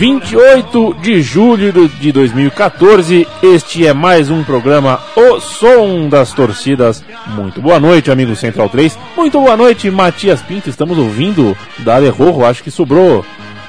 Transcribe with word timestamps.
28 0.00 0.94
de 0.94 1.20
julho 1.20 1.86
de 1.86 2.10
2014. 2.10 3.28
Este 3.42 3.86
é 3.86 3.92
mais 3.92 4.30
um 4.30 4.42
programa 4.42 4.98
O 5.14 5.38
Som 5.40 6.08
das 6.08 6.32
Torcidas. 6.32 7.04
Muito 7.26 7.60
boa 7.60 7.78
noite, 7.78 8.10
amigo 8.10 8.34
Central 8.34 8.70
3. 8.70 8.98
Muito 9.14 9.38
boa 9.38 9.58
noite, 9.58 9.90
Matias 9.90 10.40
Pinto. 10.40 10.70
Estamos 10.70 10.96
ouvindo 10.96 11.54
Dale 11.80 12.08
Rojo. 12.08 12.46
Acho 12.46 12.62
que 12.62 12.70
sobrou 12.70 13.22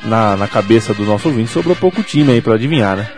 na, 0.06 0.38
na 0.38 0.48
cabeça 0.48 0.94
do 0.94 1.04
nosso 1.04 1.28
ouvinte, 1.28 1.52
sobrou 1.52 1.76
pouco 1.76 2.02
time 2.02 2.32
aí 2.32 2.42
para 2.42 2.54
adivinhar, 2.54 2.96
né? 2.96 3.12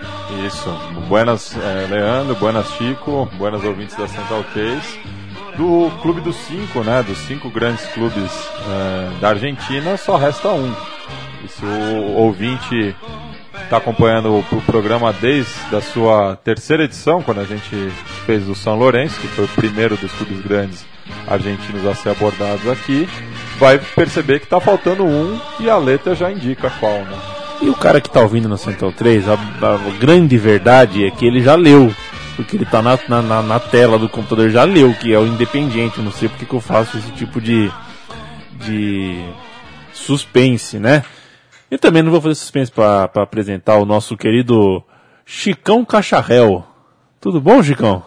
Isso. 0.47 0.75
Buenas, 1.07 1.55
eh, 1.55 1.87
Leandro. 1.87 2.33
Buenas, 2.37 2.67
Chico. 2.79 3.29
Buenas 3.37 3.63
ouvintes 3.63 3.95
da 3.95 4.07
Central 4.07 4.43
3 4.53 4.81
do 5.55 5.91
clube 6.01 6.19
dos 6.19 6.35
cinco, 6.35 6.83
né, 6.83 7.03
dos 7.03 7.19
cinco 7.27 7.47
grandes 7.47 7.85
clubes 7.89 8.31
eh, 8.67 9.11
da 9.21 9.29
Argentina, 9.29 9.97
só 9.97 10.17
resta 10.17 10.49
um. 10.49 10.73
E 11.43 11.47
se 11.47 11.65
o 11.65 12.13
ouvinte 12.15 12.95
está 13.63 13.77
acompanhando 13.77 14.37
o, 14.37 14.61
programa 14.61 15.13
desde 15.13 15.75
a 15.75 15.81
sua 15.81 16.35
terceira 16.37 16.83
edição, 16.85 17.21
quando 17.21 17.41
a 17.41 17.45
gente 17.45 17.75
fez 18.25 18.47
o 18.47 18.55
São 18.55 18.75
Lourenço, 18.75 19.19
que 19.19 19.27
foi 19.27 19.45
o 19.45 19.49
primeiro 19.49 19.97
dos 19.97 20.11
clubes 20.13 20.41
grandes 20.41 20.85
argentinos 21.27 21.85
a 21.85 21.93
ser 21.93 22.09
abordados 22.09 22.67
aqui, 22.67 23.07
vai 23.59 23.77
perceber 23.77 24.39
que 24.39 24.45
está 24.45 24.59
faltando 24.59 25.03
um 25.03 25.39
e 25.59 25.69
a 25.69 25.77
letra 25.77 26.15
já 26.15 26.31
indica 26.31 26.69
qual, 26.79 26.99
né? 26.99 27.17
E 27.61 27.69
o 27.69 27.75
cara 27.75 28.01
que 28.01 28.07
está 28.07 28.21
ouvindo 28.21 28.49
no 28.49 28.57
Central 28.57 28.91
3, 28.91 29.29
a, 29.29 29.33
a 29.33 29.99
grande 29.99 30.37
verdade 30.37 31.05
é 31.05 31.11
que 31.11 31.25
ele 31.25 31.41
já 31.41 31.55
leu 31.55 31.93
porque 32.35 32.57
ele 32.57 32.65
tá 32.65 32.81
na, 32.81 32.97
na, 33.21 33.41
na, 33.43 33.59
tela 33.59 33.99
do 33.99 34.09
computador, 34.09 34.49
já 34.49 34.63
leu 34.63 34.93
que 34.93 35.13
é 35.13 35.19
o 35.19 35.27
Independiente, 35.27 36.01
não 36.01 36.11
sei 36.11 36.27
porque 36.27 36.45
que 36.45 36.53
eu 36.53 36.59
faço 36.59 36.97
esse 36.97 37.11
tipo 37.11 37.39
de, 37.39 37.71
de 38.53 39.23
suspense, 39.93 40.79
né? 40.79 41.03
E 41.73 41.77
também 41.79 42.03
não 42.03 42.11
vou 42.11 42.21
fazer 42.21 42.35
suspense 42.35 42.71
para 42.71 43.09
apresentar 43.15 43.77
o 43.77 43.85
nosso 43.85 44.15
querido 44.15 44.83
Chicão 45.25 45.83
Cacharel. 45.83 46.63
Tudo 47.19 47.41
bom, 47.41 47.63
Chicão? 47.63 48.03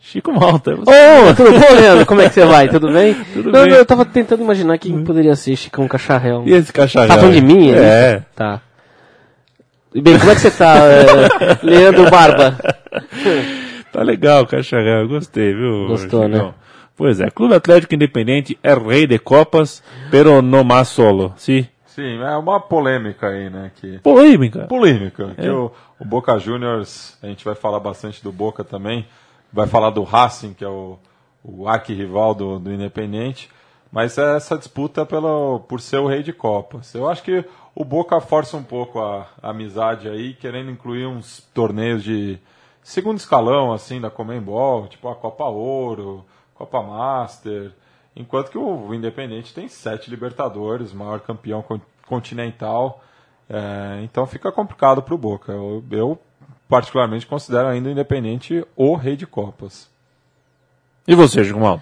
Chico 0.00 0.32
Malta. 0.32 0.72
Ô, 0.74 0.80
oh, 0.80 1.34
tudo 1.36 1.52
bom, 1.52 1.70
Leandro? 1.80 2.04
Como 2.04 2.20
é 2.20 2.28
que 2.28 2.34
você 2.34 2.44
vai? 2.44 2.68
Tudo 2.68 2.90
bem? 2.92 3.14
Tudo 3.32 3.52
não, 3.52 3.62
bem. 3.62 3.70
Não, 3.70 3.78
eu 3.78 3.86
tava 3.86 4.04
tentando 4.04 4.42
imaginar 4.42 4.76
quem 4.76 5.04
poderia 5.04 5.36
ser 5.36 5.54
Chicão 5.54 5.86
Cacharel. 5.86 6.42
E 6.46 6.52
esse 6.52 6.72
Cacharel? 6.72 7.10
Tá 7.10 7.14
falando 7.14 7.34
de 7.34 7.42
mim? 7.42 7.70
É. 7.70 8.24
Tá. 8.34 8.60
Bem, 9.94 10.18
como 10.18 10.32
é 10.32 10.34
que 10.34 10.40
você 10.40 10.50
tá, 10.50 10.74
uh, 10.82 11.58
Leandro 11.64 12.10
Barba? 12.10 12.58
tá 13.92 14.02
legal, 14.02 14.44
Cacharel, 14.48 15.06
gostei, 15.06 15.54
viu? 15.54 15.86
Gostou, 15.86 16.24
Chicão? 16.24 16.46
né? 16.48 16.54
Pois 16.96 17.20
é, 17.20 17.30
Clube 17.30 17.54
Atlético 17.54 17.94
Independente 17.94 18.58
é 18.64 18.74
rei 18.74 19.06
de 19.06 19.16
copas, 19.16 19.80
pero 20.10 20.42
no 20.42 20.64
más 20.64 20.88
solo, 20.88 21.32
sim? 21.36 21.68
Sim, 21.96 22.20
é 22.20 22.36
uma 22.36 22.60
polêmica 22.60 23.28
aí, 23.28 23.48
né? 23.48 23.72
Que... 23.74 23.98
Polêmica? 24.00 24.66
Polêmica. 24.66 25.34
É. 25.38 25.40
Que 25.40 25.48
o, 25.48 25.72
o 25.98 26.04
Boca 26.04 26.38
Juniors, 26.38 27.16
a 27.22 27.26
gente 27.26 27.42
vai 27.42 27.54
falar 27.54 27.80
bastante 27.80 28.22
do 28.22 28.30
Boca 28.30 28.62
também, 28.62 29.08
vai 29.50 29.66
falar 29.66 29.88
do 29.88 30.02
Racing, 30.02 30.52
que 30.52 30.62
é 30.62 30.68
o, 30.68 30.98
o 31.42 31.66
arquirrival 31.66 32.34
do, 32.34 32.58
do 32.58 32.70
Independente, 32.70 33.48
mas 33.90 34.18
é 34.18 34.36
essa 34.36 34.58
disputa 34.58 35.06
pelo, 35.06 35.60
por 35.60 35.80
ser 35.80 35.96
o 35.96 36.06
rei 36.06 36.22
de 36.22 36.34
copas. 36.34 36.94
Eu 36.94 37.08
acho 37.08 37.22
que 37.22 37.42
o 37.74 37.82
Boca 37.82 38.20
força 38.20 38.58
um 38.58 38.62
pouco 38.62 39.00
a, 39.00 39.26
a 39.42 39.48
amizade 39.48 40.06
aí, 40.06 40.34
querendo 40.34 40.70
incluir 40.70 41.06
uns 41.06 41.48
torneios 41.54 42.04
de 42.04 42.38
segundo 42.82 43.16
escalão, 43.16 43.72
assim, 43.72 44.02
da 44.02 44.10
Comembol, 44.10 44.86
tipo 44.86 45.08
a 45.08 45.14
Copa 45.14 45.44
Ouro, 45.44 46.26
Copa 46.54 46.82
Master, 46.82 47.72
enquanto 48.16 48.50
que 48.50 48.58
o 48.58 48.94
Independente 48.94 49.52
tem 49.52 49.68
sete 49.68 50.10
Libertadores, 50.10 50.92
maior 50.92 51.20
campeão 51.20 51.62
continental, 52.06 53.02
é, 53.48 54.00
então 54.02 54.26
fica 54.26 54.50
complicado 54.50 55.02
para 55.02 55.14
o 55.14 55.18
Boca. 55.18 55.52
Eu, 55.52 55.84
eu, 55.90 56.18
particularmente, 56.68 57.26
considero 57.26 57.68
ainda 57.68 57.88
o 57.88 57.92
Independente 57.92 58.66
o 58.74 58.96
rei 58.96 59.16
de 59.16 59.26
Copas. 59.26 59.88
E 61.06 61.14
você, 61.14 61.44
Gilmar? 61.44 61.80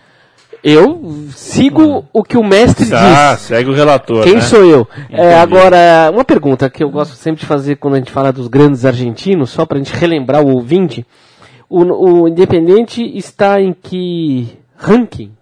Eu 0.63 1.29
sigo 1.31 2.07
o 2.13 2.23
que 2.23 2.39
o 2.39 2.43
mestre 2.43 2.89
ah, 2.95 3.35
diz. 3.35 3.43
segue 3.43 3.69
o 3.69 3.75
relator. 3.75 4.25
Quem 4.25 4.37
né? 4.37 4.41
sou 4.41 4.65
eu? 4.65 4.89
É, 5.11 5.35
agora, 5.35 6.11
uma 6.11 6.25
pergunta 6.25 6.71
que 6.71 6.83
eu 6.83 6.91
gosto 6.91 7.15
sempre 7.15 7.41
de 7.41 7.47
fazer 7.47 7.77
quando 7.77 7.95
a 7.95 7.99
gente 7.99 8.11
fala 8.11 8.33
dos 8.33 8.49
grandes 8.49 8.85
argentinos, 8.85 9.51
só 9.51 9.67
para 9.67 9.79
a 9.79 9.83
gente 9.83 9.95
relembrar 9.95 10.43
o 10.43 10.55
ouvinte. 10.55 11.07
O, 11.69 11.83
o 11.83 12.29
Independente 12.29 13.03
está 13.17 13.61
em 13.61 13.75
que 13.75 14.59
ranking? 14.77 15.33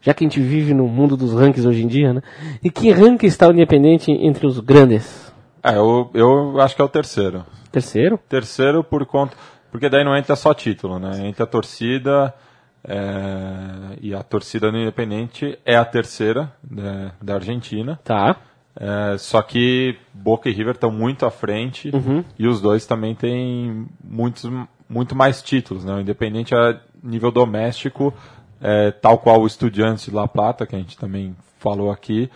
Já 0.00 0.14
que 0.14 0.24
a 0.24 0.26
gente 0.28 0.40
vive 0.40 0.72
no 0.72 0.86
mundo 0.88 1.16
dos 1.16 1.34
rankings 1.34 1.66
hoje 1.66 1.82
em 1.84 1.86
dia, 1.86 2.12
né? 2.14 2.22
E 2.62 2.70
que 2.70 2.90
ranking 2.90 3.26
está 3.26 3.48
o 3.48 3.52
Independente 3.52 4.10
entre 4.10 4.46
os 4.46 4.58
grandes? 4.60 5.30
É, 5.62 5.76
eu, 5.76 6.10
eu 6.14 6.60
acho 6.60 6.74
que 6.74 6.80
é 6.80 6.84
o 6.84 6.88
terceiro. 6.88 7.44
Terceiro? 7.70 8.18
Terceiro 8.28 8.82
por 8.82 9.04
conta. 9.04 9.36
Porque 9.70 9.88
daí 9.88 10.02
não 10.02 10.16
entra 10.16 10.34
só 10.36 10.54
título, 10.54 10.98
né? 10.98 11.26
Entra 11.26 11.44
a 11.44 11.46
torcida. 11.46 12.34
É, 12.82 13.98
e 14.00 14.14
a 14.14 14.22
torcida 14.22 14.70
do 14.72 14.78
Independente 14.78 15.58
é 15.66 15.76
a 15.76 15.84
terceira 15.84 16.50
né, 16.68 17.12
da 17.20 17.34
Argentina. 17.34 18.00
Tá. 18.02 18.36
É, 18.74 19.18
só 19.18 19.42
que 19.42 19.96
Boca 20.14 20.48
e 20.48 20.52
River 20.52 20.74
estão 20.74 20.90
muito 20.90 21.26
à 21.26 21.30
frente 21.30 21.90
Uhum. 21.94 22.24
e 22.38 22.46
os 22.46 22.60
dois 22.60 22.86
também 22.86 23.14
têm 23.14 23.86
muitos, 24.02 24.50
muito 24.88 25.14
mais 25.14 25.42
títulos. 25.42 25.84
Né? 25.84 25.94
O 25.94 26.00
Independente 26.00 26.54
a 26.54 26.80
nível 27.02 27.30
doméstico, 27.30 28.14
é, 28.60 28.90
tal 28.90 29.18
qual 29.18 29.40
o 29.40 29.46
Estudiantes 29.46 30.06
de 30.06 30.10
La 30.10 30.28
Plata, 30.28 30.66
que 30.66 30.76
a 30.76 30.78
gente 30.78 30.98
também 30.98 31.34
falou 31.58 31.90
aqui, 31.90 32.30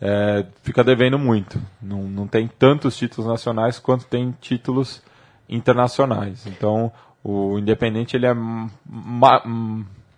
é, 0.00 0.46
fica 0.62 0.82
devendo 0.82 1.18
muito. 1.18 1.60
Não, 1.80 2.02
não 2.02 2.26
tem 2.26 2.48
tantos 2.48 2.96
títulos 2.96 3.28
nacionais 3.28 3.78
quanto 3.78 4.06
tem 4.06 4.34
títulos 4.40 5.02
internacionais. 5.48 6.46
Então, 6.46 6.92
o 7.22 7.58
Independente 7.58 8.16
ele 8.16 8.26
é 8.26 8.34
ma, 8.34 9.42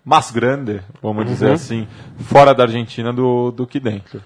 mais 0.05 0.31
grande, 0.31 0.81
vamos 1.01 1.25
dizer 1.25 1.51
assim, 1.51 1.87
fora 2.19 2.53
da 2.53 2.63
Argentina 2.63 3.11
do, 3.11 3.51
do 3.51 3.67
que 3.67 3.79
dentro. 3.79 4.21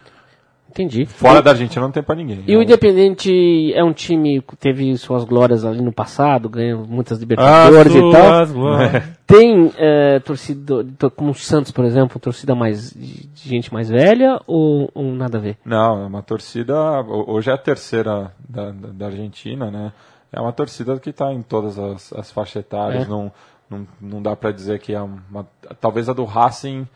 Entendi. 0.70 1.06
Fora 1.06 1.42
da 1.42 1.52
Argentina 1.52 1.82
não 1.82 1.92
tem 1.92 2.04
pra 2.04 2.14
ninguém. 2.16 2.44
E 2.48 2.56
o 2.56 2.62
Independente 2.62 3.74
é 3.74 3.84
um 3.84 3.94
time 3.94 4.42
que 4.42 4.56
teve 4.56 4.96
suas 4.98 5.24
glórias 5.24 5.66
ali 5.66 5.82
no 5.82 5.92
passado, 5.92 6.48
ganhou 6.50 6.86
muitas 6.86 7.18
Ah, 7.18 7.22
Libertadores 7.22 7.96
e 7.96 8.12
tal. 8.12 8.48
Glórias. 8.48 9.04
Tem 9.26 9.72
é, 9.78 10.20
torcida, 10.20 10.86
to- 10.98 11.12
como 11.12 11.32
o 11.32 11.36
Santos, 11.36 11.72
por 11.72 11.84
exemplo, 11.84 12.20
torcida 12.20 12.54
mais 12.56 12.92
de 12.94 13.50
gente 13.50 13.74
mais 13.74 13.90
velha 13.90 14.40
ou, 14.46 14.90
ou 14.94 15.04
nada 15.14 15.38
a 15.38 15.42
ver? 15.42 15.58
Não, 15.66 16.04
é 16.04 16.06
uma 16.06 16.22
torcida. 16.22 16.76
ho- 17.02 17.26
Hoje 17.32 17.50
é 17.50 17.54
a 17.54 17.58
terceira 17.58 18.32
da, 18.48 18.72
da, 18.72 18.88
da 18.94 19.06
Argentina, 19.08 19.72
né? 19.72 19.92
É 20.32 20.40
uma 20.40 20.52
torcida 20.54 20.98
que 21.00 21.10
está 21.10 21.34
em 21.34 21.42
todas 21.42 21.80
as, 21.80 22.14
as 22.14 22.32
faixas 22.32 22.58
etárias. 22.62 23.06
É. 23.06 23.10
Não, 23.10 23.32
não, 23.70 23.88
não 24.00 24.22
dá 24.22 24.36
para 24.36 24.52
dizer 24.52 24.80
que 24.80 24.94
é 24.94 25.02
uma. 25.02 25.48
Talvez 25.82 26.08
a 26.08 26.14
do 26.14 26.24
Racing 26.26 26.88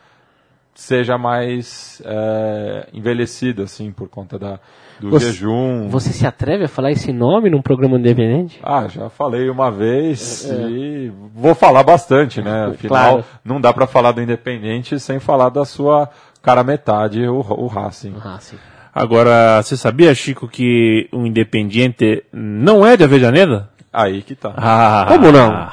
seja 0.74 1.18
mais 1.18 2.02
é, 2.06 2.88
envelhecida, 2.94 3.64
assim, 3.64 3.92
por 3.92 4.08
conta 4.10 4.40
da, 4.40 4.60
do 5.00 5.10
Você- 5.10 5.28
jejum. 5.28 5.88
Você 5.90 6.12
se 6.12 6.26
atreve 6.26 6.64
a 6.66 6.68
falar 6.68 6.92
esse 6.92 7.12
nome 7.14 7.50
num 7.50 7.62
programa 7.62 7.98
independente? 7.98 8.60
Ah, 8.64 8.88
já 8.88 9.10
falei 9.10 9.50
uma 9.50 9.70
vez 9.72 10.46
e 10.50 11.12
vou 11.34 11.54
falar 11.54 11.84
bastante, 11.84 12.42
né? 12.42 12.68
Afinal, 12.74 13.12
Claro. 13.14 13.26
não 13.44 13.60
dá 13.62 13.72
para 13.74 13.86
falar 13.88 14.12
do 14.14 14.22
Independente 14.22 15.00
sem 15.00 15.20
falar 15.20 15.50
da 15.50 15.66
sua 15.66 16.10
cara 16.42 16.64
metade, 16.64 17.28
o, 17.28 17.36
o 17.40 17.68
Racing. 17.68 18.16
Ah, 18.24 18.38
sim. 18.40 18.58
Agora, 18.94 19.62
você 19.64 19.78
sabia, 19.78 20.14
Chico, 20.14 20.48
que 20.50 21.08
o 21.14 21.26
Independiente 21.26 22.24
não 22.34 22.86
é 22.86 22.98
de 22.98 23.04
Avejaneda? 23.06 23.70
Aí 23.94 24.22
que 24.22 24.36
tá. 24.36 24.54
Ah, 24.58 25.06
Como 25.08 25.32
não? 25.32 25.50
Não, 25.52 25.70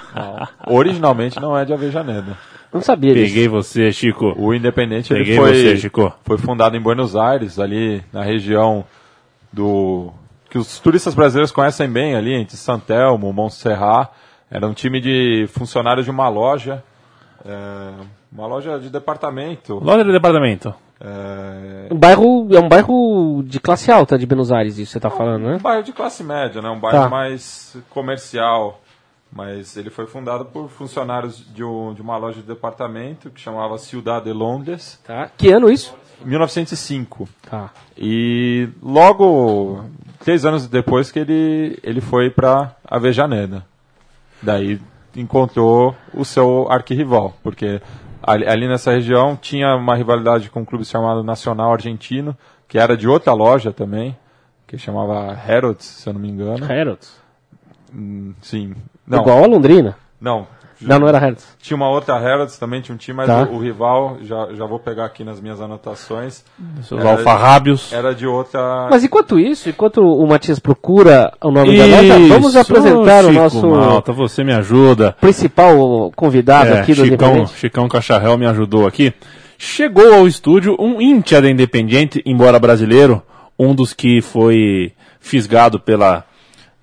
Originalmente 0.77 1.41
não 1.41 1.57
é 1.57 1.65
de 1.65 1.73
Avejaneda. 1.73 2.37
Não 2.73 2.81
sabia 2.83 3.15
disso. 3.15 3.27
Peguei 3.27 3.49
você, 3.49 3.91
Chico. 3.93 4.35
O 4.37 4.53
Independente 4.55 5.13
ele 5.13 5.21
Peguei 5.21 5.37
foi, 5.37 5.53
você, 5.55 5.77
Chico. 5.79 6.13
foi 6.25 6.37
fundado 6.39 6.77
em 6.77 6.81
Buenos 6.81 7.17
Aires, 7.17 7.59
ali 7.59 8.03
na 8.13 8.23
região 8.23 8.85
do 9.53 10.13
que 10.51 10.59
os 10.59 10.79
turistas 10.79 11.15
brasileiros 11.15 11.51
conhecem 11.53 11.89
bem 11.89 12.15
ali, 12.15 12.35
entre 12.35 12.57
Santelmo, 12.57 13.33
Montserrat. 13.33 14.11
Era 14.51 14.67
um 14.67 14.73
time 14.75 15.01
de 15.01 15.47
funcionários 15.49 16.05
de 16.07 16.11
uma 16.11 16.29
loja, 16.29 16.83
é, 17.45 17.91
uma 18.33 18.47
loja 18.47 18.79
de 18.79 18.89
departamento. 18.91 19.75
Loja 19.83 20.05
de 20.05 20.13
departamento. 20.13 20.75
É, 21.01 21.93
Um 21.93 21.97
bairro, 21.99 22.49
é 22.55 22.59
um 22.59 22.69
bairro 22.69 23.43
de 23.47 23.61
classe 23.61 23.91
alta 23.91 24.19
de 24.19 24.27
Buenos 24.27 24.51
Aires, 24.51 24.79
isso 24.79 24.93
você 24.93 24.99
tá 25.01 25.11
falando, 25.11 25.45
né? 25.45 25.55
um 25.57 25.59
bairro 25.63 25.83
de 25.83 25.93
classe 25.93 26.25
média, 26.25 26.61
né? 26.61 26.69
um 26.71 26.81
bairro 26.81 27.05
Tá. 27.05 27.09
mais 27.09 27.77
comercial. 27.91 28.81
Mas 29.31 29.77
ele 29.77 29.91
foi 29.91 30.07
fundado 30.07 30.47
por 30.47 30.69
funcionários 30.71 31.45
de, 31.55 31.63
um- 31.63 31.93
de 31.93 32.01
uma 32.01 32.17
loja 32.17 32.41
de 32.41 32.47
departamento 32.47 33.31
que 33.31 33.41
chamava 33.41 33.77
Ciudad 33.79 34.23
de 34.23 34.33
Londres, 34.33 34.99
Tá. 35.07 35.31
Que 35.37 35.51
ano 35.51 35.71
isso? 35.71 35.95
em 36.25 36.29
1905. 36.29 37.29
Tá. 37.49 37.71
E 37.97 38.69
logo, 38.83 39.85
três 40.19 40.45
anos 40.45 40.67
depois 40.67 41.13
que 41.13 41.19
ele, 41.21 41.79
ele 41.83 42.01
foi 42.01 42.31
para 42.31 42.75
Avejaneda. 42.85 43.65
Daí 44.43 44.81
encontrou 45.15 45.95
o 46.15 46.25
seu 46.25 46.67
arquirrival, 46.71 47.35
porque 47.43 47.81
ali, 48.23 48.47
ali 48.47 48.69
nessa 48.69 48.93
região 48.93 49.37
tinha 49.37 49.75
uma 49.77 49.95
rivalidade 49.95 50.49
com 50.51 50.61
um 50.61 50.65
clube 50.65 50.85
chamado 50.85 51.23
Nacional 51.23 51.73
Argentino, 51.73 52.37
que 52.67 52.79
era 52.79 52.97
de 52.97 53.07
outra 53.09 53.33
loja 53.33 53.73
também, 53.73 54.17
que 54.67 54.79
chamava 54.79 55.37
Herods, 55.49 55.87
se 55.87 56.09
eu 56.09 56.13
não 56.13 56.21
me 56.21 56.29
engano. 56.29 56.65
Herods. 56.71 57.17
Hum, 57.95 58.35
sim. 58.43 58.75
Não, 59.09 59.21
Igual 59.23 59.45
a 59.45 59.47
Londrina. 59.47 59.97
não. 60.21 60.47
Não, 60.81 61.01
não 61.01 61.09
era 61.09 61.19
Herods. 61.19 61.45
Tinha 61.61 61.77
uma 61.77 61.89
outra 61.91 62.15
Herods 62.23 62.57
também, 62.57 62.81
tinha 62.81 62.95
um 62.95 62.99
time, 62.99 63.17
mas 63.17 63.27
Tá. 63.27 63.43
o, 63.51 63.57
o 63.57 63.59
rival, 63.59 64.19
já, 64.23 64.47
já 64.55 64.65
vou 64.65 64.79
pegar 64.79 65.07
aqui 65.07 65.25
nas 65.25 65.41
minhas 65.41 65.61
anotações, 65.61 66.45
Seus 66.85 67.01
Era- 67.01 67.11
alfarrábios. 67.11 67.93
era 67.93 68.15
de 68.15 68.29
outra. 68.29 68.87
Mas 68.89 69.03
enquanto 69.03 69.41
isso, 69.41 69.69
enquanto 69.69 69.99
o 70.01 70.25
Matias 70.25 70.61
procura 70.61 71.33
o 71.43 71.51
nome 71.51 71.77
da 71.77 71.85
nota, 71.85 72.19
vamos 72.29 72.49
Isso, 72.51 72.59
apresentar 72.61 73.25
o 73.25 73.33
nosso 73.33 73.67
Malta, 73.69 74.13
você 74.13 74.45
me 74.45 74.53
ajuda. 74.55 75.17
principal 75.21 76.13
convidado 76.15 76.71
É, 76.71 76.81
aqui 76.81 76.95
do 76.95 77.05
Chicão. 77.05 77.45
Chicão 77.49 77.89
Cacharrel 77.89 78.39
me 78.39 78.47
ajudou 78.47 78.87
aqui. 78.87 79.13
Chegou 79.59 80.15
ao 80.15 80.29
estúdio 80.29 80.77
um 80.79 81.01
íntia 81.03 81.43
da 81.43 81.51
Independiente, 81.51 82.23
embora 82.25 82.57
brasileiro, 82.61 83.21
um 83.59 83.75
dos 83.75 83.93
que 83.93 84.21
foi 84.23 84.93
fisgado 85.19 85.81
pela, 85.81 86.23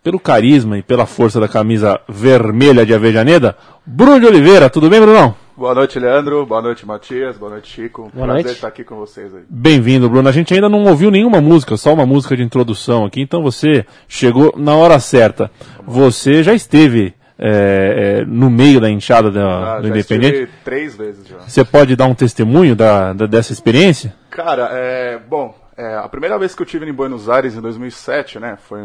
pelo 0.05 0.19
carisma 0.19 0.77
e 0.77 0.83
pela 0.83 1.07
força 1.07 1.39
da 1.39 1.47
camisa 1.47 1.99
vermelha 2.07 2.85
de 2.85 2.93
Avejaneda, 2.93 3.57
Bruno 3.83 4.19
de 4.19 4.27
Oliveira. 4.27 4.69
Tudo 4.69 4.87
bem, 4.87 5.01
Brunão? 5.01 5.33
Boa 5.57 5.73
noite, 5.73 5.97
Leandro. 5.97 6.45
Boa 6.45 6.61
noite, 6.61 6.85
Matias. 6.85 7.37
Boa 7.39 7.49
noite, 7.53 7.71
Chico. 7.73 8.11
Boa 8.13 8.27
Prazer 8.27 8.43
noite. 8.43 8.55
estar 8.55 8.67
aqui 8.67 8.83
com 8.83 8.97
vocês 8.97 9.33
aí. 9.33 9.41
Bem-vindo, 9.49 10.07
Bruno. 10.07 10.29
A 10.29 10.31
gente 10.31 10.53
ainda 10.53 10.69
não 10.69 10.83
ouviu 10.83 11.09
nenhuma 11.09 11.41
música, 11.41 11.75
só 11.75 11.91
uma 11.91 12.05
música 12.05 12.37
de 12.37 12.43
introdução 12.43 13.03
aqui, 13.03 13.19
então 13.19 13.41
você 13.41 13.83
chegou 14.07 14.53
na 14.55 14.75
hora 14.75 14.99
certa. 14.99 15.49
Você 15.87 16.43
já 16.43 16.53
esteve 16.53 17.15
é, 17.39 18.19
é, 18.21 18.25
no 18.25 18.47
meio 18.51 18.79
da 18.79 18.91
enxada 18.91 19.31
da- 19.31 19.77
Ah, 19.77 19.81
do 19.81 19.87
já 19.87 19.93
Independente. 19.95 20.51
três 20.63 20.95
vezes 20.95 21.27
já. 21.27 21.37
Você 21.39 21.65
pode 21.65 21.95
dar 21.95 22.05
um 22.05 22.13
testemunho 22.13 22.75
da, 22.75 23.11
da- 23.11 23.25
dessa 23.25 23.51
experiência? 23.51 24.13
Cara, 24.29 24.69
é, 24.71 25.17
bom, 25.27 25.53
é, 25.75 25.95
a 25.97 26.07
primeira 26.07 26.37
vez 26.37 26.53
que 26.53 26.61
eu 26.61 26.65
tive 26.65 26.87
em 26.87 26.93
Buenos 26.93 27.27
Aires, 27.27 27.55
em 27.55 27.59
2007, 27.59 28.39
né, 28.39 28.55
foi, 28.69 28.79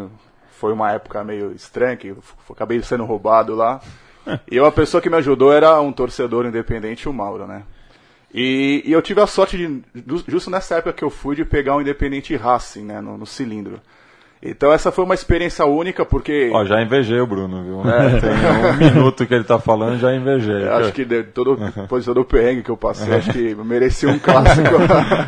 foi 0.60 0.72
uma 0.74 0.92
época 0.92 1.24
meio 1.24 1.52
estranha, 1.52 1.96
que 1.96 2.14
acabei 2.50 2.82
sendo 2.82 3.04
roubado 3.06 3.54
lá. 3.54 3.80
E 4.50 4.60
uma 4.60 4.70
pessoa 4.70 5.00
que 5.00 5.08
me 5.08 5.16
ajudou 5.16 5.50
era 5.52 5.80
um 5.80 5.90
torcedor 5.90 6.44
independente, 6.44 7.08
o 7.08 7.12
Mauro, 7.12 7.46
né. 7.46 7.62
E, 8.32 8.82
e 8.84 8.92
eu 8.92 9.00
tive 9.00 9.20
a 9.22 9.26
sorte 9.26 9.56
de, 9.56 9.82
ju- 10.06 10.24
justo 10.28 10.50
nessa 10.50 10.76
época 10.76 10.92
que 10.92 11.02
eu 11.02 11.10
fui, 11.10 11.34
de 11.34 11.44
pegar 11.44 11.74
um 11.74 11.80
Independente 11.80 12.36
Racing, 12.36 12.84
né, 12.84 13.00
no, 13.00 13.16
no 13.16 13.26
cilindro. 13.26 13.80
Então 14.42 14.72
essa 14.72 14.92
foi 14.92 15.04
uma 15.04 15.14
experiência 15.14 15.64
única, 15.66 16.04
porque... 16.04 16.50
Ó, 16.52 16.64
já 16.64 16.80
invejei 16.80 17.18
o 17.20 17.26
Bruno, 17.26 17.64
viu? 17.64 17.90
É. 17.90 18.20
Tem 18.20 18.30
um 18.90 18.94
minuto 18.94 19.26
que 19.26 19.34
ele 19.34 19.44
tá 19.44 19.58
falando, 19.58 19.98
já 19.98 20.14
invejei. 20.14 20.62
Eu 20.62 20.74
acho 20.76 20.92
que 20.92 21.04
de 21.04 21.24
todo, 21.24 21.56
depois 21.56 22.04
de 22.04 22.10
todo 22.10 22.20
o 22.20 22.24
perrengue 22.24 22.62
que 22.62 22.70
eu 22.70 22.76
passei, 22.76 23.12
acho 23.14 23.32
que 23.32 23.54
merecia 23.56 24.08
um 24.10 24.18
clássico. 24.18 24.68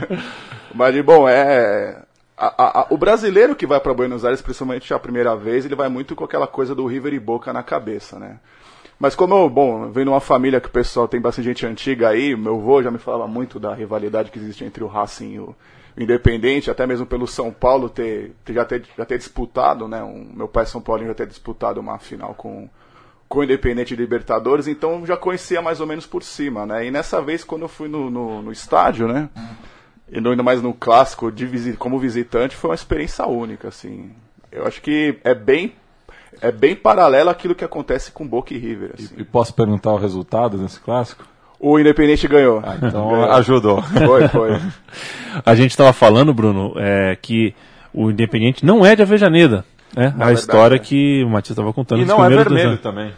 Mas, 0.74 0.94
de 0.94 1.02
bom, 1.02 1.28
é. 1.28 2.01
A- 2.46 2.80
a- 2.80 2.86
o 2.90 2.96
brasileiro 2.96 3.54
que 3.54 3.66
vai 3.66 3.78
para 3.80 3.94
Buenos 3.94 4.24
Aires, 4.24 4.42
principalmente 4.42 4.92
a 4.92 4.98
primeira 4.98 5.36
vez, 5.36 5.64
ele 5.64 5.74
vai 5.74 5.88
muito 5.88 6.14
com 6.16 6.24
aquela 6.24 6.46
coisa 6.46 6.74
do 6.74 6.86
River 6.86 7.12
e 7.14 7.20
Boca 7.20 7.52
na 7.52 7.62
cabeça, 7.62 8.18
né? 8.18 8.38
Mas 8.98 9.14
como 9.14 9.34
eu, 9.34 9.48
bom, 9.50 9.90
venho 9.90 10.06
numa 10.06 10.20
família 10.20 10.60
que 10.60 10.68
o 10.68 10.72
pessoal 10.72 11.08
tem 11.08 11.20
bastante 11.20 11.44
gente 11.46 11.66
antiga 11.66 12.08
aí, 12.08 12.36
meu 12.36 12.54
avô 12.56 12.82
já 12.82 12.90
me 12.90 12.98
falava 12.98 13.26
muito 13.26 13.58
da 13.58 13.74
rivalidade 13.74 14.30
que 14.30 14.38
existe 14.38 14.64
entre 14.64 14.82
o 14.84 14.86
Racing 14.86 15.32
e 15.34 15.40
o, 15.40 15.54
Independente, 15.96 16.70
até 16.70 16.86
mesmo 16.86 17.04
pelo 17.04 17.26
São 17.26 17.52
Paulo 17.52 17.88
ter, 17.90 18.34
ter- 18.46 18.54
já, 18.54 18.64
ter, 18.64 18.82
já 18.96 19.04
ter 19.04 19.18
disputado, 19.18 19.86
né? 19.86 20.02
Um, 20.02 20.32
meu 20.34 20.48
pai 20.48 20.64
São 20.64 20.80
Paulinho 20.80 21.08
já 21.08 21.14
ter 21.14 21.26
disputado 21.26 21.78
uma 21.80 21.98
final 21.98 22.34
com, 22.34 22.66
com 23.28 23.38
o 23.40 23.44
Independente 23.44 23.94
de 23.94 24.00
Libertadores, 24.00 24.66
então 24.66 25.04
já 25.04 25.18
conhecia 25.18 25.60
mais 25.60 25.80
ou 25.80 25.86
menos 25.86 26.06
por 26.06 26.22
cima, 26.22 26.64
né? 26.64 26.86
E 26.86 26.90
nessa 26.90 27.20
vez, 27.20 27.44
quando 27.44 27.62
eu 27.62 27.68
fui 27.68 27.88
no, 27.88 28.08
no, 28.08 28.40
no 28.40 28.50
estádio, 28.52 29.06
né? 29.06 29.28
E 30.12 30.18
ainda 30.18 30.42
mais 30.42 30.60
no 30.60 30.74
clássico, 30.74 31.32
de 31.32 31.72
como 31.78 31.98
visitante, 31.98 32.54
foi 32.54 32.68
uma 32.68 32.74
experiência 32.74 33.26
única, 33.26 33.68
assim. 33.68 34.10
Eu 34.50 34.66
acho 34.66 34.82
que 34.82 35.18
é 35.24 35.34
bem, 35.34 35.72
é 36.42 36.52
bem 36.52 36.76
paralelo 36.76 37.30
àquilo 37.30 37.54
que 37.54 37.64
acontece 37.64 38.12
com 38.12 38.28
Boca 38.28 38.52
e 38.52 38.58
River, 38.58 38.90
assim. 38.92 39.14
E 39.16 39.24
posso 39.24 39.54
perguntar 39.54 39.90
o 39.90 39.96
resultado 39.96 40.58
desse 40.58 40.78
clássico? 40.78 41.24
O 41.58 41.78
Independente 41.78 42.28
ganhou. 42.28 42.62
Então 42.76 43.08
Ganhou. 43.08 43.32
ajudou. 43.32 43.82
Foi, 43.82 44.28
foi. 44.28 44.60
A 45.46 45.54
gente 45.54 45.70
estava 45.70 45.94
falando, 45.94 46.34
Bruno, 46.34 46.74
é, 46.76 47.16
que 47.16 47.54
o 47.94 48.10
Independente 48.10 48.66
não 48.66 48.84
é 48.84 48.94
de 48.94 49.00
Avejaneda. 49.00 49.64
Né? 49.96 50.06
a 50.06 50.10
verdade, 50.10 50.38
história 50.38 50.76
é. 50.76 50.78
que 50.78 51.22
o 51.24 51.28
Matias 51.28 51.50
estava 51.50 51.72
contando. 51.72 52.02
E 52.02 52.04
não 52.04 52.22
é 52.24 52.28
vermelho 52.28 52.78
também. 52.78 53.12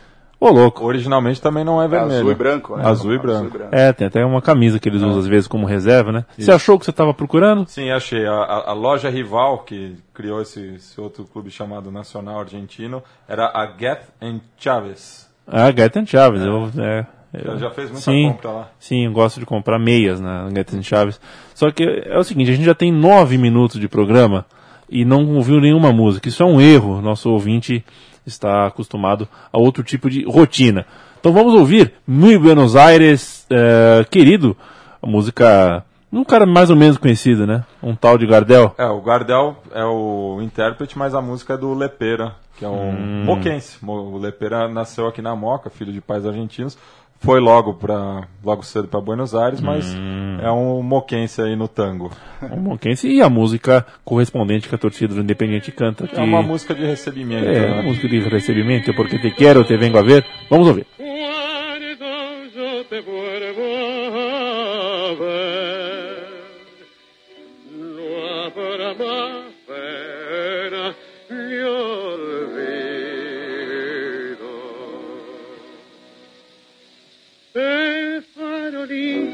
Ô, 0.47 0.51
louco. 0.51 0.85
Originalmente 0.85 1.41
também 1.41 1.65
não 1.65 1.81
é 1.81 1.87
É 1.87 1.89
vermelho. 1.89 2.19
azul 2.21 2.31
e 2.33 2.35
branco, 2.35 2.77
né? 2.77 2.87
Azul 2.87 3.15
e 3.15 3.19
branco. 3.19 3.59
É, 3.71 3.93
tem 3.93 4.07
até 4.07 4.25
uma 4.25 4.43
camisa 4.43 4.79
que 4.79 4.89
eles 4.89 5.01
usam 5.01 5.19
às 5.21 5.27
vezes 5.27 5.47
como 5.49 5.67
reserva, 5.67 6.13
né? 6.13 6.25
Você 6.39 6.53
achou 6.53 6.79
que 6.79 6.85
você 6.85 6.91
estava 6.91 7.15
procurando? 7.15 7.65
Sim, 7.69 7.91
achei. 7.91 8.27
A, 8.27 8.33
a- 8.33 8.71
a 8.71 8.73
loja 8.75 9.09
rival 9.09 9.59
que 9.61 9.97
criou 10.13 10.43
esse, 10.43 10.75
esse 10.77 11.01
outro 11.01 11.25
clube 11.25 11.51
chamado 11.51 11.91
Nacional 11.91 12.41
Argentino 12.41 13.03
era 13.29 13.47
a 13.47 13.67
Get 13.79 14.01
and 14.21 14.41
Chaves. 14.59 15.29
Ah, 15.47 15.71
Gaetan 15.71 16.05
Chaves. 16.07 16.43
Eu, 16.43 16.71
é, 16.79 17.07
Já, 17.35 17.53
eu- 17.53 17.59
já 17.59 17.71
fez 17.71 17.89
muita 17.91 18.03
sim, 18.05 18.29
compra 18.33 18.51
lá. 18.51 18.69
Sim, 18.79 19.11
gosto 19.13 19.41
de 19.41 19.47
comprar 19.47 19.79
meias 19.79 20.21
na 20.21 20.49
Gaetan 20.51 20.83
Chaves. 20.83 21.21
Só 21.55 21.71
que 21.71 21.83
é 21.85 22.19
o 22.19 22.25
seguinte, 22.25 22.51
a 22.51 22.55
gente 22.55 22.65
já 22.67 22.75
tem 22.75 22.93
nove 22.93 23.37
minutos 23.39 23.81
de 23.81 23.89
programa 23.89 24.45
e 24.89 25.05
não 25.05 25.27
ouviu 25.37 25.61
nenhuma 25.61 25.91
música. 25.93 26.29
Isso 26.29 26.43
é 26.43 26.47
um 26.47 26.61
erro. 26.61 27.01
Nosso 27.01 27.31
ouvinte 27.31 27.85
está 28.27 28.67
acostumado 28.67 29.29
a 29.53 29.59
outro 29.59 29.83
tipo 29.83 30.09
de 30.11 30.25
rotina. 30.25 30.87
Então 31.21 31.33
vamos 31.33 31.55
ouvir 31.55 31.95
Muy 32.07 32.37
Buenos 32.39 32.77
Aires, 32.77 33.47
eh, 33.51 34.05
querido, 34.11 34.57
a 35.03 35.07
música, 35.07 35.85
um 36.13 36.25
cara 36.25 36.45
mais 36.47 36.69
ou 36.71 36.77
menos 36.77 36.97
conhecido, 36.99 37.47
né? 37.47 37.65
Um 37.83 37.95
tal 37.95 38.19
de 38.19 38.27
Gardel. 38.27 38.75
É, 38.79 38.87
o 38.87 39.01
Gardel 39.01 39.57
é 39.75 39.85
o 39.85 40.39
intérprete, 40.43 40.99
mas 40.99 41.15
a 41.15 41.21
música 41.23 41.55
é 41.55 41.57
do 41.57 41.73
Lepera, 41.75 42.35
que 42.59 42.65
é 42.65 42.69
um 42.69 42.91
Hum. 42.91 43.25
moquense. 43.25 43.79
Mo- 43.83 44.13
O 44.15 44.19
Lepera 44.19 44.69
nasceu 44.69 45.07
aqui 45.07 45.21
na 45.23 45.35
Moca, 45.35 45.71
filho 45.71 45.93
de 45.93 46.01
pais 46.01 46.27
argentinos. 46.27 46.77
Foi 47.21 47.41
logo 47.41 47.75
para 47.75 48.29
logo 48.45 48.63
cedo 48.63 48.87
para 48.87 49.01
Buenos 49.01 49.35
Aires, 49.35 49.61
mas 49.61 49.95
Hum. 49.95 50.39
é 50.43 50.51
um 50.53 50.83
moquense 50.83 51.41
aí 51.41 51.57
no 51.57 51.67
tango. 51.67 52.11
Um 52.53 52.61
moquense 52.61 53.09
e 53.09 53.23
a 53.23 53.31
música 53.31 53.87
correspondente 54.05 54.69
que 54.69 54.75
a 54.75 54.79
torcida 54.79 55.15
do 55.15 55.21
Independente 55.23 55.73
canta. 55.73 56.07
Que 56.07 56.17
É 56.21 56.23
uma 56.23 56.43
música 56.43 56.75
de 56.75 56.85
recebimento. 56.85 57.47
É, 57.47 57.61
né? 57.61 57.73
uma 57.75 57.83
música 57.83 58.07
de 58.09 58.19
recebimento, 58.21 58.93
porque 58.95 59.19
te 59.19 59.31
quero, 59.31 59.65
te 59.65 59.75
vengo 59.77 59.97
a 59.99 60.03
ver. 60.03 60.25
Vamos 60.51 60.69
ouvir. 60.69 60.87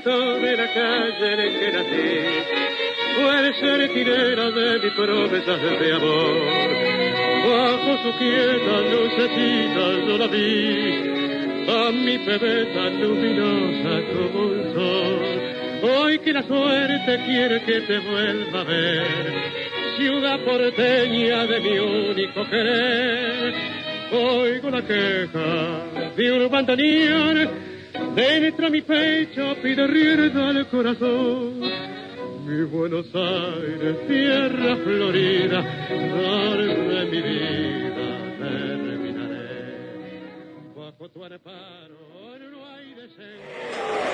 Farolito 0.02 0.40
de 0.40 0.56
la 0.56 0.72
calle 0.72 1.46
en 1.46 1.58
que 1.58 1.72
nací 1.72 2.20
fue 3.16 3.54
sentinela 3.60 4.50
de 4.50 4.78
mis 4.78 4.92
promesas 4.92 5.60
de 5.80 5.92
amor. 5.92 6.36
Bajo 7.46 7.98
su 8.02 8.18
quieta 8.18 8.80
lucecita 8.90 10.06
yo 10.06 10.18
la 10.18 10.26
vi, 10.26 11.66
a 11.68 11.90
mi 11.92 12.18
bebé 12.18 12.66
tan 12.74 13.00
luminosa 13.00 14.02
como 14.12 14.46
un 14.46 14.74
sol. 14.74 15.20
Hoy 15.82 16.18
que 16.18 16.32
la 16.32 16.42
suerte 16.42 17.20
quiere 17.26 17.62
que 17.62 17.80
te 17.80 17.98
vuelva 18.00 18.60
a 18.60 18.64
ver, 18.64 19.06
ciudad 19.96 20.38
porteña 20.40 21.46
de 21.46 21.60
mi 21.60 21.78
único 21.78 22.44
querer. 22.48 23.54
Oigo 24.12 24.70
la 24.70 24.82
queja 24.82 25.84
de 26.16 26.32
un 26.32 26.50
bandoneón, 26.50 27.69
dentro 28.14 28.70
mi 28.70 28.82
pecho 28.82 29.54
pide 29.62 29.86
rienda 29.86 30.48
al 30.48 30.68
corazón. 30.68 31.60
Mi 32.46 32.64
Buenos 32.64 33.06
Aires, 33.14 34.08
tierra 34.08 34.76
florida, 34.76 35.62
darme 35.62 37.04
mi 37.06 37.22
vida, 37.22 38.36
terminaré. 38.38 39.52
Bajo 40.74 41.08
tu 41.10 41.24
amparo 41.24 41.94
no 42.50 42.66
hay 42.66 42.94
deseo. 42.94 44.09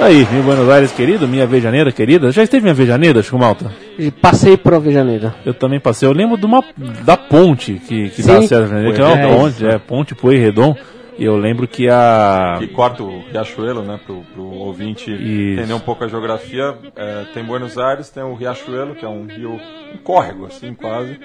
Aí, 0.00 0.26
meu 0.32 0.42
Buenos 0.42 0.66
Aires 0.70 0.92
querido, 0.92 1.28
minha 1.28 1.46
Vejaneira 1.46 1.92
querida. 1.92 2.32
Já 2.32 2.42
esteve 2.42 2.66
em 2.66 2.70
Avejaneira, 2.70 3.22
Chico 3.22 3.38
Malta? 3.38 3.70
Passei 4.20 4.56
por 4.56 4.72
Avejaneira. 4.72 5.34
Eu 5.44 5.52
também 5.52 5.78
passei. 5.78 6.08
Eu 6.08 6.12
lembro 6.12 6.38
de 6.38 6.46
uma, 6.46 6.64
da 7.04 7.18
ponte 7.18 7.74
que, 7.86 8.08
que 8.08 8.22
dá 8.22 8.38
acesso 8.38 8.54
a 8.54 8.58
Avejaneira, 8.58 8.94
que 8.94 9.02
é 9.02 9.04
É 9.04 9.36
ponte, 9.36 9.66
é 9.66 9.78
Ponte 9.78 10.14
Pueyrredon. 10.14 10.74
E 11.18 11.24
eu 11.24 11.36
lembro 11.36 11.68
que 11.68 11.86
a. 11.86 12.56
Que 12.58 12.68
corta 12.68 13.02
o 13.02 13.20
Riachuelo, 13.30 13.82
né, 13.82 14.00
pro, 14.06 14.22
pro 14.32 14.42
ouvinte 14.42 15.10
Isso. 15.10 15.60
entender 15.60 15.74
um 15.74 15.80
pouco 15.80 16.02
a 16.02 16.08
geografia. 16.08 16.74
É, 16.96 17.24
tem 17.34 17.44
Buenos 17.44 17.76
Aires, 17.76 18.08
tem 18.08 18.22
o 18.22 18.34
Riachuelo, 18.34 18.94
que 18.94 19.04
é 19.04 19.08
um 19.08 19.26
rio, 19.26 19.60
um 19.94 19.98
córrego, 20.02 20.46
assim, 20.46 20.72
quase. 20.72 21.20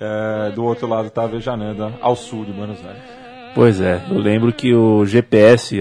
É, 0.00 0.52
do 0.54 0.62
outro 0.62 0.86
lado 0.86 1.10
tá 1.10 1.22
a 1.22 1.24
Avejaneda, 1.24 1.92
ao 2.00 2.14
sul 2.14 2.44
de 2.44 2.52
Buenos 2.52 2.78
Aires. 2.78 3.19
Pois 3.54 3.80
é, 3.80 4.00
eu 4.10 4.18
lembro 4.18 4.52
que 4.52 4.72
o 4.72 5.04
GPS 5.04 5.76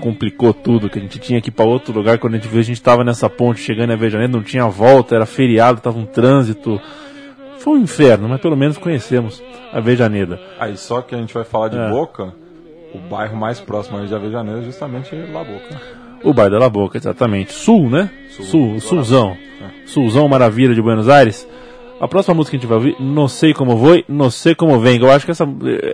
complicou 0.00 0.52
tudo, 0.52 0.90
que 0.90 0.98
a 0.98 1.02
gente 1.02 1.18
tinha 1.18 1.40
que 1.40 1.48
ir 1.48 1.52
para 1.52 1.64
outro 1.64 1.94
lugar. 1.94 2.18
Quando 2.18 2.34
a 2.34 2.36
gente 2.36 2.48
viu, 2.48 2.58
a 2.58 2.64
gente 2.64 2.76
estava 2.76 3.04
nessa 3.04 3.30
ponte 3.30 3.60
chegando 3.60 3.90
em 3.90 3.94
Avejaneira, 3.94 4.32
não 4.32 4.42
tinha 4.42 4.66
volta, 4.66 5.14
era 5.14 5.26
feriado, 5.26 5.80
tava 5.80 5.98
um 5.98 6.04
trânsito. 6.06 6.80
Foi 7.58 7.78
um 7.78 7.82
inferno, 7.82 8.28
mas 8.28 8.40
pelo 8.40 8.56
menos 8.56 8.76
conhecemos 8.78 9.42
a 9.72 9.78
Avejaneira. 9.78 10.40
Aí 10.58 10.76
só 10.76 11.00
que 11.00 11.14
a 11.14 11.18
gente 11.18 11.32
vai 11.32 11.44
falar 11.44 11.68
de 11.68 11.78
É. 11.78 11.88
Boca, 11.90 12.32
o 12.94 12.98
bairro 12.98 13.36
mais 13.36 13.60
próximo 13.60 14.04
de 14.04 14.14
Avejaneda 14.14 14.58
é 14.60 14.62
justamente 14.62 15.14
La 15.32 15.44
Boca. 15.44 15.80
O 16.24 16.32
Bar 16.32 16.50
da 16.50 16.58
La 16.58 16.68
Boca, 16.68 16.98
exatamente. 16.98 17.52
Sul, 17.52 17.88
né? 17.88 18.10
Sul, 18.30 18.44
Sul, 18.46 18.80
Sulzão. 18.80 19.36
Sulzão 19.84 20.28
Maravilha 20.28 20.74
de 20.74 20.82
Buenos 20.82 21.08
Aires. 21.08 21.46
A 21.98 22.06
próxima 22.06 22.34
música 22.34 22.50
que 22.50 22.56
a 22.56 22.60
gente 22.60 22.68
vai 22.68 22.76
ouvir, 22.76 22.96
Não 23.00 23.26
sei 23.26 23.54
como 23.54 23.76
vou, 23.76 24.02
não 24.08 24.30
sei 24.30 24.54
como 24.54 24.78
vengo. 24.78 25.06
Eu 25.06 25.10
acho 25.12 25.24
que 25.24 25.30
essa 25.30 25.44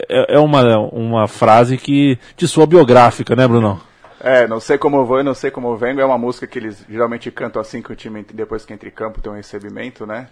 é 0.08 0.34
é 0.34 0.38
uma, 0.38 0.78
uma 0.88 1.28
frase 1.28 1.76
que 1.76 2.18
te 2.36 2.46
soa 2.48 2.66
biográfica, 2.66 3.36
né, 3.36 3.46
Brunão? 3.46 3.80
É, 4.20 4.46
não 4.46 4.60
sei 4.60 4.78
como 4.78 5.04
vou 5.04 5.20
e 5.20 5.22
não 5.22 5.34
sei 5.34 5.50
como 5.50 5.76
vengo. 5.76 6.00
É 6.00 6.04
uma 6.04 6.18
música 6.18 6.46
que 6.46 6.58
eles 6.58 6.84
geralmente 6.88 7.30
cantam 7.30 7.60
assim 7.62 7.80
que 7.82 7.92
o 7.92 7.96
time, 7.96 8.24
depois 8.34 8.64
que 8.64 8.72
entra 8.72 8.88
em 8.88 8.92
campo, 8.92 9.20
tem 9.20 9.30
um 9.32 9.36
recebimento, 9.36 10.04
né? 10.06 10.28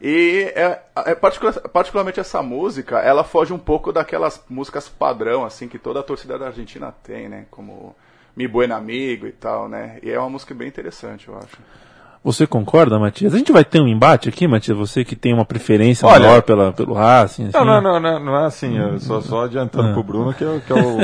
E 0.00 0.50
é, 0.56 0.80
é 1.06 1.14
particular- 1.14 1.60
particularmente 1.68 2.18
essa 2.18 2.42
música, 2.42 2.98
ela 2.98 3.22
foge 3.22 3.52
um 3.52 3.58
pouco 3.58 3.92
daquelas 3.92 4.42
músicas 4.48 4.88
padrão, 4.88 5.44
assim, 5.44 5.68
que 5.68 5.78
toda 5.78 6.00
a 6.00 6.02
torcida 6.02 6.38
da 6.38 6.46
Argentina 6.46 6.92
tem, 7.02 7.28
né? 7.28 7.44
Como 7.50 7.94
Mi 8.36 8.48
Buen 8.48 8.72
Amigo 8.72 9.26
e 9.26 9.32
tal, 9.32 9.68
né? 9.68 9.98
E 10.02 10.10
é 10.10 10.18
uma 10.18 10.30
música 10.30 10.54
bem 10.54 10.68
interessante, 10.68 11.28
eu 11.28 11.36
acho. 11.36 11.56
Você 12.24 12.46
concorda, 12.46 12.98
Matias? 13.00 13.34
A 13.34 13.38
gente 13.38 13.50
vai 13.50 13.64
ter 13.64 13.80
um 13.80 13.88
embate 13.88 14.28
aqui, 14.28 14.46
Matias? 14.46 14.76
Você 14.78 15.04
que 15.04 15.16
tem 15.16 15.34
uma 15.34 15.44
preferência 15.44 16.06
Olha- 16.06 16.20
maior 16.26 16.42
pela, 16.42 16.72
pelo 16.72 16.94
Racing. 16.94 17.50
Não, 17.52 17.60
assim. 17.60 17.66
não, 17.66 17.80
não, 17.82 18.00
não, 18.00 18.18
não 18.20 18.36
é 18.36 18.46
assim, 18.46 18.78
eu 18.78 18.98
só, 19.00 19.20
só 19.20 19.44
adiantando 19.44 19.88
Ah. 19.88 19.92
pro 19.92 20.02
Bruno 20.04 20.32
que, 20.32 20.44
eu, 20.44 20.60
que 20.64 20.72
eu, 20.72 21.00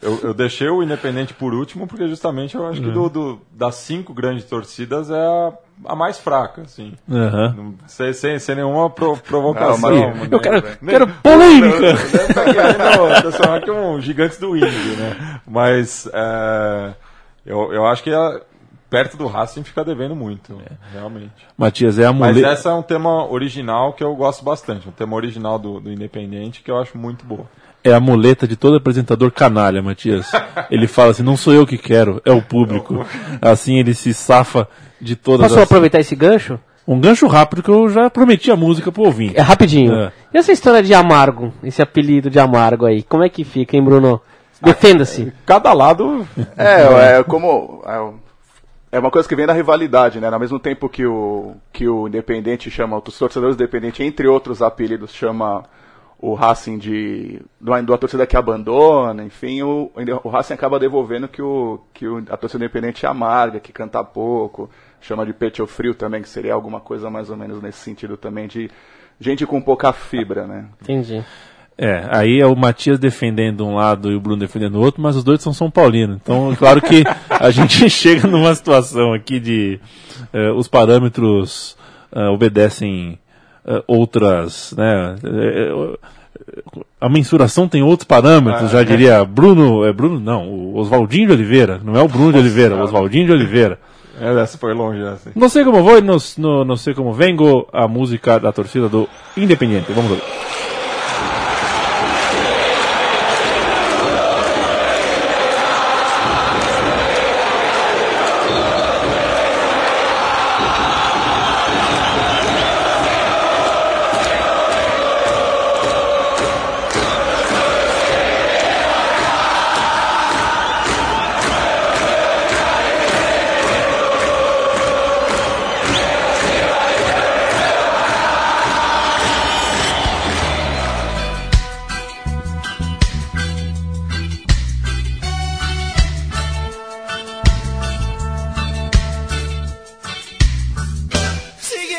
eu, 0.00 0.20
eu 0.22 0.34
deixei 0.34 0.68
o 0.70 0.82
Independente 0.82 1.34
por 1.34 1.52
último, 1.52 1.86
porque 1.86 2.08
justamente 2.08 2.54
eu 2.54 2.66
acho 2.66 2.80
que 2.80 2.90
do, 2.90 3.10
do- 3.10 3.40
das 3.52 3.74
cinco 3.74 4.14
grandes 4.14 4.44
torcidas 4.46 5.10
é 5.10 5.14
a, 5.20 5.52
a 5.84 5.94
mais 5.94 6.18
fraca, 6.18 6.62
assim. 6.62 6.94
Não- 7.06 7.74
Sem, 7.86 8.12
sem, 8.14 8.38
sem 8.38 8.54
nenhuma 8.54 8.88
pro- 8.88 9.18
provocação. 9.18 9.90
Não, 9.90 10.08
mas- 10.14 10.18
né? 10.20 10.28
Eu 10.30 10.40
quero, 10.40 10.62
Nem- 10.80 10.98
quero 10.98 11.08
polêmica! 11.22 11.94
Tá 12.34 12.44
querendo 12.44 13.20
transformar 13.20 13.56
aqui 13.58 13.70
um 13.70 14.00
gigantes 14.00 14.38
do 14.38 14.56
índio, 14.56 14.96
né? 14.96 15.40
Mas 15.46 16.08
é, 16.10 16.94
eu, 17.44 17.70
eu 17.74 17.86
acho 17.86 18.02
que 18.02 18.10
a- 18.10 18.40
perto 18.92 19.16
do 19.16 19.26
Racing 19.26 19.64
fica 19.64 19.82
devendo 19.82 20.14
muito, 20.14 20.60
realmente. 20.92 21.30
Matias, 21.56 21.98
é 21.98 22.04
a 22.04 22.12
Mas 22.12 22.36
mulher. 22.36 22.52
essa 22.52 22.68
é 22.68 22.74
um 22.74 22.82
tema 22.82 23.26
original 23.26 23.94
que 23.94 24.04
eu 24.04 24.14
gosto 24.14 24.44
bastante, 24.44 24.86
um 24.86 24.92
tema 24.92 25.16
original 25.16 25.58
do, 25.58 25.80
do 25.80 25.90
Independente 25.90 26.60
que 26.62 26.70
eu 26.70 26.78
acho 26.78 26.98
muito 26.98 27.24
boa. 27.24 27.46
É 27.82 27.94
a 27.94 27.98
muleta 27.98 28.46
de 28.46 28.54
todo 28.54 28.76
apresentador 28.76 29.32
canalha, 29.32 29.80
Matias. 29.82 30.30
Ele 30.70 30.86
fala 30.86 31.12
assim: 31.12 31.22
não 31.22 31.38
sou 31.38 31.54
eu 31.54 31.66
que 31.66 31.78
quero, 31.78 32.20
é 32.22 32.30
o 32.32 32.42
público. 32.44 33.04
Assim 33.40 33.78
ele 33.78 33.94
se 33.94 34.12
safa 34.12 34.68
de 35.00 35.16
todas 35.16 35.48
Posso 35.48 35.60
as. 35.60 35.64
aproveitar 35.64 35.98
esse 35.98 36.14
gancho? 36.14 36.60
Um 36.86 37.00
gancho 37.00 37.26
rápido 37.26 37.62
que 37.62 37.70
eu 37.70 37.88
já 37.88 38.10
prometi 38.10 38.50
a 38.50 38.56
música 38.56 38.92
pro 38.92 39.04
ouvinte. 39.04 39.38
É 39.38 39.40
rapidinho. 39.40 39.94
É. 39.94 40.12
E 40.34 40.38
essa 40.38 40.52
história 40.52 40.82
de 40.82 40.92
Amargo, 40.92 41.50
esse 41.64 41.80
apelido 41.80 42.28
de 42.28 42.38
Amargo 42.38 42.84
aí, 42.84 43.02
como 43.02 43.24
é 43.24 43.28
que 43.30 43.42
fica, 43.42 43.74
hein, 43.74 43.82
Bruno? 43.82 44.20
Defenda-se. 44.60 45.32
Cada 45.46 45.72
lado 45.72 46.26
É, 46.56 47.18
é 47.18 47.24
como. 47.24 47.82
É, 48.92 48.98
uma 48.98 49.10
coisa 49.10 49.26
que 49.26 49.34
vem 49.34 49.46
da 49.46 49.54
rivalidade, 49.54 50.20
né? 50.20 50.28
Ao 50.28 50.38
mesmo 50.38 50.58
tempo 50.58 50.86
que 50.86 51.06
o, 51.06 51.56
que 51.72 51.88
o 51.88 52.06
Independente 52.06 52.70
chama, 52.70 53.02
os 53.02 53.18
torcedores 53.18 53.56
do 53.56 53.62
Independente, 53.62 54.02
entre 54.02 54.28
outros 54.28 54.60
apelidos, 54.60 55.14
chama 55.14 55.64
o 56.18 56.34
Racing 56.34 56.76
de. 56.76 57.40
do 57.58 57.82
da 57.82 57.96
torcida 57.96 58.26
que 58.26 58.36
abandona, 58.36 59.24
enfim, 59.24 59.62
o, 59.62 59.90
o 60.22 60.28
Racing 60.28 60.52
acaba 60.52 60.78
devolvendo 60.78 61.26
que, 61.26 61.40
o, 61.40 61.80
que 61.94 62.06
o, 62.06 62.18
a 62.28 62.36
torcida 62.36 62.64
independente 62.64 63.06
é 63.06 63.08
amarga, 63.08 63.58
que 63.58 63.72
canta 63.72 64.04
pouco, 64.04 64.70
chama 65.00 65.24
de 65.24 65.32
pecho 65.32 65.66
frio 65.66 65.94
também, 65.94 66.20
que 66.20 66.28
seria 66.28 66.52
alguma 66.52 66.78
coisa 66.78 67.08
mais 67.08 67.30
ou 67.30 67.36
menos 67.36 67.62
nesse 67.62 67.78
sentido 67.78 68.18
também, 68.18 68.46
de 68.46 68.70
gente 69.18 69.46
com 69.46 69.60
pouca 69.60 69.90
fibra, 69.92 70.46
né? 70.46 70.66
Entendi. 70.82 71.24
É, 71.76 72.04
aí 72.10 72.40
é 72.40 72.46
o 72.46 72.54
Matias 72.54 72.98
defendendo 72.98 73.66
um 73.66 73.74
lado 73.74 74.10
e 74.10 74.14
o 74.14 74.20
Bruno 74.20 74.38
defendendo 74.38 74.76
o 74.76 74.80
outro, 74.80 75.02
mas 75.02 75.16
os 75.16 75.24
dois 75.24 75.42
são 75.42 75.52
São 75.52 75.70
Paulinos. 75.70 76.18
Então, 76.22 76.52
é 76.52 76.56
claro 76.56 76.80
que 76.80 77.02
a 77.28 77.50
gente 77.50 77.88
chega 77.88 78.28
numa 78.28 78.54
situação 78.54 79.12
aqui 79.12 79.40
de 79.40 79.80
eh, 80.32 80.50
os 80.52 80.68
parâmetros 80.68 81.76
eh, 82.14 82.28
obedecem 82.28 83.18
eh, 83.66 83.82
outras, 83.86 84.74
né? 84.76 85.16
a 87.00 87.08
mensuração 87.08 87.68
tem 87.68 87.82
outros 87.82 88.06
parâmetros, 88.06 88.70
já 88.70 88.82
diria 88.82 89.24
Bruno, 89.24 89.84
é 89.84 89.92
Bruno 89.92 90.20
não, 90.20 90.48
o 90.48 90.76
Oswaldinho 90.76 91.28
de 91.28 91.32
Oliveira, 91.32 91.80
não 91.82 91.96
é 91.96 92.02
o 92.02 92.08
Bruno 92.08 92.32
de 92.32 92.38
Oliveira, 92.38 92.76
o 92.76 92.80
Oswaldinho 92.80 93.26
de 93.26 93.32
Oliveira. 93.32 93.78
É, 94.20 94.40
essa 94.40 94.58
foi 94.58 94.74
longe, 94.74 95.02
essa. 95.02 95.32
Não 95.34 95.48
sei 95.48 95.64
como 95.64 95.82
vou, 95.82 96.00
não, 96.00 96.16
não, 96.38 96.64
não 96.64 96.76
sei 96.76 96.94
como 96.94 97.12
vengo, 97.12 97.66
a 97.72 97.88
música 97.88 98.38
da 98.38 98.52
torcida 98.52 98.88
do 98.88 99.08
Independiente. 99.36 99.90
Vamos 99.92 100.10
ouvir. 100.10 100.22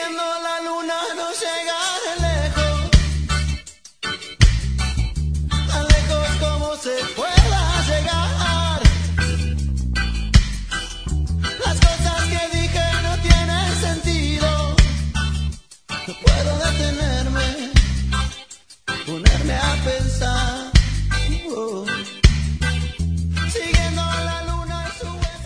Siguiendo 0.03 0.39
la 0.39 0.59
luna 0.59 0.95
no 1.15 1.31
llegaré 1.31 1.72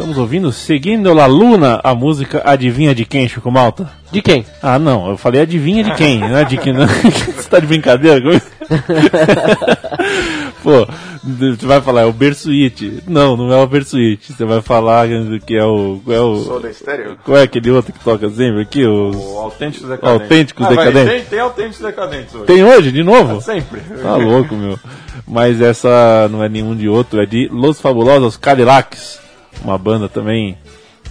Estamos 0.08 0.22
ouvindo 0.22 0.54
Seguindo 0.54 1.14
la 1.14 1.26
Luna, 1.26 1.82
a 1.84 1.94
música 1.94 2.42
Adivinha 2.46 2.96
de 2.96 3.04
quem, 3.04 3.28
Chico 3.28 3.52
Malta? 3.52 3.92
De 4.10 4.22
quem? 4.22 4.46
Ah, 4.64 4.80
não, 4.80 5.10
eu 5.10 5.18
falei 5.18 5.42
adivinha 5.42 5.84
de 5.84 5.94
quem, 5.96 6.18
não 6.22 6.38
é 6.38 6.46
de 6.46 6.56
quem, 6.56 6.72
não. 6.72 6.88
Você 6.88 7.50
tá 7.50 7.60
de 7.60 7.68
brincadeira 7.68 8.22
comigo? 8.22 8.46
Pô, 10.64 10.88
você 11.22 11.66
vai 11.66 11.82
falar, 11.82 12.04
é 12.04 12.06
o 12.06 12.14
Bersuite. 12.14 13.04
Não, 13.06 13.36
não 13.36 13.52
é 13.52 13.58
o 13.58 13.68
Bersuite. 13.68 14.32
Você 14.32 14.46
vai 14.46 14.62
falar 14.62 15.10
que 15.46 15.58
é 15.58 15.66
o. 15.66 16.00
Qual 16.06 16.16
é, 16.16 16.20
Sou 16.46 16.56
o, 16.56 16.60
da 16.62 16.70
estéreo? 16.70 17.18
qual 17.26 17.38
é 17.38 17.44
aquele 17.44 17.70
outro 17.72 17.92
que 17.92 18.00
toca 18.00 18.30
sempre 18.30 18.62
aqui? 18.62 18.86
Os... 18.86 19.14
O 19.14 19.40
Autênticos 19.40 19.90
Decadentes. 19.90 20.22
Autênticos 20.22 20.66
vai, 20.68 20.78
Decadentes. 20.78 21.12
Tem, 21.12 21.24
tem 21.26 21.40
Autênticos 21.40 21.80
Decadentes 21.80 22.34
hoje. 22.34 22.46
Tem 22.46 22.64
hoje, 22.64 22.92
de 22.94 23.04
novo? 23.04 23.42
Sempre. 23.42 23.82
Tá 24.02 24.16
louco, 24.16 24.56
meu. 24.56 24.80
Mas 25.28 25.60
essa 25.60 26.30
não 26.32 26.42
é 26.42 26.48
nenhum 26.48 26.78
de 26.78 26.88
outro, 26.88 27.22
é 27.22 27.26
de 27.26 27.50
Los 27.52 27.82
Fabulosos 27.82 28.38
Cadillacs. 28.38 29.27
Uma 29.64 29.78
banda 29.78 30.08
também 30.08 30.58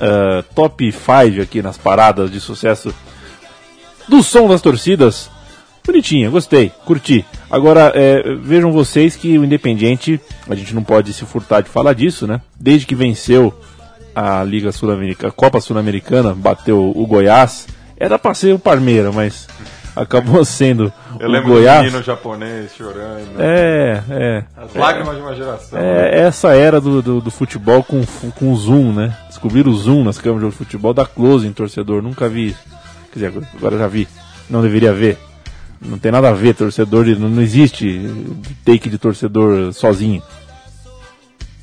ah, 0.00 0.44
top 0.54 0.92
5 0.92 1.42
aqui 1.42 1.62
nas 1.62 1.78
paradas 1.78 2.30
de 2.30 2.40
sucesso 2.40 2.94
do 4.08 4.22
som 4.22 4.48
das 4.48 4.60
torcidas. 4.60 5.30
Bonitinha, 5.84 6.28
gostei, 6.28 6.72
curti. 6.84 7.24
Agora, 7.48 7.92
é, 7.94 8.34
vejam 8.34 8.72
vocês 8.72 9.14
que 9.14 9.38
o 9.38 9.44
Independiente, 9.44 10.20
a 10.48 10.54
gente 10.56 10.74
não 10.74 10.82
pode 10.82 11.12
se 11.12 11.24
furtar 11.24 11.60
de 11.60 11.70
falar 11.70 11.92
disso, 11.92 12.26
né? 12.26 12.40
Desde 12.58 12.86
que 12.86 12.94
venceu 12.94 13.54
a 14.12 14.42
Liga 14.42 14.72
Sul-Americana, 14.72 15.28
a 15.28 15.32
Copa 15.32 15.60
Sul-Americana, 15.60 16.34
bateu 16.34 16.92
o 16.94 17.06
Goiás, 17.06 17.68
era 17.96 18.18
pra 18.18 18.34
ser 18.34 18.52
o 18.52 18.58
Parmeira, 18.58 19.12
mas 19.12 19.46
acabou 19.96 20.44
sendo 20.44 20.92
Eu 21.18 21.28
o 21.30 21.42
Goiás. 21.42 21.84
menino 21.84 22.02
japonês 22.02 22.72
chorando. 22.76 23.40
É, 23.40 24.02
é. 24.10 24.44
As 24.56 24.74
lágrimas 24.74 25.16
de 25.16 25.22
uma 25.22 25.34
geração. 25.34 25.78
né? 25.80 26.10
É 26.10 26.20
essa 26.20 26.54
era 26.54 26.80
do, 26.80 27.00
do, 27.02 27.20
do 27.20 27.30
futebol 27.30 27.82
com, 27.82 28.04
com 28.38 28.54
zoom, 28.54 28.92
né? 28.92 29.16
Descobrir 29.28 29.66
o 29.66 29.74
zoom 29.74 30.04
nas 30.04 30.18
câmeras 30.18 30.50
de 30.50 30.56
futebol 30.56 30.92
da 30.94 31.06
close 31.06 31.46
em 31.46 31.52
torcedor. 31.52 32.02
Nunca 32.02 32.28
vi 32.28 32.48
isso. 32.48 32.60
Quer 33.12 33.30
dizer, 33.30 33.42
agora- 33.56 33.78
já 33.78 33.86
vi. 33.88 34.06
Não 34.48 34.62
deveria 34.62 34.92
ver. 34.92 35.18
Não 35.80 35.98
tem 35.98 36.12
nada 36.12 36.28
a 36.28 36.32
ver, 36.32 36.54
torcedor. 36.54 37.04
não, 37.06 37.40
existe 37.42 38.00
take 38.64 38.88
de 38.88 38.98
torcedor 38.98 39.72
sozinho. 39.72 40.22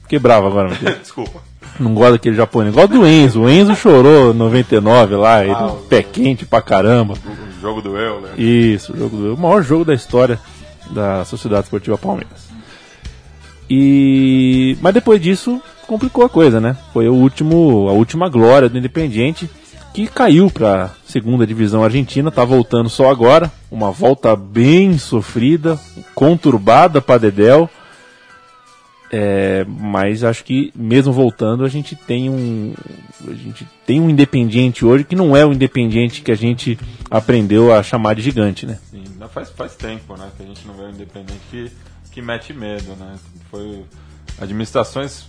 Fiquei 0.03 0.19
bravo 0.19 0.47
agora. 0.47 0.69
Desculpa. 1.01 1.39
Não 1.79 1.93
gosto 1.95 2.11
daquele 2.13 2.35
japonês. 2.35 2.75
Gosto 2.75 2.89
do 2.99 3.07
Enzo. 3.07 3.41
O 3.41 3.49
Enzo 3.49 3.73
chorou 3.75 4.31
99 4.33 5.15
lá, 5.15 5.43
ele, 5.43 5.53
Ah, 5.53 5.73
pé 5.89 6.03
quente 6.03 6.45
pra 6.45 6.61
caramba. 6.61 7.15
Jogo 7.63 7.81
do 7.81 7.97
eu, 7.97 8.19
né? 8.19 8.31
Isso, 8.37 8.91
o, 8.91 8.97
jogo 8.97 9.15
do, 9.15 9.35
o 9.35 9.37
maior 9.37 9.63
jogo 9.63 9.85
da 9.85 9.93
história 9.93 10.37
da 10.91 11.23
Sociedade 11.23 11.63
Esportiva 11.63 11.97
Palmeiras. 11.97 12.49
E 13.69 14.77
mas 14.81 14.93
depois 14.93 15.21
disso 15.21 15.61
complicou 15.87 16.25
a 16.25 16.29
coisa, 16.29 16.59
né? 16.59 16.75
Foi 16.91 17.07
o 17.07 17.13
último, 17.13 17.87
a 17.87 17.93
última 17.93 18.27
glória 18.27 18.67
do 18.67 18.77
Independiente 18.77 19.49
que 19.93 20.07
caiu 20.07 20.51
para 20.51 20.91
segunda 21.05 21.47
divisão 21.47 21.85
argentina, 21.85 22.29
tá 22.29 22.43
voltando 22.43 22.89
só 22.89 23.09
agora, 23.09 23.49
uma 23.71 23.91
volta 23.91 24.35
bem 24.35 24.97
sofrida, 24.97 25.79
conturbada 26.13 26.99
para 26.99 27.19
Dedel. 27.19 27.69
É, 29.15 29.63
mas 29.67 30.23
acho 30.23 30.43
que 30.43 30.73
mesmo 30.75 31.13
voltando 31.13 31.63
a 31.63 31.69
gente 31.69 31.95
tem 31.95 32.31
um 32.31 32.73
a 33.27 33.33
gente 33.33 33.67
tem 33.85 34.01
um 34.01 34.09
Independiente 34.09 34.83
hoje 34.83 35.03
que 35.03 35.15
não 35.15 35.37
é 35.37 35.45
o 35.45 35.53
Independiente 35.53 36.23
que 36.23 36.31
a 36.31 36.35
gente 36.35 36.79
aprendeu 37.11 37.71
a 37.71 37.83
chamar 37.83 38.15
de 38.15 38.23
gigante, 38.23 38.65
né? 38.65 38.79
Sim, 38.89 39.03
faz, 39.33 39.51
faz 39.51 39.75
tempo, 39.75 40.17
né? 40.17 40.29
Que 40.35 40.41
a 40.41 40.45
gente 40.47 40.65
não 40.65 40.73
vê 40.73 40.83
um 40.83 40.89
independente 40.89 41.39
que, 41.51 41.71
que 42.11 42.23
mete 42.23 42.53
medo, 42.53 42.95
né? 42.99 43.13
Foi 43.51 43.83
administrações 44.41 45.25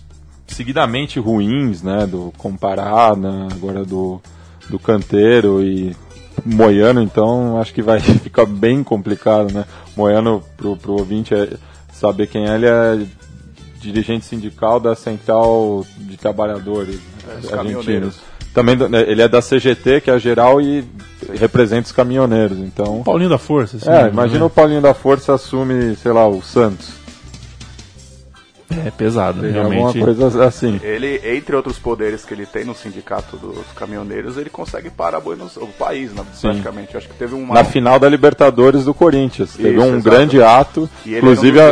seguidamente 0.47 1.19
ruins, 1.19 1.83
né? 1.83 2.07
Do 2.07 2.33
Comparada, 2.39 3.47
agora 3.51 3.85
do, 3.85 4.19
do 4.67 4.79
Canteiro 4.79 5.63
e 5.63 5.95
Moiano, 6.43 7.03
então 7.03 7.59
acho 7.59 7.71
que 7.71 7.83
vai 7.83 7.99
ficar 8.19 8.47
bem 8.47 8.83
complicado, 8.83 9.53
né? 9.53 9.63
Moiano, 9.95 10.43
pro, 10.57 10.75
pro 10.75 10.93
ouvinte 10.93 11.35
é, 11.35 11.57
saber 11.93 12.25
quem 12.25 12.49
é, 12.49 12.55
ele 12.55 12.65
é 12.65 13.05
dirigente 13.91 14.25
sindical 14.25 14.79
da 14.79 14.95
Central 14.95 15.85
de 15.97 16.17
Trabalhadores 16.17 16.99
É, 17.29 17.41
dos 17.41 17.53
argentinos. 17.53 18.19
Também 18.53 18.75
né, 18.77 19.01
ele 19.07 19.21
é 19.21 19.27
da 19.27 19.41
CGT, 19.41 20.01
que 20.01 20.09
é 20.09 20.13
a 20.13 20.17
geral, 20.17 20.61
e 20.61 20.85
representa 21.37 21.87
os 21.87 21.91
caminhoneiros. 21.91 22.57
Então, 22.59 23.03
Paulinho 23.03 23.29
da 23.29 23.37
Força. 23.37 23.75
assim, 23.75 23.89
é, 23.89 24.03
né? 24.03 24.09
imagina 24.09 24.45
o 24.45 24.49
Paulinho 24.49 24.81
da 24.81 24.93
Força 24.93 25.33
assume, 25.33 25.95
sei 25.97 26.13
lá, 26.13 26.25
o 26.27 26.41
Santos. 26.41 27.04
É 28.83 28.89
pesado, 28.89 29.41
Seria 29.41 29.61
alguma 29.61 29.91
realmente. 29.91 30.03
coisa 30.03 30.45
assim. 30.45 30.79
Ele, 30.83 31.21
entre 31.23 31.55
outros 31.55 31.77
poderes 31.77 32.25
que 32.25 32.33
ele 32.33 32.45
tem 32.47 32.65
no 32.65 32.73
sindicato 32.73 33.37
dos 33.37 33.63
caminhoneiros, 33.75 34.37
ele 34.37 34.49
consegue 34.49 34.89
parar 34.89 35.19
Buenos, 35.19 35.55
o 35.57 35.67
país, 35.67 36.11
né, 36.11 36.23
praticamente. 36.41 36.97
Acho 36.97 37.07
que 37.07 37.13
teve 37.13 37.35
uma. 37.35 37.53
Na 37.53 37.63
final 37.63 37.99
da 37.99 38.09
Libertadores 38.09 38.85
do 38.85 38.93
Corinthians. 38.93 39.53
Teve 39.53 39.77
Isso, 39.77 39.81
um 39.85 39.89
exato. 39.97 40.03
grande 40.03 40.41
ato. 40.41 40.89
E 41.05 41.09
ele 41.11 41.17
Inclusive, 41.19 41.59
um 41.59 41.63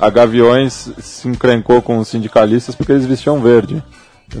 a, 0.00 0.06
a 0.06 0.10
Gaviões 0.10 0.90
se 0.98 1.28
encrencou 1.28 1.80
com 1.80 1.96
os 1.98 2.08
sindicalistas 2.08 2.74
porque 2.74 2.92
eles 2.92 3.06
vestiam 3.06 3.40
verde. 3.40 3.82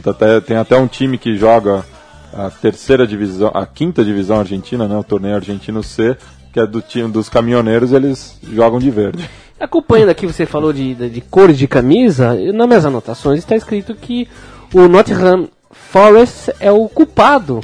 Até- 0.06 0.40
tem 0.40 0.56
até 0.56 0.76
um 0.76 0.86
time 0.86 1.16
que 1.16 1.36
joga 1.36 1.84
a 2.32 2.50
terceira 2.50 3.06
divisão, 3.06 3.50
a 3.54 3.64
quinta 3.64 4.04
divisão 4.04 4.40
argentina, 4.40 4.86
né, 4.88 4.96
o 4.96 5.04
torneio 5.04 5.36
argentino 5.36 5.82
C, 5.82 6.16
que 6.52 6.60
é 6.60 6.66
do 6.66 6.80
time 6.82 7.08
dos 7.10 7.28
caminhoneiros, 7.28 7.92
eles 7.92 8.38
jogam 8.52 8.78
de 8.78 8.90
verde. 8.90 9.28
Acompanhando 9.64 10.10
aqui, 10.10 10.26
você 10.26 10.44
falou 10.44 10.74
de, 10.74 10.94
de, 10.94 11.08
de 11.08 11.20
cores 11.22 11.56
de 11.56 11.66
camisa, 11.66 12.38
e 12.38 12.52
nas 12.52 12.68
minhas 12.68 12.84
anotações 12.84 13.38
está 13.38 13.56
escrito 13.56 13.94
que 13.94 14.28
o 14.74 14.86
Nottingham 14.88 15.48
Forest 15.70 16.52
é 16.60 16.70
o 16.70 16.86
culpado 16.86 17.62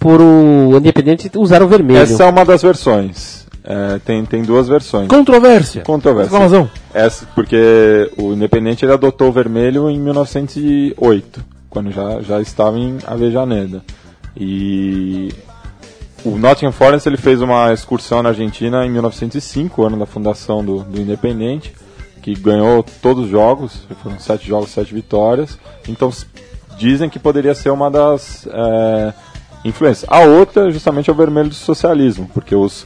por 0.00 0.20
o 0.20 0.76
Independente 0.76 1.30
usar 1.36 1.62
o 1.62 1.68
vermelho. 1.68 2.00
Essa 2.00 2.24
é 2.24 2.26
uma 2.28 2.44
das 2.44 2.62
versões. 2.62 3.46
É, 3.62 4.00
tem, 4.04 4.24
tem 4.24 4.42
duas 4.42 4.66
versões. 4.66 5.06
Controvérsia. 5.06 5.82
Controvérsia. 5.82 6.34
Exclamação. 6.34 6.68
Essa, 6.92 7.26
porque 7.32 8.10
o 8.16 8.32
Independente 8.32 8.84
ele 8.84 8.92
adotou 8.92 9.28
o 9.28 9.32
vermelho 9.32 9.88
em 9.88 10.00
1908, 10.00 11.44
quando 11.70 11.92
já, 11.92 12.20
já 12.22 12.40
estava 12.40 12.76
em 12.76 12.98
Avejaneda. 13.06 13.84
E 14.36 15.32
o 16.26 16.36
Nottingham 16.36 16.72
Forest 16.72 17.08
ele 17.08 17.16
fez 17.16 17.40
uma 17.40 17.72
excursão 17.72 18.20
na 18.20 18.30
Argentina 18.30 18.84
em 18.84 18.90
1905, 18.90 19.84
ano 19.84 19.96
da 19.96 20.06
fundação 20.06 20.64
do, 20.64 20.80
do 20.80 21.00
Independente, 21.00 21.72
que 22.20 22.34
ganhou 22.34 22.84
todos 23.00 23.24
os 23.24 23.30
jogos, 23.30 23.86
foram 24.02 24.18
sete 24.18 24.48
jogos, 24.48 24.70
sete 24.70 24.92
vitórias. 24.92 25.56
Então 25.86 26.10
dizem 26.76 27.08
que 27.08 27.20
poderia 27.20 27.54
ser 27.54 27.70
uma 27.70 27.88
das 27.88 28.46
é, 28.50 29.14
influências. 29.64 30.04
A 30.10 30.20
outra 30.20 30.68
justamente 30.70 31.08
é 31.08 31.12
o 31.12 31.16
vermelho 31.16 31.48
do 31.48 31.54
socialismo, 31.54 32.28
porque 32.34 32.56
os, 32.56 32.84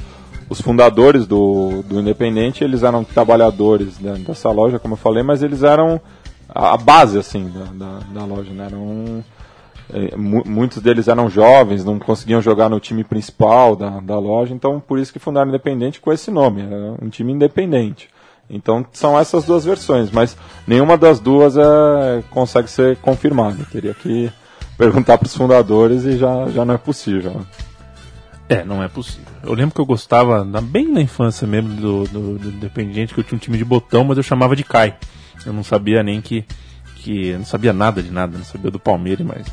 os 0.50 0.60
fundadores 0.60 1.26
do, 1.26 1.82
do 1.82 1.98
Independente 1.98 2.62
eles 2.62 2.82
eram 2.82 3.02
trabalhadores 3.02 3.96
dessa 3.98 4.50
loja, 4.50 4.78
como 4.78 4.94
eu 4.94 4.98
falei, 4.98 5.22
mas 5.22 5.42
eles 5.42 5.62
eram 5.62 5.98
a, 6.46 6.76
base 6.76 7.18
assim 7.18 7.48
da, 7.48 7.86
da, 7.86 7.98
da 8.12 8.24
loja, 8.26 8.52
né? 8.52 8.66
Eram 8.66 9.24
muitos 10.16 10.82
deles 10.82 11.08
eram 11.08 11.28
jovens, 11.28 11.84
não 11.84 11.98
conseguiam 11.98 12.40
jogar 12.40 12.68
no 12.68 12.80
time 12.80 13.02
principal 13.02 13.74
da, 13.74 14.00
da 14.00 14.18
loja, 14.18 14.54
então 14.54 14.80
por 14.80 14.98
isso 14.98 15.12
que 15.12 15.18
fundaram 15.18 15.48
Independente 15.48 16.00
com 16.00 16.12
esse 16.12 16.30
nome, 16.30 16.62
era 16.62 16.94
um 17.02 17.08
time 17.08 17.32
independente. 17.32 18.08
Então 18.48 18.84
são 18.92 19.18
essas 19.18 19.44
duas 19.44 19.64
versões, 19.64 20.10
mas 20.10 20.36
nenhuma 20.66 20.96
das 20.96 21.20
duas 21.20 21.56
é, 21.56 22.22
consegue 22.30 22.68
ser 22.68 22.96
confirmada. 22.96 23.64
Teria 23.70 23.94
que 23.94 24.30
perguntar 24.76 25.18
para 25.18 25.26
os 25.26 25.36
fundadores 25.36 26.04
e 26.04 26.16
já, 26.16 26.48
já 26.48 26.64
não 26.64 26.74
é 26.74 26.78
possível. 26.78 27.44
É, 28.48 28.64
não 28.64 28.82
é 28.82 28.88
possível. 28.88 29.26
Eu 29.44 29.54
lembro 29.54 29.74
que 29.74 29.80
eu 29.80 29.86
gostava, 29.86 30.44
bem 30.60 30.88
na 30.88 31.00
infância 31.00 31.46
mesmo, 31.46 31.68
do, 31.74 32.04
do, 32.04 32.38
do 32.38 32.70
que 32.70 33.20
eu 33.20 33.24
tinha 33.24 33.36
um 33.36 33.38
time 33.38 33.56
de 33.56 33.64
botão, 33.64 34.02
mas 34.04 34.16
eu 34.16 34.22
chamava 34.24 34.56
de 34.56 34.64
Kai. 34.64 34.96
Eu 35.46 35.52
não 35.52 35.62
sabia 35.62 36.02
nem 36.02 36.20
que. 36.20 36.44
que 36.96 37.28
eu 37.28 37.38
não 37.38 37.46
sabia 37.46 37.72
nada 37.72 38.02
de 38.02 38.10
nada, 38.10 38.36
não 38.36 38.44
sabia 38.44 38.70
do 38.70 38.80
Palmeiras, 38.80 39.24
mas 39.24 39.46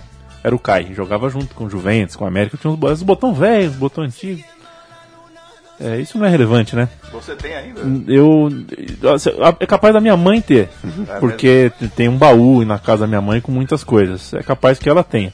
era 0.47 0.55
o 0.55 0.60
Kai. 0.60 0.93
Jogava 0.93 1.29
junto 1.29 1.53
com 1.53 1.65
o 1.65 1.69
Juventus, 1.69 2.15
com 2.15 2.25
o 2.25 2.27
América. 2.27 2.57
Tinha 2.57 2.71
uns, 2.71 3.03
botão 3.03 3.33
velhos, 3.33 3.73
os 3.73 3.79
botão 3.79 4.03
antigos. 4.03 4.43
É, 5.79 5.99
isso 5.99 6.17
não 6.17 6.25
é 6.25 6.29
relevante, 6.29 6.75
né? 6.75 6.89
Você 7.12 7.36
tem 7.36 7.53
ainda? 7.53 7.81
Eu. 8.07 8.49
É 9.60 9.65
capaz 9.65 9.93
da 9.93 10.01
minha 10.01 10.17
mãe 10.17 10.41
ter. 10.41 10.69
porque 11.19 11.71
tem 11.95 12.10
um 12.10 12.17
baú 12.17 12.65
na 12.65 12.79
casa 12.79 13.01
da 13.01 13.07
minha 13.07 13.21
mãe 13.21 13.39
com 13.39 13.51
muitas 13.51 13.83
coisas. 13.83 14.33
É 14.33 14.41
capaz 14.41 14.79
que 14.79 14.89
ela 14.89 15.03
tenha. 15.03 15.31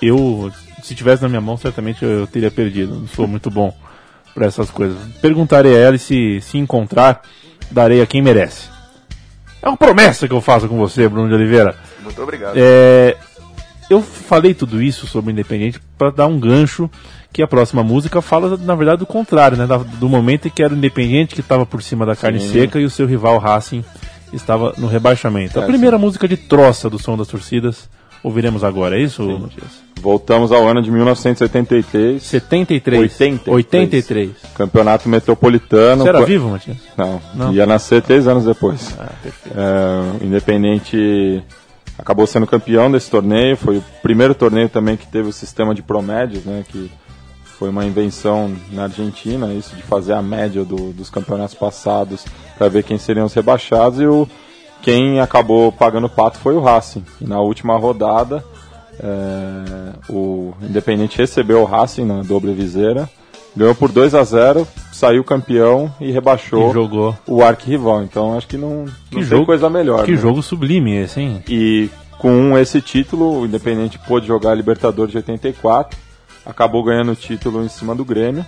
Eu, 0.00 0.52
se 0.82 0.94
tivesse 0.94 1.22
na 1.22 1.28
minha 1.28 1.40
mão, 1.40 1.56
certamente 1.56 2.04
eu 2.04 2.26
teria 2.26 2.50
perdido. 2.50 2.94
Não 2.94 3.08
sou 3.08 3.26
muito 3.26 3.50
bom 3.50 3.74
para 4.34 4.46
essas 4.46 4.70
coisas. 4.70 4.98
Perguntarei 5.20 5.74
a 5.74 5.78
ela 5.78 5.96
e 5.96 5.98
se, 5.98 6.40
se 6.42 6.58
encontrar, 6.58 7.22
darei 7.70 8.02
a 8.02 8.06
quem 8.06 8.22
merece. 8.22 8.68
É 9.60 9.68
uma 9.68 9.76
promessa 9.76 10.28
que 10.28 10.34
eu 10.34 10.40
faço 10.40 10.68
com 10.68 10.76
você, 10.76 11.08
Bruno 11.08 11.28
de 11.28 11.34
Oliveira. 11.34 11.74
Muito 12.02 12.22
obrigado. 12.22 12.54
É, 12.56 13.16
eu 13.88 14.02
falei 14.02 14.52
tudo 14.54 14.82
isso 14.82 15.06
sobre 15.06 15.30
o 15.30 15.32
Independente 15.32 15.80
para 15.96 16.10
dar 16.10 16.26
um 16.26 16.38
gancho 16.38 16.90
que 17.32 17.42
a 17.42 17.46
próxima 17.46 17.82
música 17.82 18.20
fala, 18.22 18.56
na 18.56 18.74
verdade, 18.74 19.00
do 19.00 19.06
contrário, 19.06 19.56
né? 19.56 19.66
Do 19.98 20.08
momento 20.08 20.48
em 20.48 20.50
que 20.50 20.62
era 20.62 20.72
o 20.72 20.76
Independente 20.76 21.34
que 21.34 21.40
estava 21.40 21.66
por 21.66 21.82
cima 21.82 22.04
da 22.06 22.16
carne 22.16 22.40
Sim. 22.40 22.52
seca 22.52 22.80
e 22.80 22.84
o 22.84 22.90
seu 22.90 23.06
rival 23.06 23.38
Racing 23.38 23.84
estava 24.32 24.72
no 24.78 24.86
rebaixamento. 24.86 25.58
A 25.60 25.62
É, 25.62 25.66
primeira 25.66 25.98
música 25.98 26.26
de 26.26 26.36
troça 26.36 26.88
do 26.90 26.98
som 26.98 27.16
das 27.16 27.28
torcidas 27.28 27.88
ouviremos 28.22 28.64
agora, 28.64 28.98
é 28.98 29.02
isso, 29.02 29.22
Matias? 29.38 29.84
Voltamos 30.00 30.50
ao 30.50 30.66
ano 30.66 30.82
de 30.82 30.90
1983, 30.90 32.22
73. 32.22 33.00
83. 33.02 33.54
83. 33.56 34.30
campeonato 34.54 35.08
metropolitano. 35.08 36.02
Você 36.02 36.08
era 36.08 36.24
vivo, 36.24 36.48
Matias? 36.50 36.76
Não, 36.96 37.20
Não. 37.34 37.52
ia 37.52 37.66
nascer 37.66 38.02
três 38.02 38.26
anos 38.26 38.44
depois. 38.44 38.96
Ah, 38.98 39.10
perfeito. 39.22 39.56
É, 39.56 40.24
Independente 40.24 41.42
acabou 41.98 42.26
sendo 42.26 42.46
campeão 42.46 42.90
desse 42.90 43.10
torneio. 43.10 43.56
Foi 43.56 43.78
o 43.78 43.84
primeiro 44.02 44.34
torneio 44.34 44.68
também 44.68 44.96
que 44.96 45.06
teve 45.06 45.28
o 45.28 45.32
sistema 45.32 45.74
de 45.74 45.82
promédios, 45.82 46.44
né? 46.44 46.64
Que 46.68 46.90
foi 47.44 47.70
uma 47.70 47.84
invenção 47.86 48.54
na 48.70 48.82
Argentina, 48.84 49.52
isso 49.54 49.74
de 49.74 49.82
fazer 49.82 50.12
a 50.12 50.20
média 50.20 50.64
do- 50.64 50.92
dos 50.92 51.08
campeonatos 51.08 51.54
passados 51.54 52.24
para 52.58 52.68
ver 52.68 52.82
quem 52.82 52.98
seriam 52.98 53.24
os 53.26 53.32
rebaixados. 53.34 53.98
E 54.00 54.06
o, 54.06 54.28
quem 54.82 55.20
acabou 55.20 55.72
pagando 55.72 56.06
o 56.06 56.10
pato 56.10 56.38
foi 56.38 56.54
o 56.54 56.60
Racing. 56.60 57.04
E 57.20 57.24
na 57.26 57.40
última 57.40 57.76
rodada, 57.78 58.44
é, 59.00 59.92
o 60.12 60.52
Independente 60.62 61.16
recebeu 61.18 61.60
o 61.62 61.64
Racing 61.64 62.04
na 62.04 62.22
doble 62.22 62.52
viseira. 62.52 63.08
Ganhou 63.56 63.74
por 63.74 63.90
2 63.90 64.14
a 64.14 64.22
0 64.22 64.68
saiu 64.92 65.24
campeão 65.24 65.90
e 66.00 66.10
rebaixou 66.12 66.70
E 66.70 66.72
jogou. 66.74 67.16
o 67.26 67.42
arquirrival. 67.42 68.02
Então 68.02 68.36
acho 68.36 68.46
que 68.46 68.56
não, 68.58 68.84
não 68.84 68.92
tem 69.10 69.22
jogo- 69.22 69.46
coisa 69.46 69.70
melhor. 69.70 70.04
Que 70.04 70.12
né? 70.12 70.16
jogo 70.18 70.42
sublime 70.42 70.94
esse, 70.96 71.20
hein? 71.20 71.42
E 71.48 71.88
com 72.18 72.56
esse 72.58 72.80
título, 72.82 73.40
o 73.40 73.46
Independente 73.46 73.98
pôde 74.06 74.26
jogar 74.26 74.50
a 74.50 74.54
Libertadores 74.54 75.10
de 75.12 75.18
84, 75.18 75.98
acabou 76.44 76.82
ganhando 76.84 77.12
o 77.12 77.16
título 77.16 77.64
em 77.64 77.68
cima 77.68 77.94
do 77.94 78.04
Grêmio 78.04 78.44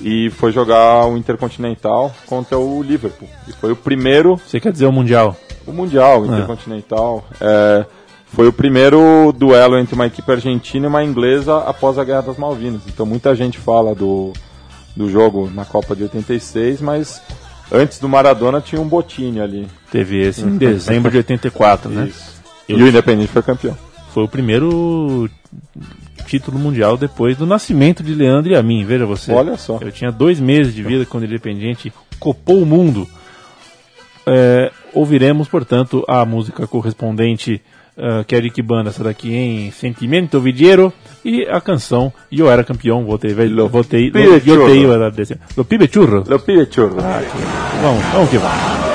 e 0.00 0.30
foi 0.30 0.50
jogar 0.52 1.06
o 1.06 1.16
Intercontinental 1.16 2.10
contra 2.26 2.58
o 2.58 2.82
Liverpool. 2.82 3.28
E 3.48 3.52
foi 3.52 3.72
o 3.72 3.76
primeiro 3.76 4.36
Você 4.46 4.58
quer 4.60 4.72
dizer 4.72 4.86
o 4.86 4.92
Mundial? 4.92 5.36
o 5.66 5.72
Mundial, 5.72 6.22
o 6.22 6.26
Intercontinental. 6.26 7.24
É, 7.40 7.84
foi 8.32 8.46
o 8.46 8.52
primeiro 8.52 9.32
duelo 9.36 9.76
entre 9.78 9.94
uma 9.94 10.06
equipe 10.06 10.30
argentina 10.30 10.86
e 10.86 10.88
uma 10.88 11.04
inglesa 11.04 11.58
após 11.58 11.98
a 11.98 12.04
Guerra 12.04 12.22
das 12.22 12.36
Malvinas. 12.36 12.82
Então 12.86 13.04
muita 13.04 13.34
gente 13.34 13.58
fala 13.58 13.94
do, 13.94 14.32
do 14.96 15.10
jogo 15.10 15.50
na 15.52 15.64
Copa 15.64 15.96
de 15.96 16.04
86, 16.04 16.80
mas 16.80 17.20
antes 17.72 17.98
do 17.98 18.08
Maradona 18.08 18.60
tinha 18.60 18.80
um 18.80 18.88
Botini 18.88 19.40
ali. 19.40 19.66
Teve 19.90 20.20
esse 20.20 20.42
em 20.42 20.56
dezembro 20.56 21.10
de 21.10 21.18
84, 21.18 21.90
né? 21.90 22.06
Isso. 22.08 22.40
E 22.68 22.74
o 22.74 22.86
Independente 22.86 23.32
foi 23.32 23.42
campeão. 23.42 23.76
Foi 24.12 24.22
o 24.22 24.28
primeiro 24.28 25.28
título 26.26 26.56
mundial 26.56 26.96
depois 26.96 27.36
do 27.36 27.44
nascimento 27.44 28.02
de 28.02 28.14
Leandro 28.14 28.52
e 28.52 28.56
a 28.56 28.62
mim, 28.62 28.84
veja 28.84 29.04
você. 29.04 29.32
Olha 29.32 29.56
só. 29.56 29.78
Eu 29.80 29.90
tinha 29.90 30.12
dois 30.12 30.38
meses 30.38 30.72
de 30.72 30.82
vida 30.84 31.04
quando 31.04 31.24
o 31.24 31.26
Independiente 31.26 31.92
copou 32.20 32.62
o 32.62 32.66
mundo. 32.66 33.08
É, 34.24 34.70
ouviremos, 34.94 35.48
portanto, 35.48 36.04
a 36.06 36.24
música 36.24 36.66
correspondente 36.68 37.60
uh, 38.00 38.24
que 38.24 38.34
é 38.34 38.40
de 38.40 38.50
que 38.50 38.62
banda 38.62 38.90
essa 38.90 39.04
daqui 39.04 39.34
em 39.34 39.70
Sentimento 39.70 40.40
Vidiero 40.40 40.92
e 41.24 41.42
a 41.42 41.60
canção 41.60 42.12
Eu 42.32 42.50
Era 42.50 42.64
Campeão, 42.64 43.04
votei, 43.04 43.34
velho, 43.34 43.68
votei, 43.68 44.10
eu 44.84 44.92
era 44.92 45.10
desse. 45.10 45.36
Lo 45.56 45.64
Pibe 45.64 45.88
Churro. 45.92 46.24
Lo 46.26 46.40
Pibe 46.40 46.66
Churro. 46.70 46.96
Vamos, 46.96 48.04
vamos 48.12 48.30
que 48.30 48.38
vamos. 48.38 48.89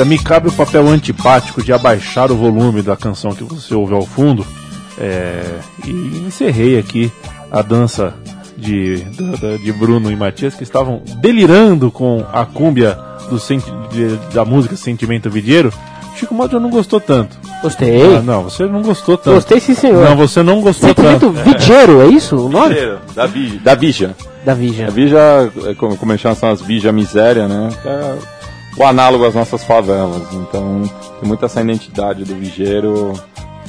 Olha, 0.00 0.08
me 0.08 0.18
cabe 0.18 0.48
o 0.48 0.52
papel 0.52 0.88
antipático 0.88 1.62
de 1.62 1.72
abaixar 1.74 2.32
o 2.32 2.36
volume 2.36 2.80
da 2.80 2.96
canção 2.96 3.32
que 3.34 3.44
você 3.44 3.74
ouve 3.74 3.92
ao 3.92 4.06
fundo. 4.06 4.46
É, 4.98 5.42
e 5.86 5.90
encerrei 6.26 6.78
aqui 6.78 7.12
a 7.52 7.60
dança 7.62 8.14
de, 8.56 9.04
de 9.62 9.72
Bruno 9.72 10.10
e 10.10 10.16
Matias 10.16 10.54
que 10.54 10.62
estavam 10.62 11.02
delirando 11.18 11.90
com 11.90 12.24
a 12.32 12.44
cúmbia 12.46 12.98
do 13.28 13.38
senti- 13.38 13.70
de- 13.92 14.16
da 14.34 14.44
música 14.44 14.74
Sentimento 14.76 15.30
Vidieiro. 15.30 15.70
Chico 16.16 16.34
Motta 16.34 16.58
não 16.58 16.70
gostou 16.70 17.00
tanto. 17.00 17.36
Gostei. 17.62 18.16
Ah, 18.16 18.22
não, 18.22 18.44
você 18.44 18.64
não 18.66 18.82
gostou 18.82 19.16
tanto. 19.18 19.34
Gostei 19.34 19.60
sim, 19.60 19.74
senhor. 19.74 20.04
Não, 20.08 20.16
você 20.16 20.42
não 20.42 20.60
gostou 20.62 20.88
Sentimento 20.88 21.30
tanto. 21.32 21.44
Vidiero, 21.44 22.00
é 22.02 22.06
isso 22.06 22.36
o 22.36 22.48
nome? 22.48 22.74
Da, 23.14 23.26
Bija, 23.26 23.58
da 23.62 23.76
Bija. 23.76 24.16
Da 24.44 24.52
A 24.52 24.54
Vigia. 24.54 24.90
Bija, 24.90 25.18
é 25.66 25.74
como, 25.74 25.96
como 25.98 26.12
eles 26.12 26.20
chamam, 26.22 26.34
são 26.34 26.50
as 26.50 26.62
Bija 26.62 26.90
Miséria, 26.90 27.46
né? 27.46 27.68
É 27.84 28.39
o 28.76 28.84
análogo 28.84 29.24
às 29.26 29.34
nossas 29.34 29.64
favelas. 29.64 30.22
Então, 30.32 30.82
tem 31.20 31.28
muita 31.28 31.46
essa 31.46 31.60
identidade 31.60 32.24
do 32.24 32.34
vigeiro. 32.34 33.12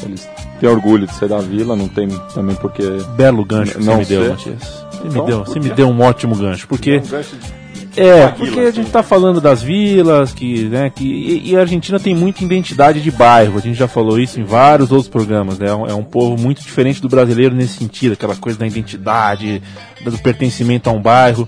Eles 0.03 0.27
têm 0.59 0.69
orgulho 0.69 1.05
de 1.05 1.13
ser 1.13 1.29
da 1.29 1.39
vila, 1.39 1.75
não 1.75 1.87
tem 1.87 2.07
também 2.33 2.55
porque... 2.55 2.83
Belo 3.15 3.45
gancho 3.45 3.77
que 3.77 3.83
Não 3.83 3.97
você 3.97 3.99
me 3.99 4.05
deu, 4.05 4.21
sei. 4.21 4.29
Matias. 4.53 4.85
Você, 4.91 5.03
me 5.03 5.09
Então, 5.09 5.25
deu, 5.25 5.39
por 5.41 5.47
você 5.47 5.59
me 5.59 5.69
deu 5.69 5.87
um 5.89 6.01
ótimo 6.01 6.35
gancho, 6.35 6.67
porque... 6.67 6.97
Um 6.97 7.07
gancho 7.07 7.35
de- 7.35 7.61
É, 8.01 8.27
porque 8.29 8.59
a 8.59 8.63
assim. 8.63 8.71
gente 8.77 8.89
tá 8.89 9.03
falando 9.03 9.39
das 9.41 9.61
vilas, 9.61 10.31
que, 10.33 10.63
né, 10.69 10.89
que, 10.89 11.03
e, 11.03 11.51
e 11.51 11.57
a 11.57 11.59
Argentina 11.59 11.99
tem 11.99 12.15
muita 12.15 12.43
identidade 12.43 13.01
de 13.01 13.11
bairro, 13.11 13.57
a 13.57 13.61
gente 13.61 13.77
já 13.77 13.87
falou 13.87 14.17
isso 14.17 14.39
em 14.39 14.43
vários 14.43 14.91
outros 14.91 15.09
programas, 15.09 15.59
né, 15.59 15.67
é 15.67 15.75
um, 15.75 15.85
é 15.87 15.93
um 15.93 16.03
povo 16.03 16.41
muito 16.41 16.61
diferente 16.63 17.01
do 17.01 17.09
brasileiro 17.09 17.53
nesse 17.53 17.77
sentido, 17.77 18.13
aquela 18.13 18.35
coisa 18.35 18.57
da 18.57 18.65
identidade, 18.65 19.61
do 20.03 20.17
pertencimento 20.19 20.89
a 20.89 20.93
um 20.93 21.01
bairro. 21.01 21.47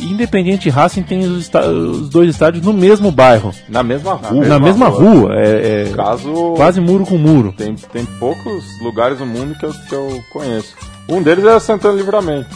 Independente 0.00 0.66
e 0.68 0.70
Racing 0.70 1.02
tem 1.02 1.20
os, 1.20 1.50
os 1.52 2.08
dois 2.08 2.30
estádios 2.30 2.64
no 2.64 2.72
mesmo 2.72 3.10
bairro, 3.10 3.52
Na 3.68 3.82
mesma 3.82 4.14
rua. 4.14 4.44
na 4.46 4.58
mesma 4.58 4.88
rua, 4.88 5.30
é, 5.34 5.86
é 5.88 5.92
Caso... 5.94 6.54
quase 6.56 6.80
muro 6.80 7.04
com 7.04 7.16
muro. 7.18 7.52
Tem, 7.56 7.74
tem 7.92 8.04
poucos 8.18 8.64
lugares 8.82 9.18
no 9.20 9.26
mundo 9.26 9.54
que 9.58 9.64
eu, 9.64 9.72
que 9.72 9.94
eu 9.94 10.20
conheço. 10.32 10.74
Um 11.08 11.22
deles 11.22 11.44
é 11.44 11.58
Santana 11.60 11.94
Livramento. 11.96 12.48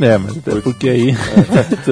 É, 0.00 0.18
mas 0.18 0.36
até 0.36 0.60
porque 0.60 0.88
aí... 0.88 1.16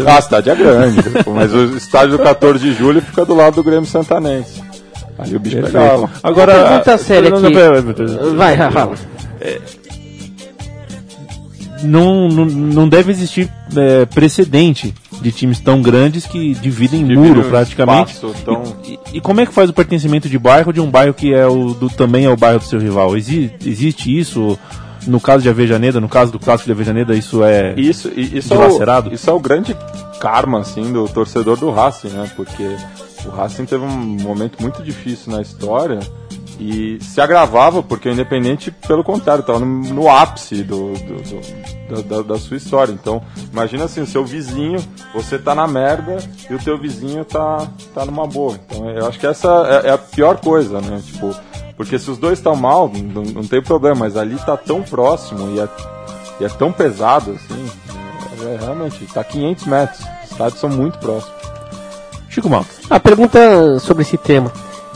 Ah, 0.07 0.18
a 0.18 0.22
cidade 0.22 0.50
é 0.50 0.55
grande, 0.57 0.98
mas 1.33 1.55
o 1.55 1.76
estádio 1.76 2.16
do 2.18 2.22
14 2.22 2.59
de 2.59 2.74
julho 2.74 3.00
fica 3.00 3.24
do 3.24 3.35
lado 3.35 3.55
do 3.55 3.62
Grêmio 3.62 3.87
Santanense. 3.87 4.61
Ali 5.18 5.37
o 5.37 5.40
bicho 5.40 5.61
pegava. 5.62 6.11
Agora, 6.22 6.52
Pergunta 6.52 6.98
séria 6.98 7.28
aqui. 7.28 7.52
pera, 7.52 7.83
pera, 7.83 7.94
pera. 7.94 8.92
Não, 11.83 12.29
não, 12.29 12.45
não 12.45 12.88
deve 12.88 13.11
existir 13.11 13.51
é, 13.77 14.05
precedente 14.07 14.95
de 15.21 15.33
times 15.33 15.61
tão 15.61 15.81
grandes 15.83 16.27
que 16.27 16.55
dividem 16.55 17.05
Dividem 17.07 17.16
muro 17.16 17.45
praticamente. 17.49 18.12
espaço 18.14 18.35
tão- 18.45 18.62
E, 18.85 18.99
e 19.14 19.21
como 19.21 19.40
é 19.40 19.47
que 19.47 19.53
faz 19.53 19.68
o 19.71 19.73
pertencimento 19.73 20.29
de 20.29 20.38
bairro 20.38 20.73
de 20.73 20.81
um 20.81 20.90
bairro 20.90 21.14
que 21.14 21.33
é 21.35 21.47
o 21.47 21.75
do, 21.75 21.88
também 21.88 22.25
é 22.25 22.31
o 22.31 22.37
bairro 22.37 22.59
do 22.59 22.64
seu 22.64 22.79
rival? 22.79 23.16
Exi- 23.16 23.51
existe 23.64 24.16
isso? 24.16 24.59
No 25.07 25.21
caso 25.21 25.42
de 25.42 25.49
Avejaneda, 25.49 26.01
no 26.01 26.09
caso 26.09 26.31
do 26.31 26.38
clássico 26.38 26.66
de 26.66 26.73
Avejaneda, 26.73 27.12
isso 27.16 27.42
é. 27.42 27.75
Isso, 27.77 28.09
isso, 28.16 28.55
é 28.55 28.57
Dilacerado? 28.57 29.11
o, 29.11 29.12
isso 29.14 29.29
é 29.29 29.33
o 29.33 29.40
grande 29.40 29.77
karma, 30.21 30.61
assim, 30.61 30.92
do 30.92 31.09
torcedor 31.09 31.57
do 31.59 31.71
Racing, 31.73 32.09
né? 32.11 32.31
Porque 32.37 32.62
o 33.27 33.31
Racing 33.31 33.64
teve 33.64 33.85
um 33.85 33.88
momento 33.90 34.62
muito 34.62 34.81
difícil 34.81 35.33
na 35.33 35.42
história 35.42 35.99
e 36.62 36.98
se 37.03 37.20
agravava 37.20 37.83
porque 37.83 38.09
o 38.09 38.12
Independente, 38.12 38.70
pelo 38.70 39.03
contrário, 39.03 39.40
estava 39.40 39.59
no, 39.59 39.66
no 39.66 40.09
ápice 40.11 40.62
do, 40.62 40.92
do- 40.92 41.22
do- 41.22 42.03
da, 42.03 42.22
da- 42.22 42.38
sua 42.38 42.57
história. 42.57 42.92
Então, 42.92 43.22
imagina 43.53 43.85
assim, 43.85 44.01
o 44.01 44.07
seu 44.07 44.25
vizinho, 44.25 44.79
você 45.14 45.38
tá 45.38 45.55
na 45.55 45.66
merda 45.66 46.16
e 46.48 46.55
o 46.55 46.59
teu 46.59 46.79
vizinho 46.79 47.25
tá, 47.25 47.66
tá 47.94 48.05
numa 48.05 48.27
boa. 48.27 48.55
Então, 48.66 48.88
eu 48.90 49.07
acho 49.07 49.18
que 49.18 49.27
essa 49.27 49.83
é, 49.85 49.88
é 49.88 49.92
a 49.92 49.98
pior 49.98 50.38
coisa, 50.38 50.81
né? 50.81 51.03
Tipo, 51.05 51.35
porque 51.77 51.98
se 51.98 52.11
os 52.11 52.18
dois 52.18 52.38
estão 52.38 52.55
mal, 52.55 52.90
não, 52.94 53.22
não 53.22 53.42
tem 53.44 53.61
problema, 53.62 54.01
mas 54.01 54.16
ali 54.16 54.37
tá 54.37 54.57
tão 54.57 54.83
próximo 54.83 55.55
e 55.57 55.61
é 55.61 55.68
e 56.40 56.44
é 56.44 56.48
tão 56.48 56.72
pesado 56.72 57.33
assim, 57.33 57.70
é, 58.46 58.55
é 58.55 58.57
realmente, 58.59 59.05
tá 59.12 59.22
500 59.22 59.66
metros, 59.66 60.01
os 60.25 60.31
estádios 60.33 60.61
são 60.61 60.70
muito 60.70 60.98
próximos. 60.98 61.35
Chico 62.29 62.48
Malta. 62.48 62.70
A 62.88 62.98
pergunta 62.98 63.79
sobre 63.79 64.03
esse 64.03 64.16
tema. 64.16 64.51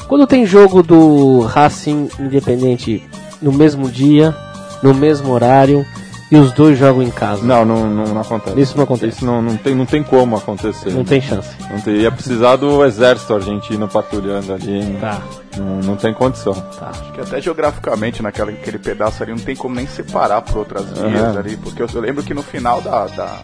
Quando 0.09 0.27
tem 0.27 0.47
jogo 0.47 0.83
do 0.83 1.41
Racing 1.41 2.09
Independente 2.21 3.03
no 3.43 3.53
mesmo 3.53 3.89
dia, 3.91 4.35
no 4.83 4.95
mesmo 4.95 5.33
horário, 5.33 5.85
e 6.31 6.37
os 6.37 6.53
dois 6.53 6.77
jogam 6.79 7.03
em 7.03 7.11
casa? 7.11 7.43
Não, 7.45 7.65
não, 7.65 7.89
não, 7.89 8.05
não 8.15 8.21
acontece. 8.21 8.61
Isso 8.61 8.77
não 8.77 8.85
acontece. 8.85 9.17
Isso 9.17 9.25
não, 9.25 9.41
não, 9.43 9.57
tem, 9.57 9.75
não 9.75 9.87
tem 9.87 10.03
como 10.03 10.37
acontecer. 10.37 10.91
Não 10.91 11.05
tem 11.05 11.21
chance. 11.21 11.51
Não 11.71 11.81
tem, 11.81 11.97
ia 11.97 12.11
precisar 12.11 12.57
do 12.57 12.85
exército 12.85 13.35
argentino 13.35 13.87
patrulhando 13.89 14.53
ali. 14.53 14.85
Não, 14.85 15.01
Tá, 15.01 15.23
não, 15.57 15.77
não 15.81 15.97
tem 15.97 16.13
condição. 16.15 16.53
tá. 16.55 16.91
Que 17.15 17.21
até 17.21 17.41
geograficamente, 17.41 18.23
naquele 18.23 18.53
aquele 18.53 18.79
pedaço 18.79 19.23
ali, 19.23 19.33
não 19.33 19.39
tem 19.39 19.55
como 19.55 19.75
nem 19.75 19.87
separar 19.87 20.41
por 20.43 20.59
outras 20.59 20.85
vias 20.93 21.37
ali. 21.37 21.57
Porque 21.57 21.81
eu, 21.83 21.89
eu 21.95 22.01
lembro 22.01 22.23
que 22.23 22.35
no 22.35 22.43
final 22.43 22.81
da. 22.81 23.07
da 23.07 23.39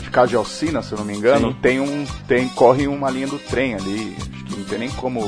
de 0.00 0.08
Casa 0.10 0.28
de 0.28 0.36
Alcina, 0.36 0.80
se 0.82 0.92
eu 0.92 0.98
não 0.98 1.04
me 1.04 1.14
engano, 1.14 1.48
Sim. 1.48 1.56
tem 1.60 1.80
um. 1.80 2.04
Tem, 2.26 2.48
corre 2.48 2.86
uma 2.86 3.10
linha 3.10 3.26
do 3.26 3.38
trem 3.38 3.74
ali. 3.74 4.16
Acho 4.20 4.44
que 4.44 4.56
não 4.56 4.64
tem 4.64 4.78
nem 4.78 4.90
como 4.90 5.20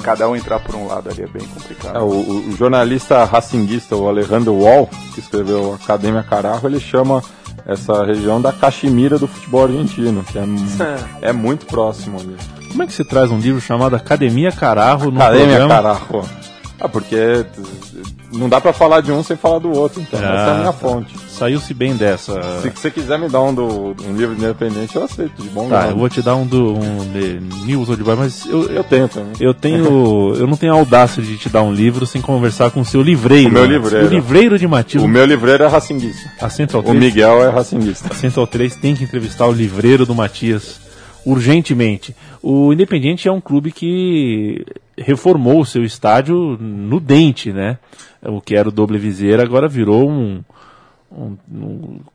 cada 0.00 0.28
um 0.28 0.34
entrar 0.36 0.58
por 0.60 0.74
um 0.74 0.86
lado 0.86 1.08
ali, 1.10 1.22
é 1.22 1.26
bem 1.26 1.46
complicado. 1.46 1.96
É, 1.96 2.00
o, 2.00 2.04
o- 2.50 2.56
jornalista 2.56 3.24
racinguista, 3.24 3.94
o 3.96 4.08
Alejandro 4.08 4.54
Wall, 4.54 4.88
que 5.14 5.20
escreveu 5.20 5.74
Academia 5.82 6.22
Carajo, 6.22 6.66
ele 6.66 6.80
chama 6.80 7.22
essa 7.66 8.04
região 8.04 8.40
da 8.40 8.52
Caximira 8.52 9.18
do 9.18 9.28
futebol 9.28 9.64
argentino, 9.64 10.24
que 10.24 10.38
é, 10.38 10.42
mu- 10.46 10.66
é 11.22 11.32
muito 11.32 11.66
próximo 11.66 12.18
ali. 12.18 12.36
Como 12.70 12.82
é 12.82 12.86
que 12.86 12.92
você 12.92 13.04
traz 13.04 13.30
um 13.30 13.38
livro 13.38 13.60
chamado 13.60 13.94
Academia 13.96 14.50
Cararro 14.52 15.10
no 15.10 15.20
Academia 15.20 15.56
programa? 15.58 15.74
Carajo. 15.82 16.28
Ah, 16.80 16.88
porque 16.88 17.44
não 18.32 18.48
dá 18.48 18.60
pra 18.60 18.72
falar 18.72 19.00
de 19.02 19.12
um 19.12 19.22
sem 19.22 19.36
falar 19.36 19.58
do 19.58 19.70
outro, 19.70 20.00
então 20.00 20.18
essa 20.18 20.28
é 20.28 20.38
a 20.38 20.50
Ah, 20.52 20.54
minha 20.54 20.66
tá. 20.66 20.72
fonte. 20.72 21.14
Saiu-se 21.28 21.74
bem 21.74 21.94
dessa. 21.94 22.40
Se 22.62 22.70
você 22.70 22.90
quiser 22.90 23.18
me 23.18 23.28
dar 23.28 23.42
um, 23.42 23.52
do, 23.54 23.94
um 24.08 24.16
livro 24.16 24.34
independente, 24.34 24.96
eu 24.96 25.04
aceito, 25.04 25.42
de 25.42 25.48
bom 25.50 25.68
Tá, 25.68 25.88
eu 25.88 25.96
vou 25.96 26.08
te 26.08 26.22
dar 26.22 26.36
um 26.36 26.46
do 26.46 26.74
um 26.74 27.12
de 27.12 27.38
News 27.66 27.88
ou 27.88 27.96
de 27.96 28.02
Boy, 28.02 28.16
mas 28.16 28.46
eu, 28.46 28.62
Eu 28.62 28.68
eu, 28.76 28.84
tenho 28.84 29.08
também. 29.08 29.32
eu 29.40 29.52
tenho. 29.52 30.34
eu 30.36 30.46
não 30.46 30.56
tenho 30.56 30.72
a 30.72 30.76
audácia 30.76 31.22
de 31.22 31.36
te 31.36 31.48
dar 31.50 31.62
um 31.62 31.72
livro 31.72 32.06
sem 32.06 32.22
conversar 32.22 32.70
com 32.70 32.80
o 32.80 32.84
seu 32.84 33.02
livreiro. 33.02 33.48
O 33.50 33.52
meu 33.52 33.64
livreiro. 33.66 34.06
O 34.06 34.08
livreiro 34.10 34.58
de 34.58 34.66
Matias. 34.66 35.02
O 35.02 35.08
meu 35.08 35.24
livreiro 35.26 35.64
é 35.64 35.66
racinguista. 35.66 36.30
A 36.40 36.48
Central 36.48 36.80
O 36.82 36.84
3, 36.86 36.98
Miguel 36.98 37.42
é 37.44 37.50
racinguista. 37.50 38.08
a 38.10 38.14
Central 38.14 38.46
3 38.46 38.76
tem 38.76 38.94
que 38.96 39.04
entrevistar 39.04 39.46
o 39.46 39.52
livreiro 39.52 40.06
do 40.06 40.14
Matias 40.14 40.80
urgentemente. 41.26 42.14
O 42.42 42.72
Independiente 42.72 43.28
é 43.28 43.32
um 43.32 43.40
clube 43.40 43.72
que 43.72 44.64
reformou 44.96 45.60
o 45.60 45.66
seu 45.66 45.82
estádio 45.84 46.56
no 46.60 47.00
dente, 47.00 47.52
né? 47.52 47.78
O 48.22 48.40
que 48.40 48.54
era 48.54 48.68
o 48.68 48.72
doble 48.72 48.98
viseira 48.98 49.42
agora 49.42 49.66
virou 49.66 50.08
um, 50.10 50.42
um- 51.10 51.36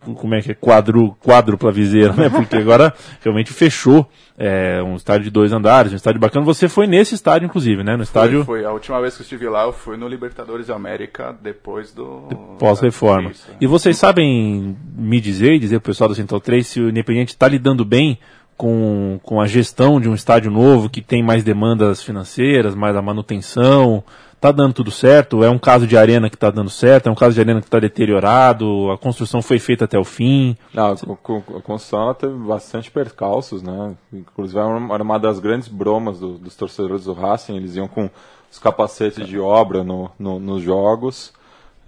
um- 0.08 0.14
como 0.14 0.36
é 0.36 0.42
que 0.42 0.52
é 0.52 0.54
quadro 0.54 1.16
quádrupla 1.24 1.72
viseira, 1.72 2.14
né? 2.14 2.30
Porque 2.30 2.56
agora 2.56 2.94
realmente 3.24 3.52
fechou 3.52 4.08
é, 4.38 4.82
um 4.84 4.96
estádio 4.96 5.24
de 5.26 5.30
dois 5.32 5.52
andares, 5.54 5.94
um 5.94 5.96
estádio 5.96 6.20
bacana. 6.20 6.46
Você 6.46 6.68
foi 6.70 6.86
nesse 6.88 7.16
estádio 7.16 7.46
inclusive, 7.48 7.84
né? 7.84 7.96
No 7.98 8.04
estádio 8.04 8.44
Foi, 8.44 8.60
foi. 8.60 8.66
A 8.68 8.72
última 8.72 9.00
vez 9.02 9.16
que 9.16 9.22
eu 9.22 9.24
estive 9.24 9.48
lá, 9.50 9.64
eu 9.64 9.74
fui 9.74 9.98
no 9.98 10.08
Libertadores 10.08 10.70
América 10.70 11.36
depois 11.42 11.92
do. 11.92 12.28
pós-reforma. 12.60 13.32
Isso, 13.32 13.48
é. 13.50 13.56
E 13.60 13.66
vocês 13.68 13.98
sabem 13.98 14.76
me 14.96 15.20
dizer 15.20 15.54
e 15.54 15.60
dizer 15.60 15.80
pro 15.80 15.92
pessoal 15.92 16.10
da 16.10 16.16
Central 16.16 16.40
3 16.42 16.68
se 16.68 16.80
o 16.82 16.90
Independiente 16.90 17.32
está 17.34 17.48
lidando 17.48 17.84
bem 17.86 18.20
com, 18.58 19.20
com 19.24 19.42
a 19.42 19.48
gestão 19.48 20.00
de 20.00 20.08
um 20.10 20.16
estádio 20.16 20.50
novo 20.52 20.90
que 20.90 21.02
tem 21.02 21.22
mais 21.24 21.44
demandas 21.44 22.02
financeiras, 22.04 22.74
mais 22.76 22.96
a 22.96 23.02
manutenção? 23.02 24.04
Tá 24.40 24.52
dando 24.52 24.74
tudo 24.74 24.92
certo? 24.92 25.44
É 25.44 25.50
um 25.50 25.58
caso 25.58 25.88
de 25.88 25.98
arena 25.98 26.30
que 26.30 26.38
tá 26.38 26.52
dando 26.52 26.70
certo? 26.70 27.08
É 27.08 27.12
um 27.12 27.16
caso 27.16 27.34
de 27.34 27.40
arena 27.40 27.60
que 27.62 27.68
está 27.68 27.80
deteriorado? 27.80 28.92
A 28.92 28.98
construção 28.98 29.42
foi 29.42 29.58
feita 29.60 29.86
até 29.86 29.98
o 29.98 30.04
fim? 30.04 30.56
Não, 30.74 30.92
a, 30.92 30.96
co- 30.98 31.16
co- 31.42 31.58
a 31.58 31.62
construção 31.62 32.14
teve 32.14 32.34
bastante 32.34 32.92
percalços, 32.92 33.64
né? 33.64 33.96
Inclusive 34.14 34.60
era 34.60 34.68
uma, 34.68 34.94
era 34.94 35.04
uma 35.04 35.18
das 35.18 35.40
grandes 35.40 35.68
bromas 35.68 36.20
do- 36.20 36.38
dos 36.38 36.56
torcedores 36.56 37.06
do 37.06 37.14
Racing, 37.14 37.56
eles 37.56 37.76
iam 37.76 37.88
com 37.88 38.10
os 38.52 38.60
capacetes 38.60 39.26
de 39.28 39.40
obra 39.40 39.84
no, 39.84 40.12
no- 40.20 40.40
nos 40.40 40.62
jogos, 40.62 41.34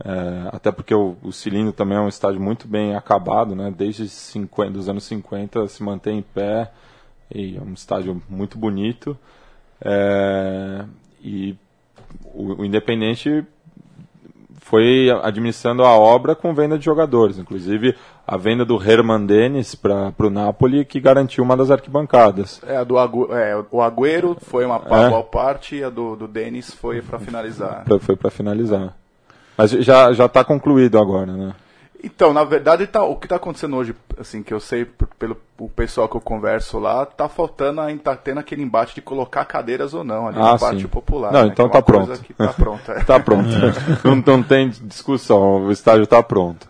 é, 0.04 0.50
até 0.56 0.72
porque 0.72 0.94
o, 0.94 1.16
o 1.24 1.32
cilindro 1.32 1.74
também 1.74 1.98
é 1.98 2.02
um 2.02 2.08
estádio 2.08 2.40
muito 2.40 2.68
bem 2.68 2.96
acabado, 2.96 3.56
né? 3.56 3.74
Desde 3.76 4.08
50, 4.08 4.78
os 4.80 4.90
anos 4.90 5.04
50 5.06 5.68
se 5.68 5.82
mantém 5.84 6.20
em 6.20 6.22
pé 6.22 6.72
e 7.34 7.58
é 7.58 7.62
um 7.62 7.74
estádio 7.74 8.22
muito 8.30 8.58
bonito. 8.58 9.18
É, 9.84 10.86
e 11.22 11.56
o, 12.34 12.62
o 12.62 12.66
Independente 12.66 13.44
foi 14.62 15.10
administrando 15.24 15.84
a 15.84 15.92
obra 15.92 16.36
com 16.36 16.54
venda 16.54 16.78
de 16.78 16.84
jogadores, 16.86 17.38
inclusive 17.38 17.96
a 18.26 18.36
venda 18.36 18.66
do 18.66 18.76
Herman 18.82 19.26
Dennis 19.26 19.74
para 19.74 20.14
o 20.20 20.30
Napoli, 20.30 20.84
que 20.84 21.00
garantiu 21.00 21.44
uma 21.44 21.56
das 21.56 21.72
arquibancadas. 21.72 22.62
É, 22.68 22.76
a 22.76 22.84
do 22.84 22.98
Agu 23.00 23.34
é, 23.34 23.56
o 23.72 23.82
Agüero 23.82 24.36
foi 24.42 24.66
uma 24.66 24.76
É. 24.90 25.22
parte 25.24 25.78
e 25.78 25.84
a 25.84 25.90
do, 25.90 26.18
do 26.18 26.28
Denis 26.28 26.74
foi 26.74 27.02
pra 27.02 27.18
finalizar. 27.18 27.86
Foi 28.02 28.18
para 28.18 28.30
finalizar. 28.30 28.94
Mas 29.58 29.72
já 29.72 30.14
já 30.14 30.26
está 30.26 30.44
concluído 30.44 31.00
agora, 31.00 31.32
né? 31.32 31.54
Então, 32.04 32.32
na 32.32 32.44
verdade, 32.44 32.86
tá, 32.86 33.04
o 33.04 33.16
que 33.16 33.26
está 33.26 33.38
acontecendo 33.38 33.76
hoje, 33.76 33.96
assim, 34.20 34.44
que 34.44 34.54
eu 34.54 34.60
sei 34.60 34.86
pelo 35.18 35.36
o 35.58 35.68
pessoal 35.68 36.08
que 36.08 36.16
eu 36.16 36.22
converso 36.22 36.78
lá, 36.78 37.04
tá 37.08 37.28
faltando 37.28 37.82
ainda, 37.82 38.04
tá 38.04 38.16
tendo 38.16 38.40
aquele 38.40 38.62
embate 38.62 38.94
de 38.94 39.02
colocar 39.02 39.44
cadeiras 39.46 39.96
ou 39.96 40.04
não 40.04 40.28
ali 40.28 40.38
Ah, 40.40 40.52
na 40.54 40.60
parte 40.60 40.82
sim. 40.84 40.88
popular. 40.88 41.32
Não, 41.34 41.42
né, 41.46 41.48
então 41.52 41.68
que 41.68 41.76
é 41.76 41.80
tá 41.80 41.82
pronto. 41.86 42.22
Que 42.22 42.34
tá 42.36 42.54
pronta. 42.54 42.92
é. 42.92 43.02
Tá 43.04 43.20
pronto. 43.20 43.50
não, 44.04 44.16
não 44.38 44.44
tem 44.44 44.70
discussão, 44.70 45.66
o 45.66 45.72
estádio 45.72 46.04
está 46.04 46.22
pronto. 46.22 46.68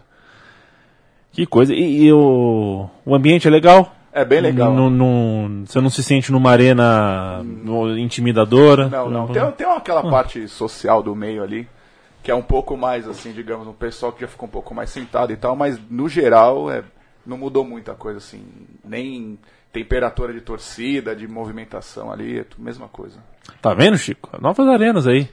Que 1.33 1.45
coisa. 1.45 1.73
E, 1.73 2.03
e 2.05 2.13
o, 2.13 2.87
o 3.05 3.13
ambiente 3.13 3.47
é 3.47 3.51
legal? 3.51 3.93
É 4.13 4.23
bem 4.25 4.39
legal. 4.41 4.73
Não- 4.73 4.89
não- 4.89 5.63
você 5.65 5.79
não 5.81 5.89
se 5.89 6.01
sente 6.01 6.31
numa 6.31 6.49
arena 6.51 7.43
no- 7.43 7.97
intimidadora? 7.97 8.87
Não, 8.87 9.09
não. 9.09 9.27
Tem, 9.27 9.51
tem 9.51 9.67
aquela 9.67 10.09
parte 10.09 10.47
social 10.47 11.03
do 11.03 11.13
meio 11.13 11.43
ali, 11.43 11.67
que 12.27 12.31
é 12.31 12.35
um 12.35 12.41
pouco 12.41 12.75
mais, 12.75 13.07
assim, 13.07 13.31
digamos, 13.31 13.65
um 13.69 13.73
pessoal 13.73 14.11
que 14.11 14.19
já 14.19 14.27
ficou 14.27 14.49
um 14.49 14.51
pouco 14.51 14.75
mais 14.75 14.89
sentado 14.89 15.31
e 15.31 15.37
tal, 15.37 15.55
mas 15.55 15.79
no 15.89 16.09
geral 16.09 16.69
é, 16.69 16.83
não 17.25 17.37
mudou 17.37 17.63
muita 17.63 17.93
coisa, 17.95 18.17
assim. 18.17 18.45
Nem 18.83 19.39
temperatura 19.71 20.33
de 20.33 20.41
torcida, 20.41 21.15
de 21.15 21.25
movimentação 21.25 22.11
ali, 22.11 22.39
é 22.39 22.45
mesma 22.57 22.89
coisa. 22.89 23.17
Tá 23.61 23.73
vendo, 23.73 23.97
Chico? 23.97 24.29
Novas 24.41 24.67
arenas 24.67 25.07
aí. 25.07 25.29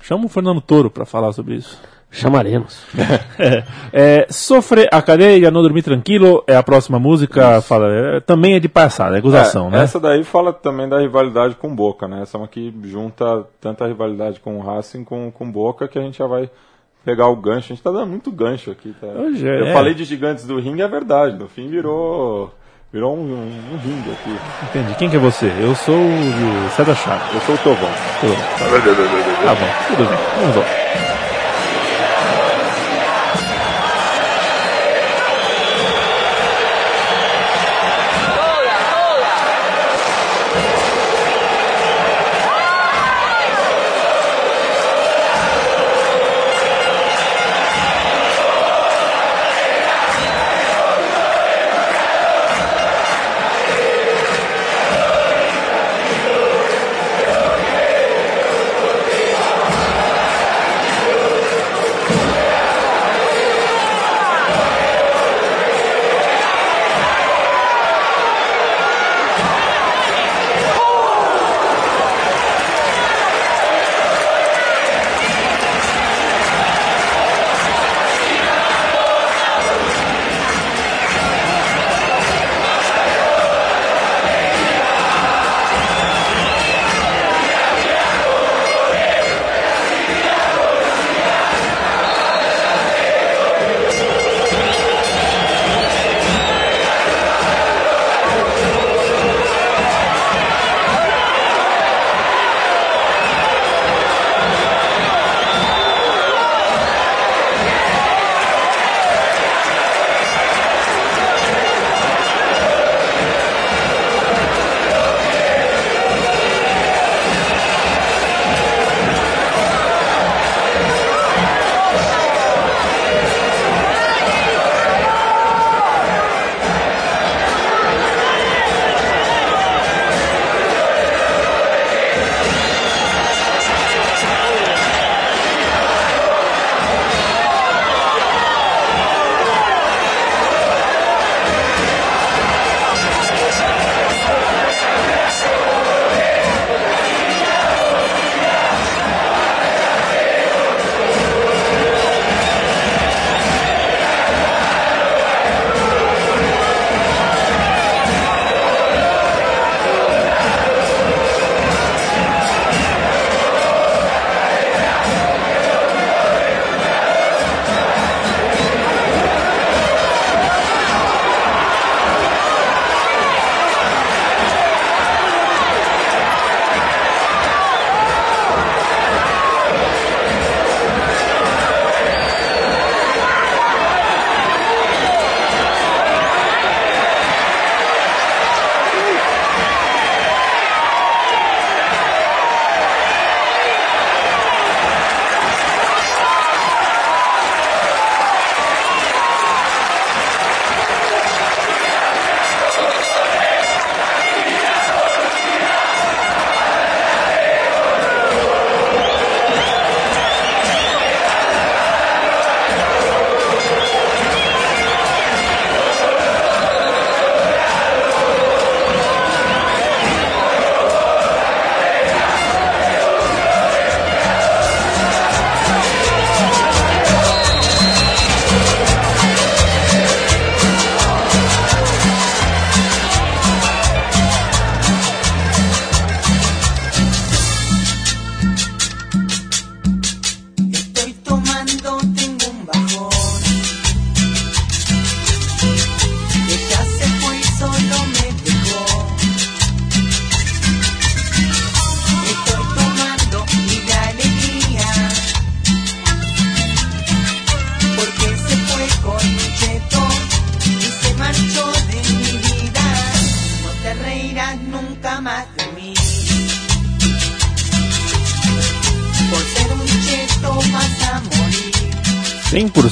Chama 0.00 0.24
o 0.24 0.28
Fernando 0.30 0.62
Toro 0.62 0.90
pra 0.90 1.04
falar 1.04 1.34
sobre 1.34 1.56
isso. 1.56 1.78
Chamaremos. 2.10 2.82
É, 3.90 4.26
Sofre 4.28 4.86
a 4.92 5.00
cadeia, 5.00 5.50
não 5.50 5.62
dormir 5.62 5.82
tranquilo 5.82 6.44
é 6.46 6.54
a 6.54 6.62
próxima 6.62 6.98
música. 6.98 7.60
Fala, 7.62 7.86
é, 7.90 8.20
também 8.20 8.54
é 8.54 8.60
de 8.60 8.68
passada, 8.68 9.16
é 9.16 9.20
gozação, 9.20 9.68
É, 9.68 9.70
né? 9.70 9.82
Essa 9.82 9.98
daí 9.98 10.22
fala 10.24 10.52
também 10.52 10.88
da 10.88 11.00
rivalidade 11.00 11.54
com 11.54 11.74
Boca, 11.74 12.06
né? 12.06 12.22
Essa 12.22 12.36
é 12.36 12.40
uma 12.40 12.48
que 12.48 12.72
junta 12.84 13.46
tanta 13.60 13.86
rivalidade 13.86 14.40
com 14.40 14.58
o 14.58 14.60
Racing 14.60 15.04
com 15.04 15.30
com 15.30 15.50
Boca 15.50 15.88
que 15.88 15.98
a 15.98 16.02
gente 16.02 16.18
já 16.18 16.26
vai 16.26 16.50
pegar 17.04 17.28
o 17.28 17.36
gancho. 17.36 17.72
A 17.72 17.74
gente 17.74 17.82
tá 17.82 17.90
dando 17.90 18.08
muito 18.08 18.30
gancho 18.30 18.70
aqui, 18.70 18.94
tá? 19.00 19.06
Hoje 19.06 19.48
é. 19.48 19.60
Eu 19.62 19.72
falei 19.72 19.94
de 19.94 20.04
gigantes 20.04 20.46
do 20.46 20.60
ringue, 20.60 20.82
é 20.82 20.88
verdade. 20.88 21.38
No 21.38 21.48
fim 21.48 21.68
virou 21.68 22.52
virou 22.92 23.16
um, 23.16 23.20
um, 23.20 23.74
um 23.74 23.78
ringue 23.78 24.10
aqui. 24.10 24.36
Entendi. 24.70 24.94
Quem 24.96 25.08
que 25.08 25.16
é 25.16 25.20
você? 25.20 25.50
Eu 25.60 25.74
sou 25.74 25.96
o 25.96 26.70
César 26.76 26.94
Chaves. 26.94 27.34
Eu 27.34 27.40
sou 27.40 27.54
o 27.54 27.58
Tovão. 27.58 27.90
Tá 29.44 29.54
bom, 29.54 29.96
tudo 29.96 30.08
bem. 30.08 30.18
Vamos 30.40 30.56
lá. 30.56 31.07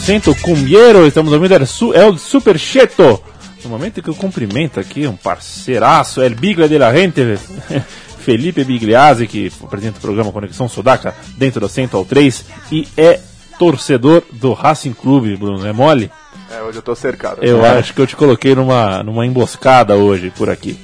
100% 0.07 0.41
cumbiero, 0.41 1.07
estamos 1.07 1.33
ouvindo 1.33 1.55
El, 1.57 1.67
Su- 1.67 1.93
El 1.93 2.19
Super 2.19 2.59
Cheto. 2.59 3.23
No 3.65 3.71
momento 3.71 4.01
que 4.01 4.09
eu 4.11 4.15
cumprimento 4.15 4.79
aqui 4.79 5.07
um 5.07 5.17
parceiraço, 5.17 6.23
El 6.23 6.35
Biglia 6.37 6.69
de 6.69 6.79
la 6.79 6.93
Gente, 6.93 7.37
Felipe 8.21 8.63
Bigliazzi, 8.65 9.27
que 9.27 9.51
apresenta 9.63 9.99
o 9.99 10.01
programa 10.01 10.31
Conexão 10.31 10.69
Sudaca 10.69 11.15
dentro 11.37 11.61
da 11.61 11.69
Central 11.69 12.05
3 12.05 12.45
e 12.71 12.87
é 12.97 13.19
torcedor 13.59 14.23
do 14.33 14.53
Racing 14.53 14.93
Clube, 14.93 15.37
Bruno, 15.37 15.67
é 15.67 15.73
mole? 15.73 16.11
É, 16.57 16.63
hoje 16.63 16.79
eu 16.79 16.83
tô 16.83 16.95
cercado. 16.95 17.43
Eu 17.43 17.65
acho 17.65 17.93
que 17.93 18.01
eu 18.01 18.07
te 18.07 18.15
coloquei 18.15 18.55
numa, 18.55 19.03
numa 19.03 19.27
emboscada 19.27 19.97
hoje 19.97 20.31
por 20.37 20.49
aqui. 20.49 20.79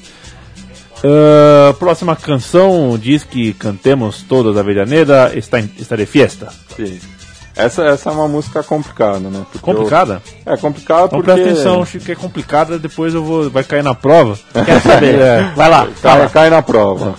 Ah, 1.04 1.74
próxima 1.78 2.16
canção 2.16 2.98
diz 3.00 3.22
que 3.22 3.52
cantemos 3.54 4.22
todos 4.22 4.56
a 4.56 4.60
Avellaneda, 4.60 5.32
está, 5.36 5.60
em- 5.60 5.70
está 5.78 5.94
de 5.94 6.06
fiesta. 6.06 6.48
Sim. 6.76 6.98
Essa, 7.54 7.84
essa 7.84 8.08
é 8.08 8.12
uma 8.12 8.26
música 8.28 8.62
complicada, 8.62 9.18
né? 9.20 9.44
Porque 9.52 9.58
Complicada? 9.58 10.22
eu- 10.46 10.54
É 10.54 10.56
complicada 10.56 11.04
Então 11.06 11.18
porque... 11.20 11.32
presta 11.32 11.50
atenção, 11.50 11.84
Chico, 11.84 12.04
que 12.06 12.12
é 12.12 12.14
complicada, 12.14 12.78
depois 12.78 13.12
eu 13.14 13.22
vou. 13.22 13.50
Vai 13.50 13.62
cair 13.62 13.82
na 13.84 13.94
prova. 13.94 14.38
Quer 14.64 14.80
saber? 14.80 15.18
É. 15.20 15.52
Vai 15.54 15.68
lá, 15.68 15.86
Cai, 16.00 16.28
cai 16.30 16.50
na 16.50 16.62
prova. 16.62 17.14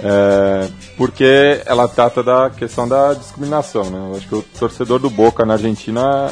É, 0.00 0.66
porque 0.96 1.60
ela 1.66 1.86
trata 1.88 2.22
da 2.22 2.50
questão 2.50 2.86
da 2.88 3.14
discriminação, 3.14 3.84
né? 3.90 3.98
Eu 4.10 4.16
acho 4.16 4.28
que 4.28 4.34
o 4.34 4.42
torcedor 4.58 4.98
do 4.98 5.08
Boca 5.10 5.44
na 5.46 5.54
Argentina 5.54 6.30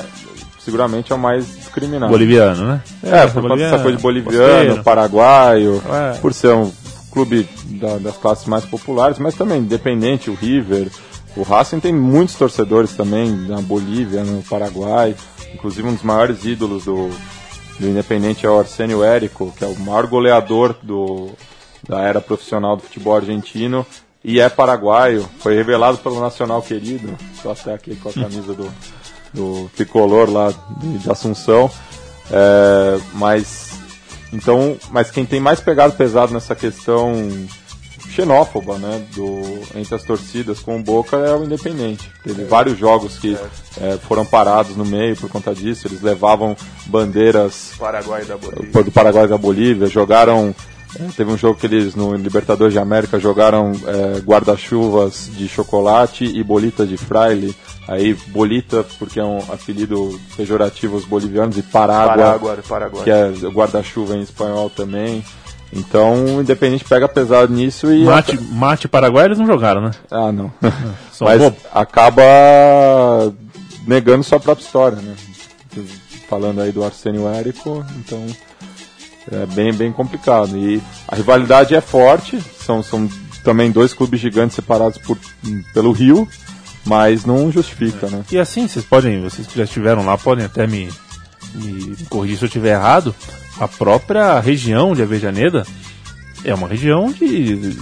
seguramente 0.65 1.13
é 1.13 1.15
o 1.15 1.19
mais 1.19 1.47
discriminado. 1.57 2.11
Boliviano, 2.13 2.65
né? 2.67 2.81
É, 3.03 3.27
por 3.27 3.43
conta 3.43 3.57
dessa 3.57 3.79
coisa 3.81 3.97
de 3.97 4.03
boliviano, 4.03 4.55
costeiro. 4.55 4.85
paraguaio, 4.85 5.83
É. 5.91 6.19
por 6.19 6.33
ser 6.33 6.53
um 6.55 6.71
clube 7.11 7.49
da- 7.67 7.99
das 7.99 8.17
classes 8.17 8.47
mais 8.47 8.65
populares, 8.65 9.19
mas 9.19 9.35
também 9.35 9.59
independente, 9.61 10.31
o 10.31 10.35
River, 10.35 10.89
o 11.37 11.43
Racing 11.43 11.81
tem 11.81 11.93
muitos 11.93 12.35
torcedores 12.35 12.95
também 12.95 13.31
na 13.31 13.61
Bolívia, 13.61 14.23
no 14.23 14.43
Paraguai, 14.43 15.17
inclusive 15.55 15.89
um 15.89 15.95
dos 15.95 16.03
maiores 16.03 16.45
ídolos 16.45 16.85
do, 16.85 17.11
do 17.79 17.89
Independente 17.89 18.45
é 18.45 18.51
o 18.51 18.59
Arsenio 18.59 19.03
Érico, 19.03 19.53
que 19.57 19.65
é 19.65 19.67
o 19.67 19.79
maior 19.81 20.07
goleador 20.07 20.77
do, 20.83 21.31
da 21.89 22.03
era 22.03 22.21
profissional 22.21 22.77
do 22.77 22.83
futebol 22.83 23.17
argentino. 23.17 23.87
E 24.25 24.39
é 24.39 24.49
paraguaio, 24.49 25.29
foi 25.41 25.57
revelado 25.57 25.99
pelo 25.99 26.21
Nacional 26.21 26.63
Querido, 26.63 27.17
estou 27.35 27.51
até 27.51 27.75
aqui 27.75 27.97
com 27.97 28.09
a 28.09 28.13
camisa 28.13 28.55
do, 28.55 28.73
do 29.35 29.69
tricolor 29.75 30.31
lá 30.31 30.55
de, 30.79 30.99
de 30.99 31.11
Assunção, 31.11 31.69
é, 32.31 33.01
mas 33.15 33.73
então, 34.33 34.77
mas 34.91 35.11
quem 35.11 35.27
tem 35.27 35.41
mais 35.41 35.61
pegado 35.61 35.95
pesado 35.95 36.33
nessa 36.33 36.55
questão 36.55 37.13
xenófoba, 38.11 38.79
né, 38.79 39.03
do, 39.15 39.43
entre 39.75 39.95
as 39.95 40.03
torcidas 40.03 40.61
com 40.61 40.77
o 40.79 40.83
Boca 40.83 41.17
é 41.17 41.35
o 41.35 41.45
Independente. 41.45 42.11
Teve 42.23 42.45
vários 42.45 42.79
jogos 42.79 43.19
que 43.19 43.37
é, 43.81 43.99
foram 44.07 44.25
parados 44.25 44.77
no 44.77 44.85
meio 44.85 45.17
por 45.17 45.31
conta 45.31 45.55
disso. 45.55 45.87
Eles 45.89 46.03
levavam 46.03 46.57
bandeiras 46.87 47.73
Paraguai 47.79 48.25
Bolívia. 48.37 48.83
do 48.85 48.91
Paraguai 48.93 49.27
da 49.27 49.39
Bolívia, 49.39 49.87
jogaram. 49.87 50.55
eh, 50.99 51.09
Teve 51.17 51.31
um 51.33 51.39
jogo 51.39 51.59
que 51.59 51.67
eles 51.67 51.95
no 51.95 52.15
Libertadores 52.15 52.73
de 52.75 52.79
América 52.79 53.19
jogaram 53.19 53.73
eh, 53.87 54.21
guarda-chuvas 54.21 55.31
de 55.37 55.49
chocolate 55.49 56.25
e 56.25 56.43
bolitas 56.45 56.89
de 56.89 56.97
fraile. 56.97 57.55
Aí 57.89 58.15
bolita, 58.29 58.85
porque 58.99 59.19
é 59.19 59.25
um 59.25 59.39
apelido 59.39 60.21
pejorativo 60.37 60.95
aos 60.97 61.05
bolivianos, 61.05 61.57
e 61.59 61.63
parágua, 61.63 62.17
Paraguai, 62.17 62.59
Paraguai. 62.69 63.05
que 63.05 63.11
é 63.11 63.29
guarda-chuva 63.51 64.15
em 64.17 64.21
espanhol 64.21 64.71
também. 64.71 65.25
Então 65.73 66.37
o 66.37 66.41
Independente 66.43 66.85
pega 66.85 67.09
pesado 67.09 67.53
nisso 67.53 67.93
e. 67.93 68.05
Mate, 68.05 68.39
mate 68.39 68.89
Paraguai 68.89 69.25
eles 69.25 69.39
não 69.39 69.47
jogaram, 69.47 69.81
né? 69.81 69.91
Ah, 70.11 70.31
não. 70.31 70.53
Mas 71.21 71.39
bobo. 71.41 71.57
acaba 71.73 72.23
negando 73.87 74.23
sua 74.23 74.39
própria 74.39 74.65
história, 74.65 74.99
né? 74.99 75.15
Falando 76.29 76.61
aí 76.61 76.73
do 76.73 76.85
Arsenio 76.85 77.29
Érico, 77.29 77.85
então 77.97 78.25
é 79.31 79.47
bem, 79.47 79.73
bem 79.73 79.93
complicado. 79.93 80.57
E 80.57 80.83
a 81.09 81.17
rivalidade 81.17 81.75
é 81.75 81.81
forte, 81.81 82.43
são, 82.59 82.83
são 82.83 83.09
também 83.45 83.71
dois 83.71 83.95
clubes 83.95 84.21
gigantes 84.21 84.57
separados 84.57 84.99
por, 84.99 85.19
pelo 85.73 85.93
Rio, 85.93 86.29
mas 86.85 87.25
não 87.25 87.51
justifica, 87.51 88.09
né? 88.09 88.25
E 88.31 88.39
assim, 88.39 88.67
vocês 88.67 88.85
podem, 88.85 89.23
vocês 89.23 89.47
que 89.47 89.57
já 89.57 89.65
estiveram 89.65 90.05
lá, 90.05 90.17
podem 90.19 90.45
até 90.45 90.67
me, 90.67 90.89
me 91.55 91.97
corrigir 92.09 92.39
se 92.39 92.45
eu 92.45 92.47
estiver 92.47 92.73
errado. 92.73 93.15
A 93.59 93.69
própria 93.69 94.41
região 94.41 94.95
de 94.95 95.03
Avejaneda 95.03 95.67
é 96.45 96.55
uma 96.55 96.69
região 96.69 97.11
de. 97.13 97.77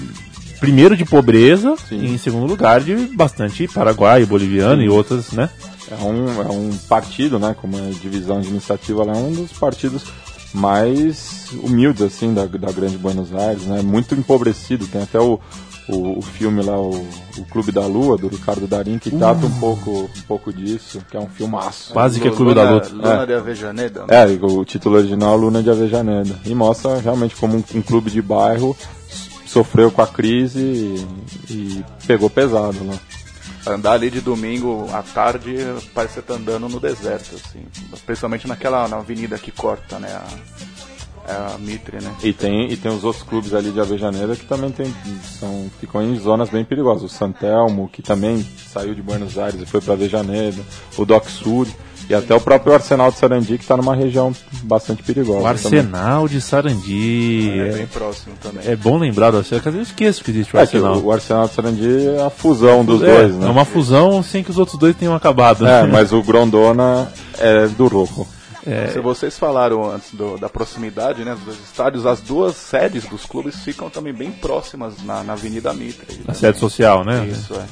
Primeiro 0.58 0.94
de 0.94 1.06
pobreza 1.06 1.74
Sim. 1.88 2.00
e 2.00 2.08
em 2.10 2.18
segundo 2.18 2.46
lugar 2.46 2.82
de 2.82 2.94
bastante 3.16 3.66
paraguaio, 3.66 4.26
boliviano 4.26 4.82
e 4.82 4.90
outras, 4.90 5.32
né? 5.32 5.48
É 5.90 5.94
um, 6.04 6.42
é 6.42 6.52
um 6.52 6.76
partido, 6.86 7.38
né? 7.38 7.56
Como 7.58 7.78
é 7.78 7.90
divisão 7.90 8.42
ela 9.02 9.12
é 9.12 9.16
um 9.16 9.32
dos 9.32 9.52
partidos 9.52 10.04
mais 10.52 11.48
humildes, 11.62 12.02
assim, 12.02 12.34
da, 12.34 12.44
da 12.44 12.70
Grande 12.72 12.98
Buenos 12.98 13.34
Aires, 13.34 13.62
né? 13.62 13.80
Muito 13.80 14.14
empobrecido. 14.14 14.86
Tem 14.86 15.02
até 15.02 15.18
o, 15.18 15.40
o, 15.88 16.18
o 16.18 16.22
filme 16.22 16.62
lá, 16.62 16.78
o, 16.78 16.90
o 17.38 17.44
Clube 17.50 17.72
da 17.72 17.84
Lua, 17.86 18.16
do 18.16 18.28
Ricardo 18.28 18.66
Darim, 18.66 18.98
que 18.98 19.10
trata 19.10 19.46
um 19.46 19.58
pouco, 19.58 19.90
um 20.16 20.22
pouco 20.28 20.52
disso, 20.52 21.02
que 21.10 21.16
é 21.16 21.20
um 21.20 21.28
filmaço. 21.28 21.92
Quase 21.92 22.20
que 22.20 22.26
é 22.28 22.30
Lu- 22.30 22.36
Clube 22.36 22.54
Luna, 22.54 22.64
da 22.64 22.70
Luta. 22.72 22.88
Luna 22.90 23.22
É. 23.22 23.26
de 23.26 23.32
Avejaneda. 23.34 24.00
né? 24.00 24.06
É, 24.10 24.26
o 24.40 24.64
título 24.64 24.96
original 24.96 25.36
Luna 25.36 25.62
de 25.62 25.70
Avejaneda. 25.70 26.38
E 26.44 26.54
mostra 26.54 26.98
realmente 27.00 27.34
como 27.36 27.56
um, 27.56 27.64
um 27.74 27.82
clube 27.82 28.10
de 28.10 28.20
bairro 28.22 28.76
sofreu 29.46 29.90
com 29.90 30.00
a 30.02 30.06
crise 30.06 30.60
e, 30.60 31.06
e 31.52 31.84
pegou 32.06 32.30
pesado 32.30 32.78
lá. 32.86 32.94
Andar 33.66 33.92
ali 33.92 34.08
de 34.10 34.20
domingo 34.20 34.86
à 34.92 35.02
tarde 35.02 35.56
parece 35.92 36.14
que 36.14 36.20
você 36.20 36.26
tá 36.26 36.34
andando 36.34 36.68
no 36.68 36.80
deserto, 36.80 37.34
assim. 37.34 37.60
Principalmente 38.06 38.46
naquela 38.48 38.88
na 38.88 38.98
avenida 38.98 39.36
que 39.38 39.50
corta, 39.50 39.98
né? 39.98 40.08
A, 40.08 40.24
é 40.24 40.79
a 41.30 41.56
Mitre, 41.58 42.02
né? 42.02 42.12
E 42.22 42.32
tem, 42.32 42.70
e 42.70 42.76
tem 42.76 42.90
os 42.90 43.04
outros 43.04 43.22
clubes 43.22 43.54
ali 43.54 43.70
de 43.70 43.80
Avejaneira 43.80 44.36
que 44.36 44.44
também 44.46 44.70
tem, 44.70 44.92
são, 45.38 45.70
ficam 45.80 46.02
em 46.02 46.16
zonas 46.18 46.48
bem 46.50 46.64
perigosas. 46.64 47.04
O 47.04 47.08
Santelmo, 47.14 47.88
que 47.88 48.02
também 48.02 48.46
saiu 48.72 48.94
de 48.94 49.02
Buenos 49.02 49.38
Aires 49.38 49.60
e 49.60 49.66
foi 49.66 49.80
para 49.80 49.94
Avejaneira. 49.94 50.56
O 50.96 51.04
Doc 51.04 51.28
Sur. 51.28 51.66
E 52.08 52.14
até 52.14 52.34
o 52.34 52.40
próprio 52.40 52.74
Arsenal 52.74 53.12
de 53.12 53.18
Sarandi, 53.18 53.56
que 53.56 53.62
está 53.62 53.76
numa 53.76 53.94
região 53.94 54.34
bastante 54.64 55.00
perigosa. 55.00 55.42
O 55.42 55.46
Arsenal 55.46 56.26
de 56.26 56.40
Sarandi. 56.40 57.48
É, 57.48 57.68
É, 57.68 57.72
bem 57.72 57.86
próximo 57.86 58.34
também. 58.42 58.66
é 58.66 58.74
bom 58.74 58.98
lembrar 58.98 59.30
do 59.30 59.36
Arsenal, 59.38 59.62
porque 59.62 59.78
eu 59.78 59.82
esqueço 59.82 60.24
que 60.24 60.32
existe 60.32 60.50
o 60.50 60.52
também. 60.58 60.62
É 60.62 60.76
Arsenal. 60.76 61.04
o, 61.04 61.12
Arsenal 61.12 61.46
de 61.46 61.54
Sarandi 61.54 62.08
é 62.08 62.22
a 62.22 62.28
fusão 62.28 62.84
dos 62.84 63.00
é, 63.00 63.06
dois, 63.06 63.36
né? 63.36 63.46
é 63.46 63.50
uma 63.50 63.64
fusão 63.64 64.24
sem 64.24 64.42
que 64.42 64.50
os 64.50 64.58
outros 64.58 64.76
dois 64.76 64.96
tenham 64.96 65.14
acabado. 65.14 65.64
É, 65.64 65.86
mas 65.86 66.12
o 66.12 66.20
Grondona 66.20 67.08
é 67.38 67.68
do 67.68 67.86
Rojo. 68.66 68.92
Se 68.92 69.00
vocês 69.00 69.38
falaram 69.38 69.90
antes 69.90 70.12
do- 70.14 70.36
da 70.38 70.48
proximidade 70.48 71.24
né, 71.24 71.36
dos 71.44 71.58
estádios, 71.60 72.04
as 72.06 72.20
duas 72.20 72.56
sedes 72.56 73.04
dos 73.06 73.24
clubes 73.26 73.56
ficam 73.64 73.88
também 73.90 74.12
bem 74.12 74.30
próximas 74.30 75.02
na, 75.04 75.22
na 75.24 75.32
Avenida 75.34 75.72
Mitre. 75.72 76.20
A 76.28 76.34
sede 76.34 76.58
social, 76.58 77.04
né? 77.04 77.26
Isso, 77.26 77.54
é. 77.54 77.64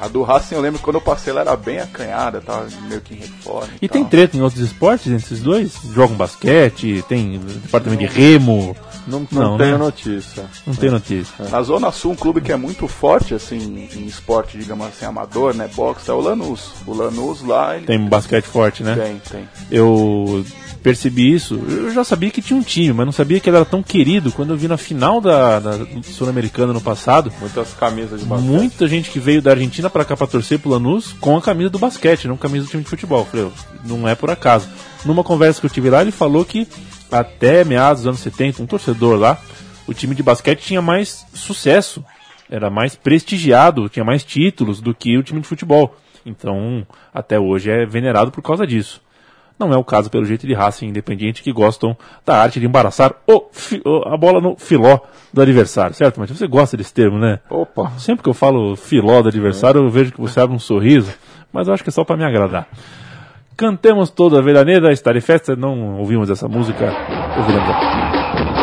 A 0.00 0.06
do 0.08 0.22
Racing, 0.22 0.54
eu 0.54 0.60
lembro 0.60 0.78
que 0.78 0.84
quando 0.84 0.96
eu 0.96 1.00
passei, 1.02 1.32
ela 1.32 1.40
era 1.40 1.56
bem 1.56 1.80
acanhada, 1.80 2.40
tava 2.40 2.68
meio 2.88 3.00
que 3.00 3.14
em 3.14 3.18
reforma. 3.18 3.68
E 3.82 3.88
tal. 3.88 3.94
tem 3.98 4.04
treta 4.04 4.36
em 4.36 4.40
outros 4.42 4.62
esportes 4.62 5.06
entre 5.08 5.24
esses 5.24 5.40
dois? 5.40 5.72
Jogam 5.92 6.16
basquete, 6.16 7.04
tem 7.08 7.38
departamento 7.38 8.00
de 8.00 8.06
remo. 8.06 8.76
Não, 9.06 9.26
não, 9.32 9.42
Não, 9.52 9.58
tenho 9.58 9.72
né? 9.72 9.78
notícia. 9.78 10.44
Não 10.66 10.74
tem 10.74 10.90
notícia. 10.90 11.46
Na 11.48 11.62
Zona 11.62 11.90
Sul, 11.90 12.12
um 12.12 12.16
clube 12.16 12.40
que 12.42 12.52
é 12.52 12.56
muito 12.56 12.86
forte, 12.86 13.34
assim, 13.34 13.88
em 13.94 14.06
esporte, 14.06 14.58
digamos 14.58 14.86
assim, 14.86 15.06
amador, 15.06 15.54
né, 15.54 15.68
boxe, 15.74 16.10
é 16.10 16.12
o 16.12 16.20
Lanús. 16.20 16.72
O 16.86 16.92
Lanús 16.94 17.42
lá, 17.42 17.74
ele 17.76 17.86
Tem 17.86 17.98
basquete 18.06 18.44
forte, 18.44 18.82
né? 18.84 18.94
tem, 18.94 19.18
tem. 19.30 19.48
Eu 19.70 20.44
percebi 20.82 21.32
isso. 21.32 21.54
Eu 21.68 21.92
já 21.92 22.02
sabia 22.04 22.30
que 22.30 22.40
tinha 22.42 22.58
um 22.58 22.62
time, 22.62 22.92
mas 22.92 23.04
não 23.06 23.12
sabia 23.12 23.38
que 23.40 23.48
ele 23.48 23.56
era 23.56 23.64
tão 23.64 23.82
querido. 23.82 24.32
Quando 24.32 24.50
eu 24.50 24.56
vi 24.56 24.68
na 24.68 24.76
final 24.76 25.20
da, 25.20 25.58
da 25.60 25.72
Sul-Americana 26.02 26.72
no 26.72 26.80
passado, 26.80 27.32
Muitas 27.40 27.74
camisas 27.74 28.20
de 28.20 28.26
basquete. 28.26 28.46
muita 28.48 28.88
gente 28.88 29.10
que 29.10 29.18
veio 29.18 29.42
da 29.42 29.50
Argentina 29.50 29.90
pra 29.90 30.04
cá 30.04 30.16
pra 30.16 30.26
torcer 30.26 30.58
pro 30.58 30.70
Lanús 30.70 31.12
com 31.20 31.36
a 31.36 31.42
camisa 31.42 31.70
do 31.70 31.78
basquete, 31.78 32.26
não 32.28 32.36
com 32.36 32.46
a 32.46 32.48
camisa 32.50 32.66
do 32.66 32.70
time 32.70 32.82
de 32.82 32.88
futebol. 32.88 33.20
Eu 33.20 33.26
Falei, 33.26 33.46
"Oh, 33.46 33.88
não 33.88 34.08
é 34.08 34.14
por 34.14 34.30
acaso. 34.30 34.68
Numa 35.04 35.22
conversa 35.24 35.60
que 35.60 35.66
eu 35.66 35.70
tive 35.70 35.90
lá, 35.90 36.00
ele 36.02 36.10
falou 36.12 36.44
que 36.44 36.66
até 37.10 37.64
meados 37.64 38.02
dos 38.02 38.08
anos 38.08 38.20
70, 38.20 38.62
um 38.62 38.66
torcedor 38.66 39.16
lá, 39.18 39.38
o 39.86 39.94
time 39.94 40.14
de 40.14 40.22
basquete 40.22 40.60
tinha 40.60 40.82
mais 40.82 41.24
sucesso, 41.32 42.04
era 42.50 42.68
mais 42.70 42.94
prestigiado, 42.94 43.88
tinha 43.88 44.04
mais 44.04 44.22
títulos 44.24 44.80
do 44.80 44.94
que 44.94 45.16
o 45.16 45.22
time 45.22 45.40
de 45.40 45.46
futebol. 45.48 45.96
Então, 46.26 46.86
até 47.14 47.38
hoje 47.38 47.70
é 47.70 47.86
venerado 47.86 48.30
por 48.30 48.42
causa 48.42 48.66
disso. 48.66 49.00
Não 49.58 49.72
é 49.72 49.76
o 49.76 49.82
caso, 49.82 50.08
pelo 50.08 50.24
jeito, 50.24 50.46
de 50.46 50.54
Racing 50.54 50.86
Independiente 50.86 51.42
que 51.42 51.52
gostam 51.52 51.96
da 52.24 52.40
arte 52.40 52.60
de 52.60 52.66
embaraçar 52.66 53.14
o 53.26 53.48
a 54.06 54.16
bola 54.16 54.40
no 54.40 54.56
filó 54.56 55.00
do 55.32 55.42
adversário, 55.42 55.94
certo? 55.94 56.20
Mas 56.20 56.30
você 56.30 56.46
gosta 56.46 56.76
desse 56.76 56.94
termo, 56.94 57.18
né? 57.18 57.40
Opa! 57.50 57.90
Sempre 57.98 58.22
que 58.22 58.28
eu 58.28 58.34
falo 58.34 58.76
filó 58.76 59.20
do 59.20 59.28
adversário, 59.28 59.82
eu 59.82 59.90
vejo 59.90 60.12
que 60.12 60.20
você 60.20 60.40
abre 60.40 60.54
um 60.54 60.60
sorriso, 60.60 61.12
mas 61.52 61.66
eu 61.66 61.74
acho 61.74 61.82
que 61.82 61.90
é 61.90 61.92
só 61.92 62.04
para 62.04 62.16
me 62.16 62.24
agradar. 62.24 62.68
Cantemos 63.56 64.10
toda 64.10 64.38
a 64.38 64.42
Veraneda, 64.42 64.92
estar 64.92 65.16
em 65.16 65.20
festa, 65.20 65.56
não 65.56 65.98
ouvimos 65.98 66.30
essa 66.30 66.46
música, 66.46 66.92
ouviremos 67.36 67.68
a 67.68 68.57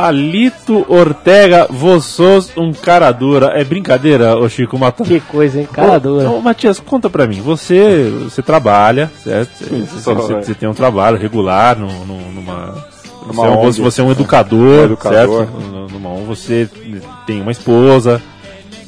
Palito 0.00 0.86
Ortega, 0.88 1.66
vocês 1.68 2.52
um 2.56 2.72
cara 2.72 3.10
dura. 3.10 3.48
É 3.58 3.64
brincadeira, 3.64 4.36
ô 4.38 4.48
Chico 4.48 4.78
Mata? 4.78 5.02
Que 5.02 5.18
coisa, 5.18 5.58
hein? 5.60 5.68
Cara 5.72 5.98
dura. 5.98 6.30
Ô, 6.30 6.38
ô, 6.38 6.40
Matias, 6.40 6.78
conta 6.78 7.10
pra 7.10 7.26
mim. 7.26 7.40
Você, 7.40 8.08
você 8.22 8.40
trabalha, 8.40 9.10
certo? 9.24 9.50
Você, 9.58 9.74
você- 10.14 10.32
é. 10.34 10.42
você 10.42 10.54
tem 10.54 10.68
um 10.68 10.74
trabalho 10.74 11.18
regular 11.18 11.76
no, 11.76 11.88
no- 12.06 12.32
numa. 12.32 12.74
Numa 13.26 13.32
você, 13.34 13.40
é 13.40 13.50
um, 13.50 13.58
ONG, 13.60 13.80
você 13.82 14.00
é 14.00 14.04
um 14.04 14.06
né? 14.06 14.12
educador, 14.12 14.80
Um 14.80 14.84
educador. 14.84 15.46
certo? 15.46 15.92
Numa 15.92 16.10
ONG, 16.10 16.24
você 16.26 16.68
tem 17.26 17.40
uma 17.42 17.50
esposa. 17.52 18.22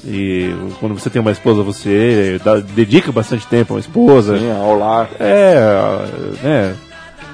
E 0.04 0.54
quando 0.78 0.94
você 0.98 1.10
tem 1.10 1.20
uma 1.20 1.32
esposa, 1.32 1.62
você 1.62 2.40
dá- 2.42 2.56
dedica 2.56 3.10
bastante 3.12 3.46
tempo 3.48 3.72
a 3.72 3.76
uma 3.76 3.80
esposa. 3.80 4.38
Sim, 4.38 4.50
ao 4.50 4.78
lar. 4.78 5.10
É, 5.18 5.58
né? 6.42 6.74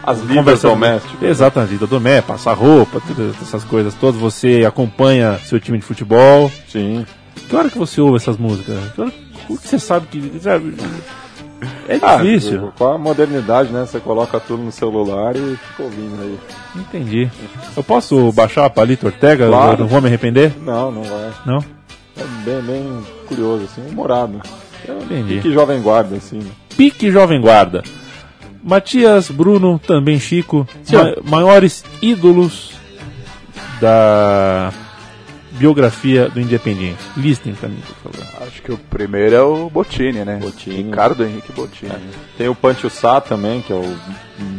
As 0.06 0.20
Conversa- 0.20 0.68
domésticas. 0.68 1.22
Exato, 1.28 1.58
a 1.60 1.64
vida 1.64 1.86
doméstica, 1.86 2.32
passar 2.34 2.52
roupa, 2.54 3.00
todas 3.06 3.34
essas 3.42 3.64
coisas 3.64 3.92
todas. 3.94 4.20
Você 4.20 4.64
acompanha 4.66 5.38
seu 5.44 5.58
time 5.58 5.78
de 5.78 5.84
futebol. 5.84 6.50
Sim. 6.68 7.04
Que 7.48 7.56
hora 7.56 7.68
que 7.68 7.76
você 7.78 8.00
ouve 8.00 8.16
essas 8.16 8.36
músicas? 8.36 8.78
Que 8.94 9.00
hora 9.00 9.10
que 9.10 9.52
você 9.52 9.78
sabe 9.78 10.06
que. 10.06 10.32
É 11.88 11.98
Ah, 12.02 12.16
difícil. 12.16 12.72
com 12.76 12.84
a 12.86 12.98
modernidade, 12.98 13.72
né? 13.72 13.86
Você 13.86 13.98
coloca 13.98 14.38
tudo 14.38 14.62
no 14.62 14.70
celular 14.72 15.34
e 15.36 15.56
fica 15.70 15.82
ouvindo 15.84 16.20
aí. 16.22 16.38
Entendi. 16.76 17.30
Eu 17.76 17.82
posso 17.82 18.30
baixar 18.32 18.66
a 18.66 18.70
Palito 18.70 19.06
Ortega? 19.06 19.48
Claro. 19.48 19.72
Eu 19.72 19.78
não 19.78 19.86
vou 19.86 20.00
me 20.02 20.06
arrepender? 20.08 20.52
Não, 20.60 20.90
não 20.92 21.02
vai. 21.02 21.30
Não? 21.46 21.58
É 22.18 22.24
bem, 22.44 22.62
bem 22.62 23.02
curioso, 23.26 23.64
assim, 23.64 23.82
humorado. 23.90 24.40
Entendi. 25.04 25.40
Que 25.40 25.52
jovem 25.52 25.80
guarda, 25.80 26.16
assim. 26.16 26.38
né? 26.38 26.50
Pique 26.76 27.10
Jovem 27.10 27.40
Guarda. 27.40 27.82
Matias, 28.66 29.30
Bruno, 29.30 29.78
também 29.78 30.18
Chico, 30.18 30.66
ma- 30.92 31.14
maiores 31.38 31.84
ídolos 32.02 32.72
da 33.80 34.72
biografia 35.52 36.28
do 36.28 36.40
Independiente. 36.40 36.98
Listem 37.16 37.54
pra 37.54 37.68
mim, 37.68 37.80
por 38.02 38.12
favor. 38.12 38.46
Acho 38.46 38.60
que 38.62 38.72
o 38.72 38.76
primeiro 38.78 39.34
é 39.34 39.40
o 39.42 39.70
Bottini, 39.70 40.24
né? 40.24 40.36
Bottini. 40.36 40.82
Ricardo 40.82 41.24
Henrique 41.24 41.52
Bottini. 41.52 41.92
Tem 42.36 42.48
o 42.48 42.54
Pancho 42.54 42.90
Sá 42.90 43.20
também, 43.20 43.62
que 43.62 43.72
é 43.72 43.76
o 43.76 43.96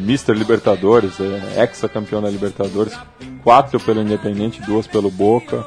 Mr. 0.04 0.34
Libertadores, 0.34 1.20
é 1.20 1.62
ex-campeão 1.62 2.22
da 2.22 2.30
Libertadores. 2.30 2.98
Quatro 3.44 3.80
pelo 3.80 4.02
Independente, 4.02 4.62
duas 4.62 4.88
pelo 4.88 5.12
Boca. 5.12 5.64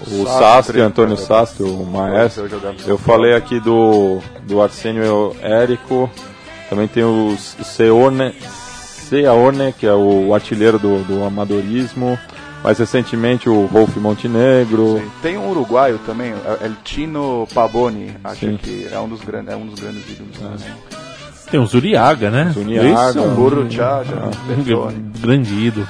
O 0.00 0.24
Sastre, 0.26 0.26
Sastre, 0.26 0.80
Antônio. 0.80 1.16
Sastre, 1.16 1.62
o 1.64 1.84
maestro. 1.84 2.48
Eu 2.86 2.98
falei 2.98 3.34
aqui 3.34 3.58
do, 3.60 4.18
do 4.44 4.60
Arsênio 4.62 5.34
Érico. 5.40 6.08
Também 6.68 6.86
tem 6.88 7.02
o 7.04 7.36
Seone, 7.38 8.34
Seaone, 9.08 9.72
que 9.72 9.86
é 9.86 9.94
o 9.94 10.34
artilheiro 10.34 10.78
do, 10.78 11.02
do 11.04 11.24
amadorismo. 11.24 12.18
Mais 12.62 12.76
recentemente 12.78 13.48
o 13.48 13.66
Wolf 13.68 13.96
Montenegro. 13.96 14.98
Sim. 15.00 15.10
Tem 15.22 15.38
um 15.38 15.48
uruguaio 15.50 15.98
também, 16.04 16.32
é 16.32 16.66
El 16.66 16.72
Tino 16.82 17.46
Paboni, 17.54 18.16
acho 18.24 18.40
Sim. 18.40 18.58
que 18.60 18.88
é 18.92 18.98
um 18.98 19.08
dos 19.08 19.20
grandes, 19.20 19.52
é 19.52 19.56
um 19.56 19.64
dos 19.66 19.78
grandes 19.78 20.02
ídolos. 20.10 20.36
também. 20.36 20.74
Tem 21.50 21.60
o 21.60 21.66
Zuriaga, 21.66 22.30
né? 22.30 22.50
Zuriaga, 22.52 23.08
Esse 23.10 23.18
é 23.18 23.20
um 23.22 23.34
Burro 23.34 23.62
um 23.62 23.68
Bertone. 24.64 25.10
grande 25.20 25.54
ídolo. 25.54 25.86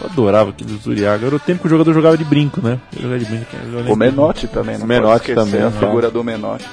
Eu 0.00 0.06
adorava 0.08 0.50
aquele 0.50 0.78
Zuriaga. 0.78 1.26
Era 1.26 1.36
o 1.36 1.40
tempo 1.40 1.60
que 1.60 1.66
o 1.66 1.70
jogador 1.70 1.92
jogava 1.92 2.16
de 2.16 2.24
brinco, 2.24 2.60
né? 2.62 2.78
Jogava 2.96 3.18
de 3.18 3.24
brinco. 3.26 3.46
O 3.92 3.96
Menotti 3.96 4.46
também, 4.46 4.78
não 4.78 4.86
Menotti 4.86 5.32
pode 5.34 5.40
esquecer 5.40 5.44
também, 5.44 5.60
a 5.62 5.70
né? 5.70 5.78
figura 5.78 6.10
do 6.10 6.24
Menotti. 6.24 6.64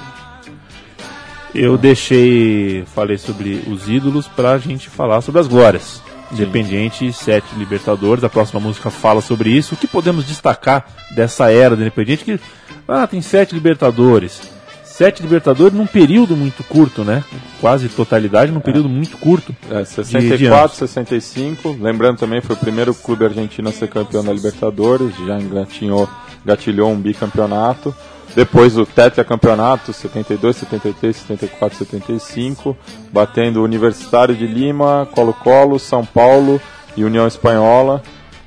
Eu 1.54 1.76
deixei, 1.76 2.84
falei 2.94 3.18
sobre 3.18 3.64
os 3.66 3.88
ídolos 3.88 4.28
pra 4.28 4.58
gente 4.58 4.88
falar 4.88 5.20
sobre 5.20 5.40
as 5.40 5.48
glórias. 5.48 6.00
Independiente, 6.32 7.12
sete 7.12 7.54
Libertadores. 7.56 8.22
A 8.22 8.28
próxima 8.28 8.60
música 8.60 8.88
fala 8.88 9.20
sobre 9.20 9.50
isso. 9.50 9.74
O 9.74 9.76
que 9.76 9.88
podemos 9.88 10.24
destacar 10.24 10.86
dessa 11.10 11.50
era 11.50 11.74
do 11.74 11.82
Independiente? 11.82 12.24
Que, 12.24 12.40
ah, 12.86 13.06
tem 13.06 13.20
sete 13.20 13.52
Libertadores. 13.52 14.40
Sete 14.84 15.22
Libertadores 15.22 15.76
num 15.76 15.86
período 15.86 16.36
muito 16.36 16.62
curto, 16.62 17.02
né? 17.02 17.24
Quase 17.60 17.88
totalidade 17.88 18.52
num 18.52 18.60
período 18.60 18.88
muito 18.88 19.16
curto. 19.16 19.56
É, 19.70 19.82
de 19.82 19.88
64, 19.88 20.76
65. 20.76 21.76
Lembrando 21.80 22.18
também, 22.18 22.40
foi 22.40 22.54
o 22.54 22.58
primeiro 22.58 22.94
clube 22.94 23.24
argentino 23.24 23.70
a 23.70 23.72
ser 23.72 23.88
campeão 23.88 24.22
da 24.22 24.32
Libertadores. 24.32 25.12
Já 25.26 25.40
engatinhou, 25.40 26.08
gatilhou 26.44 26.92
um 26.92 27.00
bicampeonato. 27.00 27.94
Depois 28.34 28.76
o 28.76 28.86
tetracampeonato, 28.86 29.92
72, 29.92 30.56
73, 30.56 31.16
74, 31.16 31.78
75. 31.78 32.76
Batendo 33.12 33.62
Universitário 33.62 34.34
de 34.34 34.46
Lima, 34.46 35.08
Colo-Colo, 35.12 35.78
São 35.78 36.04
Paulo 36.04 36.60
e 36.96 37.04
União 37.04 37.26
Espanhola. 37.26 38.02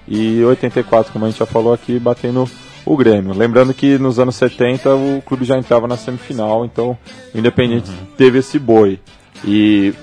E 0.08 0.44
84, 0.44 1.12
como 1.12 1.26
a 1.26 1.30
gente 1.30 1.40
já 1.40 1.46
falou 1.46 1.74
aqui, 1.74 2.00
batendo 2.00 2.50
o 2.86 2.98
Grêmio. 2.98 3.34
Lembrando 3.34 3.74
que 3.74 3.98
nos 3.98 4.20
anos 4.20 4.36
70 4.36 4.96
o 4.96 5.22
clube 5.26 5.46
já 5.46 5.58
entrava 5.58 5.88
na 5.88 5.98
semifinal, 5.98 6.66
então 6.66 6.98
o 7.34 7.38
Independente 7.38 7.90
teve 8.18 8.40
esse 8.40 8.60
boi. 8.60 9.00
E 9.46 9.94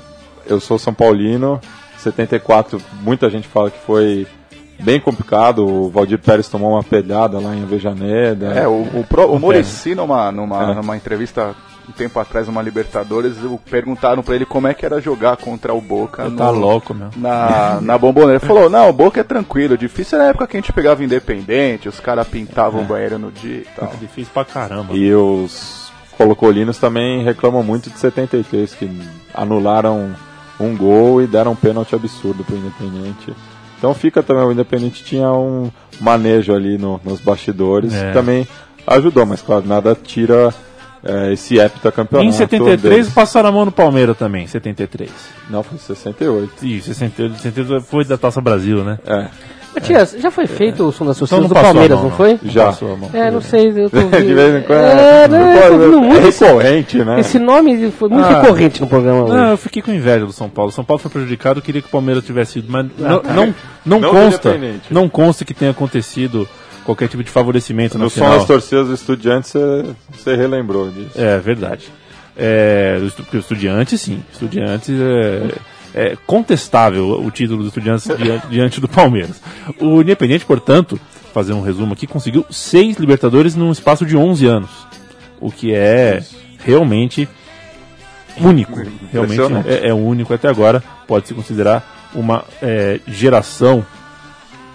eu 0.46 0.60
sou 0.60 0.78
São 0.78 0.94
Paulino, 0.94 1.60
74, 1.98 2.80
muita 3.02 3.28
gente 3.28 3.46
fala 3.46 3.70
que 3.70 3.78
foi 3.84 4.26
bem 4.82 5.00
complicado. 5.00 5.66
O 5.66 5.90
Valdir 5.90 6.18
Pérez 6.18 6.48
tomou 6.48 6.72
uma 6.72 6.82
pedrada 6.82 7.38
lá 7.38 7.54
em 7.54 7.62
Avejaneda. 7.62 8.46
É, 8.54 8.66
o, 8.68 8.82
o, 8.94 9.04
pro, 9.08 9.26
o 9.32 9.38
Muricy, 9.38 9.94
numa, 9.94 10.30
numa, 10.32 10.72
É. 10.72 10.74
numa 10.74 10.96
entrevista 10.96 11.54
um 11.88 11.92
tempo 11.92 12.20
atrás, 12.20 12.46
numa 12.46 12.62
Libertadores, 12.62 13.34
perguntaram 13.68 14.22
pra 14.22 14.36
ele 14.36 14.44
como 14.46 14.68
é 14.68 14.74
que 14.74 14.86
era 14.86 15.00
jogar 15.00 15.36
contra 15.36 15.74
o 15.74 15.80
Boca 15.80 16.28
no- 16.28 16.36
Tá 16.36 16.48
louco, 16.50 16.94
meu. 16.94 17.08
na, 17.16 17.80
na 17.80 17.98
bomboneira. 17.98 18.34
Ele 18.36 18.46
falou, 18.46 18.70
não, 18.70 18.88
o 18.88 18.92
Boca 18.92 19.18
é 19.20 19.24
tranquilo, 19.24 19.76
difícil 19.76 20.16
era 20.16 20.28
a 20.28 20.30
época 20.30 20.46
que 20.46 20.56
a 20.56 20.60
gente 20.60 20.72
pegava 20.72 21.02
independente, 21.02 21.88
os 21.88 21.98
caras 21.98 22.28
pintavam 22.28 22.82
o 22.82 22.84
banheiro 22.84 23.18
no 23.18 23.32
dia 23.32 23.58
e 23.62 23.66
tal. 23.76 23.88
É 23.92 23.96
difícil 23.96 24.30
pra 24.32 24.44
caramba. 24.44 24.94
E 24.94 25.12
os 25.12 25.90
colocolinos 26.16 26.78
também 26.78 27.24
reclamam 27.24 27.62
muito 27.64 27.90
de 27.90 27.98
73, 27.98 28.72
que 28.74 29.00
anularam 29.34 30.14
um 30.60 30.76
gol 30.76 31.20
e 31.22 31.26
deram 31.26 31.52
um 31.52 31.56
pênalti 31.56 31.94
absurdo 31.94 32.44
pro 32.44 32.54
Independente. 32.56 33.34
Então 33.80 33.94
fica 33.94 34.22
também, 34.22 34.44
o 34.44 34.52
Independente 34.52 35.02
tinha 35.02 35.32
um 35.32 35.70
manejo 35.98 36.52
ali 36.54 36.76
no- 36.76 37.00
nos 37.02 37.18
bastidores, 37.18 37.94
É. 37.94 38.08
que 38.08 38.12
também 38.12 38.46
ajudou, 38.86 39.24
mas 39.24 39.40
claro, 39.40 39.64
nada 39.66 39.96
tira 40.00 40.52
é, 41.02 41.32
esse 41.32 41.58
heptacampeonato. 41.58 42.28
Em 42.28 42.30
73 42.30 42.82
deles. 42.82 43.08
passaram 43.14 43.48
a 43.48 43.52
mão 43.52 43.64
no 43.64 43.72
Palmeiras 43.72 44.14
também, 44.18 44.46
73. 44.46 45.10
Não, 45.48 45.62
foi 45.62 45.78
68. 45.78 46.62
Ih, 46.62 46.82
68, 46.82 47.38
68 47.38 47.80
foi 47.86 48.04
da 48.04 48.18
Taça 48.18 48.38
Brasil, 48.42 48.84
né? 48.84 48.98
É, 49.06 49.28
Matias, 49.74 50.16
já 50.18 50.30
foi 50.30 50.46
feito 50.46 50.84
o 50.84 50.90
som 50.92 51.06
das 51.06 51.16
Então 51.16 51.28
torcidas 51.28 51.40
não 51.40 51.48
do 51.48 51.54
Palmeiras, 51.54 51.98
mão, 51.98 52.08
não 52.08 52.16
foi? 52.16 52.38
já. 52.44 52.66
Passou 52.66 52.92
a 52.92 52.96
mão. 52.96 53.10
É, 53.12 53.30
não 53.30 53.40
sei, 53.40 53.68
eu 53.68 53.88
tô. 53.88 53.96
De 54.18 54.34
vez 54.34 54.56
em 54.62 54.66
quando. 54.66 54.78
É, 54.80 55.28
né, 55.28 55.56
eu 55.56 55.68
tô 55.68 55.74
ouvindo 55.74 55.96
é 55.96 56.00
muito 56.08 56.28
esse, 56.28 56.44
recorrente, 56.44 56.98
né? 57.04 57.20
esse 57.20 57.38
nome, 57.38 57.90
foi 57.92 58.08
muito 58.08 58.24
Ah. 58.26 58.40
recorrente 58.42 58.80
no 58.80 58.86
programa 58.88 59.20
Não, 59.20 59.26
hoje. 59.42 59.50
eu 59.52 59.56
fiquei 59.56 59.80
com 59.82 59.92
inveja 59.92 60.26
do 60.26 60.32
São 60.32 60.48
Paulo. 60.48 60.72
São 60.72 60.84
Paulo 60.84 61.00
foi 61.00 61.10
prejudicado, 61.10 61.60
eu 61.60 61.62
queria 61.62 61.80
que 61.80 61.88
o 61.88 61.90
Palmeiras 61.90 62.24
tivesse 62.24 62.58
ido, 62.58 62.66
mas 62.70 62.86
Ah, 63.00 63.08
não, 63.08 63.18
tá. 63.20 63.32
não, 63.32 63.54
não, 63.86 64.00
Não 64.00 64.10
consta, 64.10 64.56
não 64.90 65.08
consta 65.08 65.44
que 65.44 65.54
tenha 65.54 65.70
acontecido 65.70 66.48
qualquer 66.84 67.08
tipo 67.08 67.22
de 67.22 67.30
favorecimento 67.30 67.96
No 67.96 68.04
na 68.04 68.10
som 68.10 68.16
final. 68.22 68.38
das 68.38 68.46
torcidas 68.46 68.88
do 68.88 68.94
Estudiantes, 68.94 69.52
você- 70.12 70.34
relembrou 70.34 70.90
disso. 70.90 71.10
É 71.14 71.38
verdade. 71.38 71.88
É, 72.36 72.98
Estudiantes, 73.34 74.00
sim. 74.00 74.22
Estudiantes 74.32 74.88
é, 74.98 75.42
é 75.94 76.16
contestável 76.26 77.20
o 77.20 77.30
título 77.30 77.62
do 77.62 77.68
Estudiantes 77.68 78.08
diante, 78.16 78.46
diante 78.48 78.80
do 78.80 78.88
Palmeiras. 78.88 79.40
O 79.80 80.00
Independente, 80.00 80.44
portanto, 80.44 80.98
fazer 81.32 81.52
um 81.52 81.62
resumo 81.62 81.92
aqui, 81.92 82.06
conseguiu 82.06 82.44
seis 82.50 82.96
Libertadores 82.96 83.54
num 83.54 83.72
espaço 83.72 84.04
de 84.04 84.16
11 84.16 84.46
anos. 84.46 84.70
O 85.40 85.50
que 85.50 85.74
é 85.74 86.22
realmente 86.58 87.28
único. 88.38 88.82
Realmente 89.10 89.40
é, 89.66 89.88
é 89.88 89.94
único 89.94 90.32
até 90.34 90.48
agora. 90.48 90.82
Pode 91.06 91.28
se 91.28 91.34
considerar 91.34 92.10
uma 92.14 92.44
é, 92.60 93.00
geração 93.06 93.84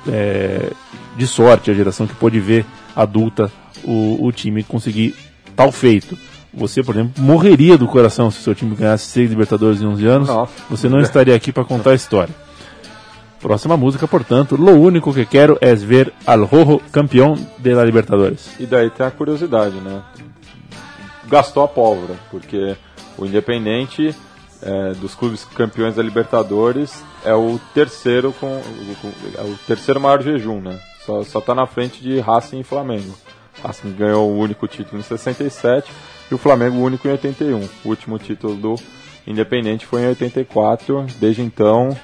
é, 0.07 0.71
de 1.15 1.27
sorte, 1.27 1.71
a 1.71 1.73
geração 1.73 2.07
que 2.07 2.15
pôde 2.15 2.39
ver 2.39 2.65
adulta 2.95 3.51
o, 3.83 4.25
o 4.25 4.31
time 4.31 4.63
conseguir 4.63 5.15
tal 5.55 5.71
feito. 5.71 6.17
Você, 6.55 6.81
por 6.81 6.95
exemplo, 6.95 7.21
morreria 7.21 7.77
do 7.77 7.85
coração 7.87 8.31
se 8.31 8.41
seu 8.41 8.55
time 8.55 8.75
ganhasse 8.75 9.05
seis 9.07 9.29
Libertadores 9.29 9.81
em 9.81 9.85
11 9.85 10.05
anos. 10.05 10.27
Nossa. 10.29 10.53
Você 10.69 10.87
não 10.87 10.99
estaria 10.99 11.35
aqui 11.35 11.51
para 11.51 11.65
contar 11.65 11.91
a 11.91 11.95
história. 11.95 12.33
Próxima 13.41 13.75
música, 13.77 14.07
portanto, 14.07 14.55
Lo 14.55 14.71
único 14.71 15.13
que 15.13 15.25
quero 15.25 15.57
é 15.61 15.75
ver 15.75 16.11
al 16.25 16.45
Rojo 16.45 16.79
campeão 16.91 17.35
de 17.59 17.73
la 17.73 17.83
Libertadores. 17.83 18.49
E 18.59 18.65
daí 18.65 18.89
tem 18.89 19.05
a 19.05 19.11
curiosidade, 19.11 19.75
né? 19.75 20.01
Gastou 21.27 21.63
a 21.63 21.67
pólvora, 21.67 22.15
porque 22.31 22.75
o 23.17 23.25
Independente 23.25 24.15
é, 24.61 24.93
dos 24.93 25.13
clubes 25.13 25.43
campeões 25.43 25.95
da 25.95 26.01
Libertadores 26.03 27.03
é 27.23 27.33
o 27.35 27.59
terceiro 27.73 28.33
com, 28.39 28.61
com- 29.01 29.11
é 29.37 29.41
o 29.43 29.55
terceiro 29.67 29.99
maior 29.99 30.21
jejum, 30.23 30.61
né? 30.61 30.79
Só, 31.05 31.21
só 31.23 31.41
tá 31.41 31.53
na 31.53 31.67
frente 31.67 32.01
de 32.01 32.19
Racing 32.19 32.61
e 32.61 32.63
Flamengo. 32.63 33.13
Racing 33.63 33.91
ganhou 33.93 34.29
o 34.31 34.37
único 34.39 34.67
título 34.67 34.99
em 34.99 35.03
67 35.03 35.91
e 36.29 36.33
o 36.35 36.37
Flamengo 36.37 36.77
único 36.77 37.07
em 37.07 37.11
81. 37.11 37.59
O 37.83 37.89
último 37.89 38.17
título 38.17 38.55
do 38.55 38.75
Independente 39.27 39.85
foi 39.85 40.01
em 40.01 40.07
84. 40.07 41.05
Desde 41.19 41.41
então 41.41 41.95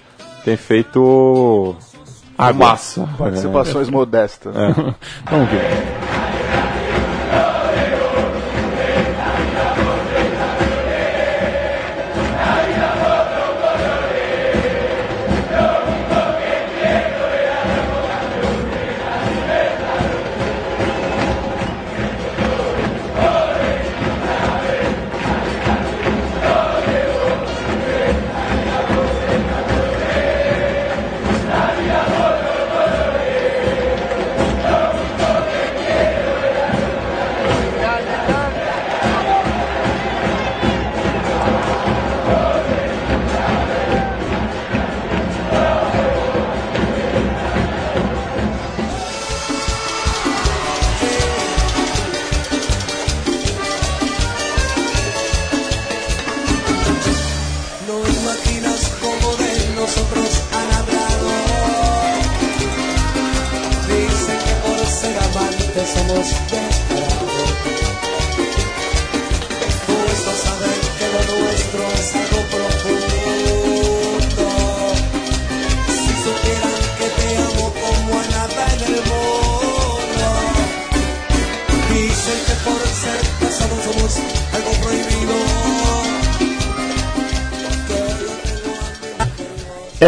tem 0.43 0.57
feito 0.57 1.75
a 2.37 2.51
massa. 2.51 3.07
Participações 3.17 3.89
modestas. 3.89 4.53
Vamos 5.29 5.49
ver. 5.49 6.30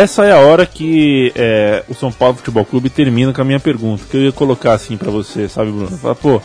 Essa 0.03 0.25
é 0.25 0.33
a 0.33 0.39
hora 0.39 0.65
que 0.65 1.31
é, 1.33 1.81
o 1.87 1.93
São 1.93 2.11
Paulo 2.11 2.35
Futebol 2.35 2.65
Clube 2.65 2.89
termina 2.89 3.31
com 3.31 3.41
a 3.41 3.45
minha 3.45 3.59
pergunta, 3.59 4.03
que 4.11 4.17
eu 4.17 4.21
ia 4.23 4.33
colocar 4.33 4.73
assim 4.73 4.97
pra 4.97 5.09
você, 5.09 5.47
sabe, 5.47 5.71
Bruno? 5.71 5.97
Falar, 5.97 6.15
pô, 6.15 6.41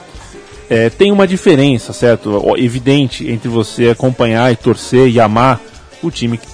é, 0.71 0.89
tem 0.89 1.11
uma 1.11 1.27
diferença, 1.27 1.93
certo? 1.93 2.41
Evidente 2.57 3.29
entre 3.29 3.49
você 3.49 3.89
acompanhar 3.89 4.53
e 4.53 4.55
torcer 4.55 5.09
e 5.09 5.19
amar 5.19 5.61
o 6.01 6.09
time 6.09 6.39
que, 6.39 6.47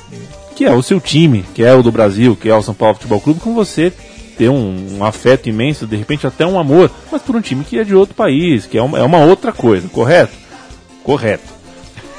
que 0.57 0.65
é 0.65 0.73
o 0.73 0.83
seu 0.83 0.99
time, 0.99 1.45
que 1.55 1.63
é 1.63 1.75
o 1.75 1.83
do 1.83 1.93
Brasil, 1.93 2.35
que 2.35 2.49
é 2.49 2.55
o 2.55 2.63
São 2.63 2.73
Paulo 2.73 2.95
Futebol 2.95 3.21
Clube, 3.21 3.39
com 3.39 3.55
você 3.55 3.93
ter 4.39 4.49
um, 4.49 4.97
um 4.97 5.05
afeto 5.05 5.47
imenso, 5.47 5.87
de 5.87 5.97
repente 5.97 6.27
até 6.27 6.47
um 6.47 6.59
amor, 6.59 6.91
mas 7.13 7.21
por 7.21 7.37
um 7.37 7.41
time 7.43 7.65
que 7.65 7.79
é 7.79 7.85
de 7.85 7.95
outro 7.95 8.15
país, 8.15 8.65
que 8.65 8.79
é 8.79 8.83
uma, 8.83 8.99
é 8.99 9.03
uma 9.03 9.19
outra 9.19 9.53
coisa, 9.53 9.87
correto? 9.89 10.33
Correto. 11.03 11.53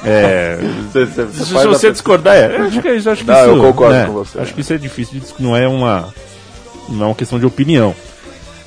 É, 0.06 0.56
Você- 0.92 1.04
você- 1.06 1.24
você 1.24 1.44
se 1.44 1.66
você 1.66 1.90
discordar, 1.92 2.36
é, 2.36 2.56
eu 2.58 2.64
acho 2.66 2.80
que, 2.80 2.88
eu 2.88 2.96
acho 3.12 3.24
que 3.24 3.30
Não, 3.30 3.34
isso, 3.40 3.44
eu 3.56 3.60
concordo 3.60 3.94
né, 3.94 4.06
com 4.06 4.12
você. 4.12 4.38
Acho 4.40 4.54
que 4.54 4.60
isso 4.60 4.72
é 4.72 4.78
difícil, 4.78 5.18
de, 5.20 5.26
não 5.42 5.56
é 5.56 5.66
uma 5.66 6.12
não 6.88 7.02
é 7.02 7.08
uma 7.08 7.14
questão 7.16 7.38
de 7.40 7.44
opinião, 7.46 7.92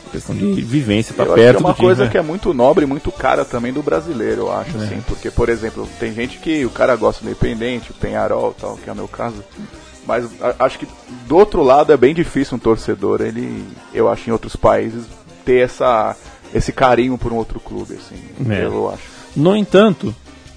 é 0.07 0.11
questão 0.11 0.35
de 0.35 0.61
vivência, 0.61 1.15
tá 1.15 1.23
Eu 1.23 1.27
acho 1.27 1.35
que 1.35 1.39
é 1.41 1.43
perto 1.53 1.59
uma 1.61 1.73
time, 1.73 1.85
coisa 1.87 2.03
né? 2.03 2.09
que 2.11 2.17
é 2.17 2.21
muito 2.21 2.53
nobre 2.53 2.83
e 2.83 2.87
muito 2.87 3.09
cara 3.11 3.45
também 3.45 3.71
do 3.71 3.81
brasileiro, 3.81 4.41
eu 4.41 4.51
acho, 4.51 4.77
É. 4.77 4.83
assim. 4.83 5.01
Porque, 5.07 5.31
por 5.31 5.47
exemplo, 5.47 5.87
tem 5.99 6.13
gente 6.13 6.37
que 6.39 6.65
o 6.65 6.69
cara 6.69 6.95
gosta 6.97 7.23
do 7.23 7.27
Independente, 7.29 7.91
o 7.91 7.93
Penharol 7.93 8.53
tal, 8.59 8.75
que 8.75 8.89
é 8.89 8.93
o 8.93 8.95
meu 8.95 9.07
caso. 9.07 9.41
Mas 10.05 10.25
a- 10.41 10.65
acho 10.65 10.79
que 10.79 10.87
do 11.27 11.37
outro 11.37 11.61
lado 11.63 11.93
é 11.93 11.97
bem 11.97 12.13
difícil 12.13 12.57
um 12.57 12.59
torcedor, 12.59 13.21
ele, 13.21 13.63
eu 13.93 14.09
acho, 14.09 14.29
em 14.29 14.33
outros 14.33 14.55
países, 14.57 15.03
ter 15.45 15.59
essa, 15.63 16.15
esse 16.53 16.73
carinho 16.73 17.17
por 17.17 17.31
um 17.31 17.35
outro 17.37 17.59
clube, 17.59 17.93
assim. 17.93 18.19
É. 18.51 18.65
Eu 18.65 18.89
acho. 18.89 19.03
No 19.35 19.55
entanto, 19.55 20.13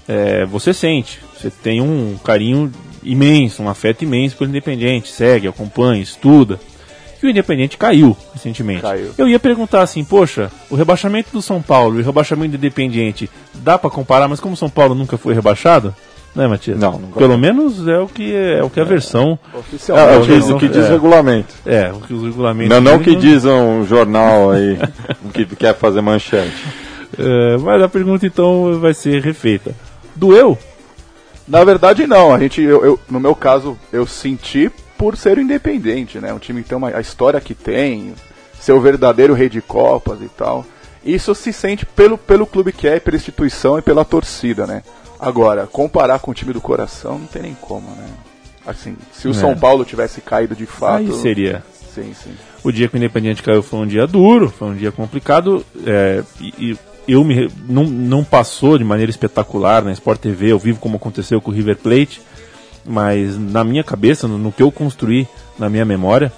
é, 0.07 0.45
você 0.45 0.73
sente, 0.73 1.19
você 1.37 1.49
tem 1.49 1.81
um 1.81 2.17
carinho 2.23 2.71
imenso, 3.03 3.61
um 3.63 3.69
afeto 3.69 4.03
imenso 4.03 4.37
pelo 4.37 4.49
Independente, 4.49 5.11
segue, 5.11 5.47
acompanha, 5.47 6.01
estuda. 6.01 6.59
E 7.21 7.25
o 7.25 7.29
Independente 7.29 7.77
caiu 7.77 8.17
recentemente. 8.33 8.81
Caiu. 8.81 9.11
Eu 9.17 9.29
ia 9.29 9.39
perguntar 9.39 9.81
assim, 9.81 10.03
poxa, 10.03 10.51
o 10.69 10.75
rebaixamento 10.75 11.29
do 11.31 11.41
São 11.41 11.61
Paulo 11.61 11.97
e 11.97 12.01
o 12.01 12.05
rebaixamento 12.05 12.51
do 12.51 12.57
Independente, 12.57 13.29
dá 13.53 13.77
pra 13.77 13.89
comparar, 13.89 14.27
mas 14.27 14.41
como 14.41 14.55
o 14.55 14.57
São 14.57 14.69
Paulo 14.69 14.93
nunca 14.93 15.17
foi 15.17 15.33
rebaixado, 15.33 15.95
né, 16.35 16.47
Matias? 16.47 16.77
Não, 16.77 16.99
Pelo 16.99 17.37
menos 17.37 17.87
é 17.87 17.97
o 17.97 18.07
que 18.07 18.35
é, 18.35 18.59
é 18.59 18.63
o 18.63 18.69
que 18.69 18.79
a 18.79 18.83
versão 18.83 19.39
É, 19.53 19.57
Oficialmente. 19.57 20.15
é 20.15 20.17
o 20.17 20.25
que, 20.25 20.47
não, 20.49 20.57
o 20.57 20.59
que 20.59 20.67
diz 20.67 20.85
é. 20.85 20.89
regulamento. 20.89 21.53
é, 21.65 21.91
o 21.93 22.01
que 22.01 22.13
os 22.13 22.23
regulamentos 22.23 22.69
Não, 22.69 22.81
não 22.81 22.99
que 22.99 23.15
dizem, 23.15 23.31
diz 23.33 23.45
um 23.45 23.85
jornal 23.85 24.51
aí 24.51 24.77
que 25.33 25.45
quer 25.55 25.75
fazer 25.75 26.01
manchete. 26.01 26.51
É, 27.17 27.57
mas 27.57 27.81
a 27.81 27.87
pergunta 27.87 28.25
então 28.25 28.79
vai 28.81 28.93
ser 28.93 29.21
refeita. 29.21 29.73
Doeu? 30.15 30.57
Na 31.47 31.63
verdade, 31.63 32.07
não. 32.07 32.33
A 32.33 32.39
gente, 32.39 32.61
eu, 32.61 32.85
eu- 32.85 32.99
no 33.09 33.19
meu 33.19 33.35
caso, 33.35 33.77
eu 33.91 34.05
senti 34.07 34.71
por 34.97 35.17
ser 35.17 35.37
independente, 35.37 36.19
né? 36.19 36.33
Um 36.33 36.39
time 36.39 36.63
que 36.63 36.69
tem 36.69 36.77
uma, 36.77 36.89
a 36.95 37.01
história 37.01 37.41
que 37.41 37.53
tem, 37.53 38.13
ser 38.59 38.71
o 38.71 38.79
verdadeiro 38.81 39.33
rei 39.33 39.49
de 39.49 39.61
Copas 39.61 40.21
e 40.21 40.29
tal. 40.29 40.65
Isso 41.03 41.35
se 41.35 41.51
sente 41.51 41.85
pelo, 41.85 42.17
pelo 42.17 42.45
clube 42.47 42.71
que 42.71 42.87
é, 42.87 42.99
pela 42.99 43.17
instituição 43.17 43.77
e 43.77 43.81
pela 43.81 44.05
torcida, 44.05 44.65
né? 44.65 44.83
Agora, 45.19 45.67
comparar 45.67 46.19
com 46.19 46.31
o 46.31 46.33
time 46.33 46.53
do 46.53 46.61
coração 46.61 47.19
não 47.19 47.27
tem 47.27 47.41
nem 47.41 47.53
como, 47.59 47.89
né? 47.89 48.07
Assim, 48.65 48.95
se 49.11 49.27
o 49.27 49.31
É. 49.31 49.33
São 49.33 49.57
Paulo 49.57 49.83
tivesse 49.83 50.21
caído 50.21 50.55
de 50.55 50.65
fato. 50.65 50.99
Aí 50.99 51.11
seria. 51.21 51.61
Sim, 51.93 52.13
sim. 52.13 52.31
O 52.63 52.71
dia 52.71 52.87
que 52.87 52.95
o 52.95 52.97
Independiente 52.97 53.43
caiu 53.43 53.61
foi 53.61 53.79
um 53.79 53.85
dia 53.85 54.07
duro, 54.07 54.49
foi 54.49 54.69
um 54.69 54.75
dia 54.75 54.91
complicado. 54.93 55.65
é, 55.85 56.23
e, 56.39 56.71
e 56.71 56.77
eu 57.07 57.23
me 57.23 57.49
não, 57.67 57.83
não 57.83 58.23
passou 58.23 58.77
de 58.77 58.83
maneira 58.83 59.09
espetacular 59.09 59.83
na 59.83 59.91
Sport 59.91 60.19
TV, 60.19 60.51
ao 60.51 60.59
vivo, 60.59 60.79
como 60.79 60.97
aconteceu 60.97 61.41
com 61.41 61.51
o 61.51 61.53
River 61.53 61.77
Plate. 61.77 62.21
Mas 62.85 63.37
na 63.37 63.63
minha 63.63 63.83
cabeça, 63.83 64.27
no, 64.27 64.37
no 64.37 64.51
que 64.51 64.61
eu 64.61 64.71
construí 64.71 65.27
na 65.57 65.69
minha 65.69 65.85
memória, 65.85 66.31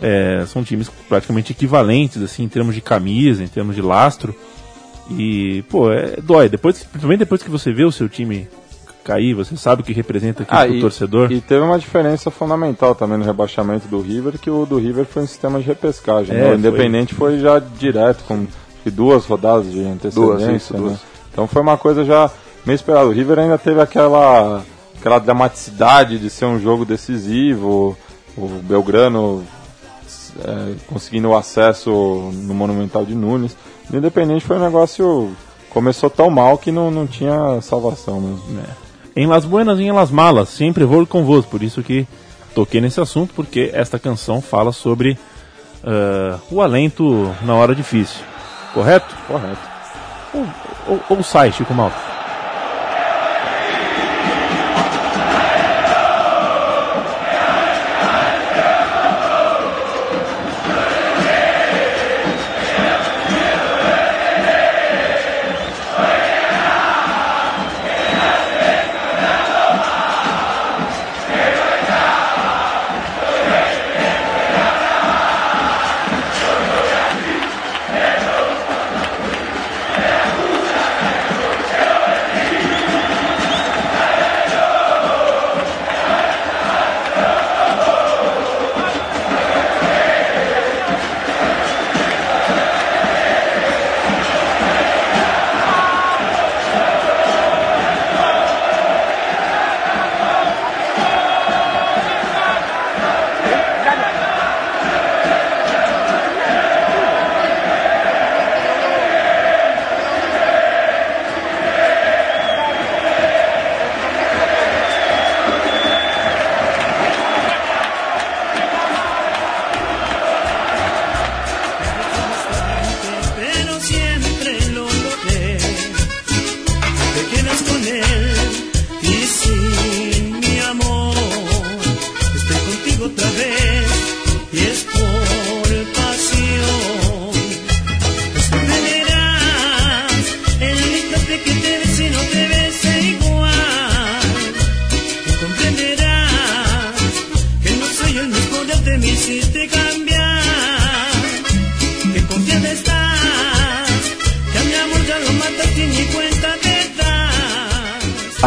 é, 0.00 0.44
são 0.46 0.62
times 0.62 0.90
praticamente 1.08 1.52
equivalentes, 1.52 2.22
assim, 2.22 2.44
em 2.44 2.48
termos 2.48 2.74
de 2.74 2.80
camisa, 2.80 3.42
em 3.42 3.48
termos 3.48 3.74
de 3.74 3.82
lastro. 3.82 4.34
E, 5.10 5.62
pô, 5.70 5.90
é, 5.90 6.16
dói. 6.22 6.48
Depois, 6.48 6.82
principalmente 6.82 7.20
depois 7.20 7.42
que 7.42 7.50
você 7.50 7.72
vê 7.72 7.84
o 7.84 7.92
seu 7.92 8.08
time 8.08 8.48
cair, 9.04 9.34
você 9.34 9.56
sabe 9.56 9.82
o 9.82 9.84
que 9.84 9.92
representa 9.92 10.42
aquilo 10.42 10.60
pro 10.60 10.76
e, 10.76 10.80
torcedor. 10.80 11.32
e 11.32 11.40
teve 11.40 11.60
uma 11.60 11.78
diferença 11.78 12.28
fundamental 12.28 12.92
também 12.92 13.16
no 13.16 13.24
rebaixamento 13.24 13.86
do 13.86 14.00
River, 14.00 14.36
que 14.36 14.50
o 14.50 14.66
do 14.66 14.78
River 14.78 15.04
foi 15.04 15.22
um 15.22 15.26
sistema 15.26 15.60
de 15.60 15.64
repescagem. 15.64 16.36
É, 16.36 16.40
né? 16.40 16.50
O 16.50 16.54
Independente 16.56 17.14
foi. 17.14 17.38
já 17.38 17.60
direto, 17.60 18.24
com 18.24 18.46
que 18.86 18.90
duas 18.92 19.26
rodadas 19.26 19.72
de 19.72 19.80
antecedência. 19.80 20.46
Duas, 20.46 20.62
isso, 20.62 20.72
né? 20.74 20.78
duas. 20.78 20.98
Então 21.32 21.48
foi 21.48 21.60
uma 21.60 21.76
coisa 21.76 22.04
já 22.04 22.30
meio 22.64 22.76
esperada. 22.76 23.06
O 23.06 23.10
River 23.10 23.40
ainda 23.40 23.58
teve 23.58 23.80
aquela, 23.80 24.62
aquela 24.96 25.18
dramaticidade 25.18 26.20
de 26.20 26.30
ser 26.30 26.44
um 26.44 26.60
jogo 26.60 26.84
decisivo, 26.84 27.98
o 28.38 28.46
Belgrano 28.62 29.44
é, 30.38 30.74
conseguindo 30.86 31.30
o 31.30 31.36
acesso 31.36 31.90
no 32.32 32.54
Monumental 32.54 33.04
de 33.04 33.12
Nunes. 33.12 33.56
O 33.92 33.96
Independente 33.96 34.44
foi 34.44 34.56
um 34.56 34.62
negócio. 34.62 35.32
Começou 35.70 36.08
tão 36.08 36.30
mal 36.30 36.56
que 36.56 36.70
não, 36.70 36.88
não 36.88 37.08
tinha 37.08 37.60
salvação 37.62 38.20
mesmo. 38.20 38.44
Em 39.16 39.26
Las 39.26 39.44
Buenas 39.44 39.80
e 39.80 39.82
em 39.82 39.92
Las 39.92 40.12
Malas, 40.12 40.48
sempre 40.48 40.84
vou 40.84 41.04
convosco. 41.04 41.50
Por 41.50 41.62
isso 41.62 41.82
que 41.82 42.06
toquei 42.54 42.80
nesse 42.80 43.00
assunto, 43.00 43.34
porque 43.34 43.68
esta 43.74 43.98
canção 43.98 44.40
fala 44.40 44.70
sobre 44.70 45.18
ah, 45.82 46.38
o 46.52 46.62
alento 46.62 47.34
na 47.42 47.56
hora 47.56 47.74
difícil. 47.74 48.20
Correto? 48.76 49.16
Correto. 49.26 49.58
Ou, 50.34 50.46
ou, 50.86 51.02
ou 51.08 51.22
sai, 51.22 51.50
Chico 51.50 51.72
Malta. 51.72 52.15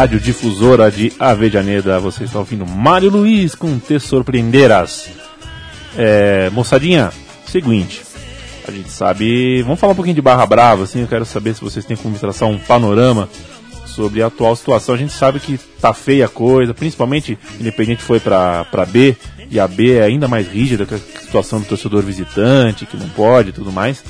Rádio 0.00 0.18
difusora 0.18 0.90
de 0.90 1.12
Avejaneda. 1.18 2.00
Você 2.00 2.24
está 2.24 2.38
ouvindo 2.38 2.66
Mário 2.66 3.10
Luiz 3.10 3.54
com 3.54 3.78
Te 3.78 4.00
Surpreenderas. 4.00 5.10
É, 5.94 6.48
moçadinha, 6.54 7.12
seguinte. 7.46 8.00
A 8.66 8.70
gente 8.70 8.88
sabe. 8.88 9.60
Vamos 9.60 9.78
falar 9.78 9.92
um 9.92 9.96
pouquinho 9.96 10.14
de 10.14 10.22
Barra 10.22 10.46
Brava, 10.46 10.84
assim. 10.84 11.02
Eu 11.02 11.06
quero 11.06 11.26
saber 11.26 11.54
se 11.54 11.60
vocês 11.60 11.84
têm 11.84 11.98
como 11.98 12.18
traçar 12.18 12.48
um 12.48 12.58
panorama 12.58 13.28
sobre 13.84 14.22
a 14.22 14.28
atual 14.28 14.56
situação. 14.56 14.94
A 14.94 14.98
gente 14.98 15.12
sabe 15.12 15.38
que 15.38 15.58
tá 15.82 15.92
feia 15.92 16.24
a 16.24 16.30
coisa, 16.30 16.72
principalmente 16.72 17.38
Independente 17.60 18.02
foi 18.02 18.18
pra 18.18 18.64
B, 18.90 19.14
e 19.50 19.60
a 19.60 19.68
B 19.68 19.98
é 19.98 20.02
ainda 20.02 20.26
mais 20.26 20.48
rígida 20.48 20.86
com 20.86 20.94
a 20.94 20.98
situação 20.98 21.60
do 21.60 21.66
torcedor 21.66 22.02
visitante, 22.02 22.86
que 22.86 22.96
não 22.96 23.10
pode 23.10 23.50
e 23.50 23.52
tudo 23.52 23.70
mais. 23.70 24.02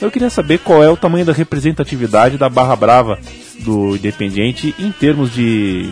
Eu 0.00 0.10
queria 0.10 0.30
saber 0.30 0.60
qual 0.60 0.82
é 0.82 0.88
o 0.88 0.96
tamanho 0.96 1.26
da 1.26 1.34
representatividade 1.34 2.38
da 2.38 2.48
Barra 2.48 2.74
Brava 2.74 3.18
do 3.64 3.96
Independiente 3.96 4.74
em 4.78 4.92
termos 4.92 5.32
de, 5.32 5.90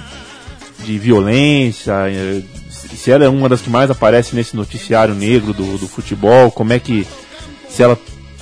de 0.84 0.98
violência, 0.98 1.92
eh, 2.08 2.42
se 2.70 3.10
ela 3.10 3.24
é 3.24 3.28
uma 3.28 3.48
das 3.48 3.60
que 3.60 3.70
mais 3.70 3.90
aparece 3.90 4.34
nesse 4.36 4.54
noticiário 4.54 5.14
negro 5.14 5.52
do, 5.52 5.78
do 5.78 5.88
futebol, 5.88 6.50
como 6.50 6.72
é 6.72 6.78
que 6.78 7.06
se 7.68 7.82
ela 7.82 7.98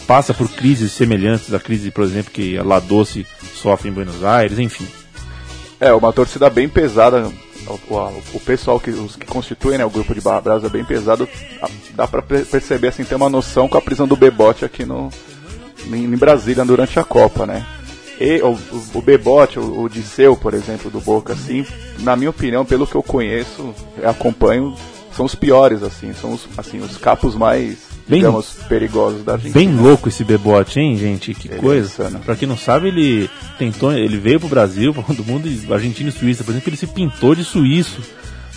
passa 0.07 0.35
por 0.35 0.49
crises 0.51 0.91
semelhantes 0.93 1.55
à 1.55 1.61
crise, 1.61 1.91
por 1.91 2.05
exemplo, 2.05 2.33
que 2.33 2.59
a 2.59 2.64
La 2.64 2.81
Doce 2.81 3.24
sofre 3.55 3.89
em 3.89 3.93
Buenos 3.93 4.24
Aires, 4.24 4.59
enfim. 4.59 4.87
É, 5.78 5.93
uma 5.93 6.12
torcida 6.12 6.51
bem 6.51 6.68
pesada. 6.68 7.31
O, 7.66 7.95
o- 7.95 8.22
o 8.35 8.41
pessoal 8.41 8.81
que 8.81 8.91
os 8.91 9.14
que 9.16 9.24
constituem 9.26 9.78
né, 9.78 9.85
o 9.85 9.91
grupo 9.91 10.12
de 10.14 10.20
Barra 10.20 10.41
Brasa 10.41 10.66
é 10.66 10.70
bem 10.70 10.85
pesado. 10.85 11.28
Dá 11.95 12.09
per- 12.09 12.45
perceber 12.47 12.89
assim, 12.89 13.05
ter 13.05 13.14
uma 13.14 13.28
noção 13.31 13.68
com 13.68 13.78
a 13.78 13.81
prisão 13.81 14.09
do 14.09 14.16
Bebote 14.16 14.64
aqui 14.64 14.85
no 14.85 15.11
em, 15.87 16.05
em 16.05 16.16
Brasília 16.16 16.64
durante 16.64 16.99
a 16.99 17.05
Copa, 17.05 17.47
né? 17.47 17.64
E 18.21 18.43
o, 18.43 18.57
o, 18.95 19.01
Bebote, 19.01 19.59
o, 19.59 19.83
o 19.83 19.89
Disseu, 19.89 20.37
por 20.37 20.53
exemplo, 20.53 20.91
do 20.91 21.01
Boca, 21.01 21.33
assim, 21.33 21.64
na 22.01 22.14
minha 22.14 22.29
opinião, 22.31 22.64
pelo 22.66 22.87
que 22.87 22.95
eu 22.95 23.03
conheço, 23.03 23.75
acompanho, 24.05 24.75
são 25.16 25.25
os 25.25 25.35
piores, 25.35 25.83
assim, 25.83 26.12
são 26.12 26.33
os, 26.35 26.47
assim, 26.57 26.81
os 26.81 26.97
capos 26.99 27.35
mais, 27.35 27.79
Bem- 28.07 28.18
digamos, 28.21 28.53
perigosos 28.68 29.25
da 29.25 29.33
Argentina. 29.33 29.55
Bem 29.64 29.75
louco 29.75 30.09
esse 30.09 30.23
bebote, 30.23 30.79
hein, 30.79 30.97
gente? 30.99 31.33
Que 31.33 31.49
Ele 31.49 31.57
é 31.57 31.59
coisa. 31.61 31.87
insano. 31.89 32.18
pra 32.21 32.37
quem 32.37 32.47
não 32.47 32.59
sabe, 32.59 32.89
ele 32.89 33.31
tentou, 33.59 33.91
ele 33.93 34.18
veio 34.18 34.39
pro 34.39 34.49
Brasil, 34.51 34.93
todo 35.07 35.25
mundo, 35.25 35.49
Argentina 35.73 36.11
e 36.11 36.12
Suíça, 36.12 36.45
por 36.45 36.51
exemplo, 36.51 36.68
ele 36.68 36.77
se 36.77 36.87
pintou 36.87 37.35
de 37.35 37.43
suíço 37.45 38.01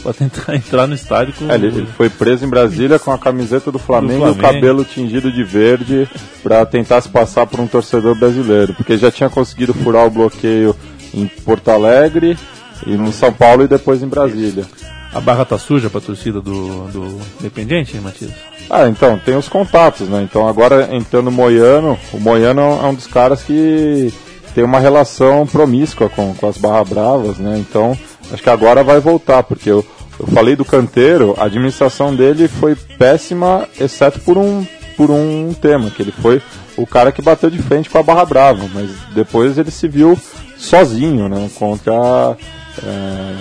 pra 0.01 0.13
tentar 0.13 0.55
entrar 0.55 0.87
no 0.87 0.95
estádio 0.95 1.33
com 1.37 1.51
É, 1.51 1.55
ele, 1.55 1.67
ele 1.67 1.87
foi 1.97 2.09
preso 2.09 2.45
em 2.45 2.49
Brasília 2.49 2.97
com 2.99 3.11
a 3.11 3.17
camiseta 3.17 3.71
do 3.71 3.79
Flamengo, 3.79 4.25
Do 4.25 4.27
e 4.27 4.31
o 4.31 4.33
Flamengo. 4.35 4.53
cabelo 4.53 4.85
tingido 4.85 5.31
de 5.31 5.43
verde 5.43 6.07
pra 6.41 6.65
tentar 6.65 7.01
se 7.01 7.09
passar 7.09 7.45
por 7.45 7.59
um 7.59 7.67
torcedor 7.67 8.15
brasileiro, 8.15 8.73
porque 8.73 8.97
já 8.97 9.11
tinha 9.11 9.29
conseguido 9.29 9.73
furar 9.73 10.05
o 10.05 10.09
bloqueio 10.09 10.75
em 11.13 11.27
Porto 11.27 11.69
Alegre, 11.69 12.37
e 12.85 12.93
em 12.95 13.11
São 13.11 13.31
Paulo 13.31 13.63
e 13.63 13.67
depois 13.67 14.01
em 14.01 14.07
Brasília. 14.07 14.65
A 15.13 15.21
barra 15.21 15.45
tá 15.45 15.59
suja 15.59 15.89
pra 15.91 16.01
torcida 16.01 16.41
do, 16.41 16.87
do 16.87 17.21
Independiente, 17.39 17.95
hein, 17.95 18.01
Matias? 18.01 18.31
Ah, 18.69 18.87
então, 18.89 19.19
tem 19.19 19.35
os 19.35 19.47
contatos, 19.47 20.09
né? 20.09 20.23
Então 20.23 20.47
agora 20.47 20.89
entrando 20.91 21.27
o 21.27 21.31
Moiano, 21.31 21.97
o 22.11 22.19
Moiano 22.19 22.61
é 22.61 22.87
um 22.87 22.95
dos 22.95 23.05
caras 23.05 23.43
que 23.43 24.11
tem 24.55 24.63
uma 24.63 24.79
relação 24.79 25.45
promíscua 25.45 26.09
com, 26.09 26.33
com 26.33 26.47
as 26.47 26.57
Barra 26.57 26.83
Bravas, 26.83 27.37
né? 27.37 27.57
Então, 27.59 27.95
acho 28.33 28.43
que 28.43 28.49
agora 28.49 28.83
vai 28.83 28.99
voltar, 28.99 29.43
porque 29.43 29.69
eu, 29.69 29.85
eu 30.19 30.27
falei 30.27 30.55
do 30.55 30.65
canteiro, 30.65 31.35
a 31.37 31.45
administração 31.45 32.15
dele 32.15 32.47
foi 32.47 32.75
péssima, 32.75 33.67
exceto 33.79 34.19
por 34.19 34.37
um, 34.37 34.65
por 34.97 35.11
um 35.11 35.53
tema, 35.53 35.89
que 35.91 36.01
ele 36.01 36.11
foi 36.11 36.41
o 36.75 36.85
cara 36.87 37.11
que 37.11 37.21
bateu 37.21 37.49
de 37.49 37.61
frente 37.61 37.89
com 37.89 37.97
a 37.99 38.03
Barra 38.03 38.25
Brava, 38.25 38.67
mas 38.73 38.89
depois 39.13 39.57
ele 39.57 39.71
se 39.71 39.87
viu 39.87 40.19
sozinho, 40.57 41.29
né? 41.29 41.49
Contra 41.55 42.35
é, 42.83 43.35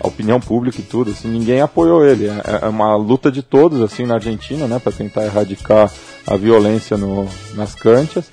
a 0.00 0.08
opinião 0.08 0.40
pública 0.40 0.80
e 0.80 0.84
tudo, 0.84 1.10
assim, 1.10 1.28
ninguém 1.28 1.60
apoiou 1.60 2.04
ele. 2.04 2.26
É, 2.26 2.60
é 2.62 2.68
uma 2.68 2.96
luta 2.96 3.30
de 3.30 3.42
todos, 3.42 3.80
assim, 3.80 4.04
na 4.04 4.14
Argentina, 4.14 4.66
né, 4.66 4.78
para 4.78 4.92
tentar 4.92 5.24
erradicar 5.24 5.90
a 6.26 6.36
violência 6.36 6.96
no, 6.96 7.28
nas 7.54 7.74
canchas. 7.74 8.26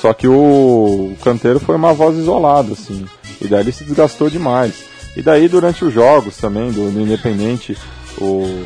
Só 0.00 0.12
que 0.12 0.28
o, 0.28 1.12
o 1.12 1.16
canteiro 1.22 1.58
foi 1.58 1.76
uma 1.76 1.94
voz 1.94 2.16
isolada, 2.16 2.72
assim, 2.72 3.06
e 3.40 3.48
daí 3.48 3.60
ele 3.60 3.72
se 3.72 3.84
desgastou 3.84 4.28
demais. 4.28 4.93
E 5.16 5.22
daí, 5.22 5.48
durante 5.48 5.84
os 5.84 5.92
jogos 5.92 6.36
também, 6.36 6.70
do, 6.72 6.90
do 6.90 7.00
Independente, 7.00 7.76
o, 8.18 8.64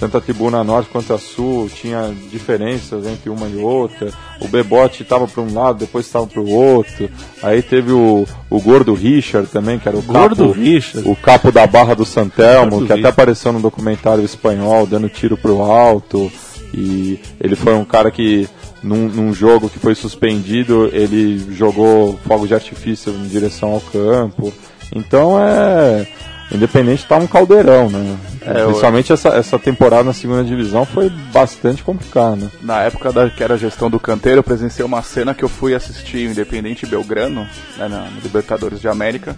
tanto 0.00 0.16
a 0.16 0.20
tribuna 0.20 0.64
norte 0.64 0.88
quanto 0.90 1.12
a 1.12 1.18
sul 1.18 1.68
tinha 1.68 2.10
diferenças 2.30 3.06
entre 3.06 3.28
uma 3.28 3.46
e 3.46 3.56
outra. 3.56 4.10
O 4.40 4.48
Bebote 4.48 5.02
estava 5.02 5.28
para 5.28 5.42
um 5.42 5.52
lado, 5.52 5.80
depois 5.80 6.06
estava 6.06 6.26
para 6.26 6.40
o 6.40 6.50
outro. 6.50 7.10
Aí 7.42 7.60
teve 7.60 7.92
o, 7.92 8.26
o 8.48 8.60
Gordo 8.62 8.94
Richard 8.94 9.48
também, 9.48 9.78
que 9.78 9.86
era 9.86 9.98
o 9.98 10.02
Gordo 10.02 10.48
capo, 10.48 10.58
Richard. 10.58 11.06
o 11.06 11.14
capo 11.14 11.52
da 11.52 11.66
Barra 11.66 11.94
do 11.94 12.06
Santelmo, 12.06 12.70
Gordo 12.70 12.86
que 12.86 12.92
até 12.94 13.08
apareceu 13.08 13.52
no 13.52 13.60
documentário 13.60 14.24
espanhol, 14.24 14.86
dando 14.86 15.10
tiro 15.10 15.36
pro 15.36 15.60
alto. 15.60 16.32
E 16.72 17.20
ele 17.38 17.54
foi 17.54 17.74
um 17.74 17.84
cara 17.84 18.10
que, 18.10 18.48
num, 18.82 19.06
num 19.06 19.34
jogo 19.34 19.68
que 19.68 19.78
foi 19.78 19.94
suspendido, 19.94 20.88
ele 20.94 21.44
jogou 21.54 22.18
fogo 22.26 22.46
de 22.46 22.54
artifício 22.54 23.12
em 23.12 23.28
direção 23.28 23.72
ao 23.72 23.80
campo. 23.80 24.50
Então 24.94 25.38
é. 25.38 26.06
o 26.50 26.54
Independente 26.56 27.06
tá 27.06 27.16
um 27.16 27.26
caldeirão, 27.26 27.88
né? 27.88 28.16
É, 28.42 28.64
Principalmente 28.64 29.12
essa, 29.12 29.28
essa 29.30 29.58
temporada 29.58 30.04
na 30.04 30.12
segunda 30.12 30.42
divisão 30.42 30.84
foi 30.84 31.10
bastante 31.32 31.82
complicada. 31.82 32.50
Na 32.62 32.82
época 32.82 33.12
da, 33.12 33.28
que 33.28 33.44
era 33.44 33.54
a 33.54 33.58
gestão 33.58 33.90
do 33.90 34.00
canteiro, 34.00 34.38
eu 34.38 34.42
presenciei 34.42 34.84
uma 34.84 35.02
cena 35.02 35.34
que 35.34 35.44
eu 35.44 35.48
fui 35.48 35.74
assistir 35.74 36.26
o 36.26 36.30
Independente 36.32 36.86
Belgrano, 36.86 37.46
né, 37.76 37.88
na, 37.88 38.10
no 38.10 38.20
Libertadores 38.20 38.80
de 38.80 38.88
América, 38.88 39.36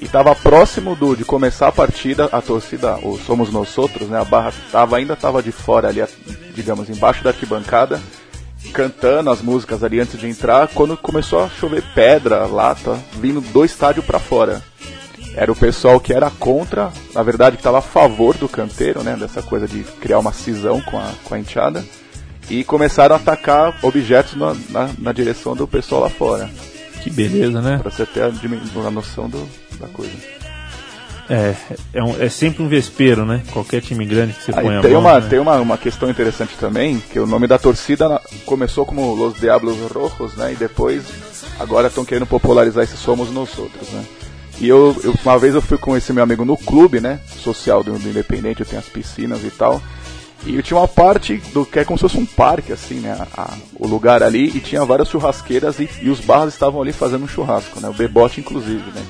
e 0.00 0.08
tava 0.08 0.34
próximo 0.34 0.96
do, 0.96 1.14
de 1.14 1.24
começar 1.24 1.68
a 1.68 1.72
partida, 1.72 2.28
a 2.32 2.40
torcida, 2.40 2.96
o 3.02 3.18
Somos 3.18 3.52
Nós 3.52 3.76
Outros, 3.76 4.08
né, 4.08 4.18
a 4.18 4.24
barra 4.24 4.52
tava, 4.72 4.96
ainda 4.96 5.14
tava 5.14 5.42
de 5.42 5.52
fora 5.52 5.88
ali, 5.88 6.02
digamos, 6.54 6.88
embaixo 6.88 7.22
da 7.22 7.30
arquibancada, 7.30 8.00
cantando 8.68 9.30
as 9.30 9.42
músicas 9.42 9.82
ali 9.82 10.00
antes 10.00 10.18
de 10.18 10.26
entrar, 10.26 10.68
quando 10.68 10.96
começou 10.96 11.42
a 11.42 11.48
chover 11.48 11.82
pedra, 11.94 12.46
lata, 12.46 12.98
vindo 13.14 13.40
do 13.40 13.64
estádio 13.64 14.02
para 14.02 14.18
fora. 14.18 14.62
Era 15.34 15.52
o 15.52 15.56
pessoal 15.56 16.00
que 16.00 16.12
era 16.12 16.30
contra, 16.30 16.92
na 17.14 17.22
verdade 17.22 17.56
que 17.56 17.60
estava 17.60 17.78
a 17.78 17.82
favor 17.82 18.36
do 18.36 18.48
canteiro, 18.48 19.02
né? 19.02 19.16
Dessa 19.16 19.42
coisa 19.42 19.68
de 19.68 19.82
criar 20.00 20.18
uma 20.18 20.32
cisão 20.32 20.80
com 20.80 20.98
a, 20.98 21.12
com 21.24 21.34
a 21.34 21.38
enteada. 21.38 21.84
E 22.50 22.64
começaram 22.64 23.14
a 23.14 23.18
atacar 23.18 23.78
objetos 23.82 24.34
na, 24.34 24.56
na, 24.70 24.90
na 24.98 25.12
direção 25.12 25.54
do 25.54 25.68
pessoal 25.68 26.02
lá 26.02 26.10
fora. 26.10 26.50
Que 27.02 27.10
beleza, 27.10 27.60
né? 27.60 27.78
Pra 27.78 27.90
você 27.90 28.06
ter 28.06 28.22
a, 28.22 28.26
a 28.28 28.90
noção 28.90 29.28
do, 29.28 29.46
da 29.78 29.86
coisa. 29.88 30.37
É, 31.30 31.54
é, 31.92 32.02
um- 32.02 32.20
é 32.22 32.28
sempre 32.30 32.62
um 32.62 32.68
vespeiro, 32.68 33.26
né? 33.26 33.42
Qualquer 33.52 33.82
time 33.82 34.04
grande 34.06 34.32
que 34.32 34.42
você 34.44 34.52
põe 34.52 34.68
Aí 34.70 34.76
a 34.78 34.80
tem, 34.80 34.92
mão, 34.92 35.00
uma, 35.00 35.20
né? 35.20 35.28
tem 35.28 35.38
uma, 35.38 35.56
uma 35.60 35.76
questão 35.76 36.08
interessante 36.08 36.54
também, 36.58 36.98
que 37.12 37.20
o 37.20 37.26
nome 37.26 37.46
da 37.46 37.58
torcida 37.58 38.20
começou 38.46 38.86
como 38.86 39.14
Los 39.14 39.34
Diablos 39.38 39.76
Rojos, 39.92 40.34
né? 40.36 40.52
E 40.52 40.56
depois, 40.56 41.02
agora 41.60 41.88
estão 41.88 42.04
querendo 42.04 42.26
popularizar 42.26 42.82
esse 42.84 42.96
Somos 42.96 43.30
Nós 43.30 43.58
Outros, 43.58 43.88
né? 43.90 44.04
E 44.60 44.66
eu, 44.68 44.96
eu- 45.04 45.14
uma 45.22 45.38
vez 45.38 45.54
eu 45.54 45.60
fui 45.62 45.76
com 45.76 45.94
esse 45.96 46.12
meu 46.14 46.22
amigo 46.24 46.44
no 46.46 46.56
clube, 46.56 46.98
né? 46.98 47.20
Social 47.42 47.84
do, 47.84 47.98
do 47.98 48.08
Independente, 48.08 48.60
eu 48.60 48.66
tenho 48.66 48.80
as 48.80 48.88
piscinas 48.88 49.44
e 49.44 49.50
tal. 49.50 49.82
E 50.46 50.62
tinha 50.62 50.78
uma 50.78 50.88
parte 50.88 51.36
do 51.52 51.66
que 51.66 51.80
é 51.80 51.84
como 51.84 51.98
se 51.98 52.02
fosse 52.02 52.16
um 52.16 52.24
parque, 52.24 52.72
assim, 52.72 53.00
né? 53.00 53.12
a- 53.36 53.42
a- 53.42 53.54
o 53.78 53.86
lugar 53.86 54.22
ali, 54.22 54.46
e 54.54 54.60
tinha 54.60 54.82
várias 54.84 55.08
churrasqueiras 55.10 55.78
e, 55.78 55.90
e 56.00 56.08
os 56.08 56.20
barras 56.20 56.54
estavam 56.54 56.80
ali 56.80 56.92
fazendo 56.92 57.24
um 57.24 57.28
churrasco, 57.28 57.80
né? 57.80 57.88
O 57.88 57.92
Bebote, 57.92 58.40
inclusive, 58.40 58.90
né? 58.94 59.02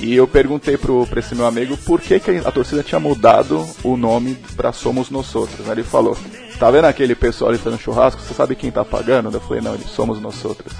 E 0.00 0.14
eu 0.14 0.28
perguntei 0.28 0.76
pro, 0.76 1.06
pra 1.06 1.18
esse 1.18 1.34
meu 1.34 1.46
amigo 1.46 1.76
por 1.78 2.00
que, 2.00 2.20
que 2.20 2.30
a 2.44 2.50
torcida 2.52 2.82
tinha 2.82 3.00
mudado 3.00 3.66
o 3.82 3.96
nome 3.96 4.36
pra 4.56 4.72
Somos 4.72 5.10
Nós. 5.10 5.34
Aí 5.34 5.72
ele 5.72 5.82
falou, 5.82 6.16
tá 6.58 6.70
vendo 6.70 6.84
aquele 6.84 7.14
pessoal 7.16 7.50
ali 7.50 7.58
fazendo 7.58 7.80
churrasco? 7.80 8.20
Você 8.20 8.32
sabe 8.32 8.54
quem 8.54 8.70
tá 8.70 8.84
pagando? 8.84 9.30
Eu 9.34 9.40
falei, 9.40 9.60
não, 9.60 9.74
eles 9.74 9.90
somos 9.90 10.20
Nós 10.20 10.44
Outros. 10.44 10.72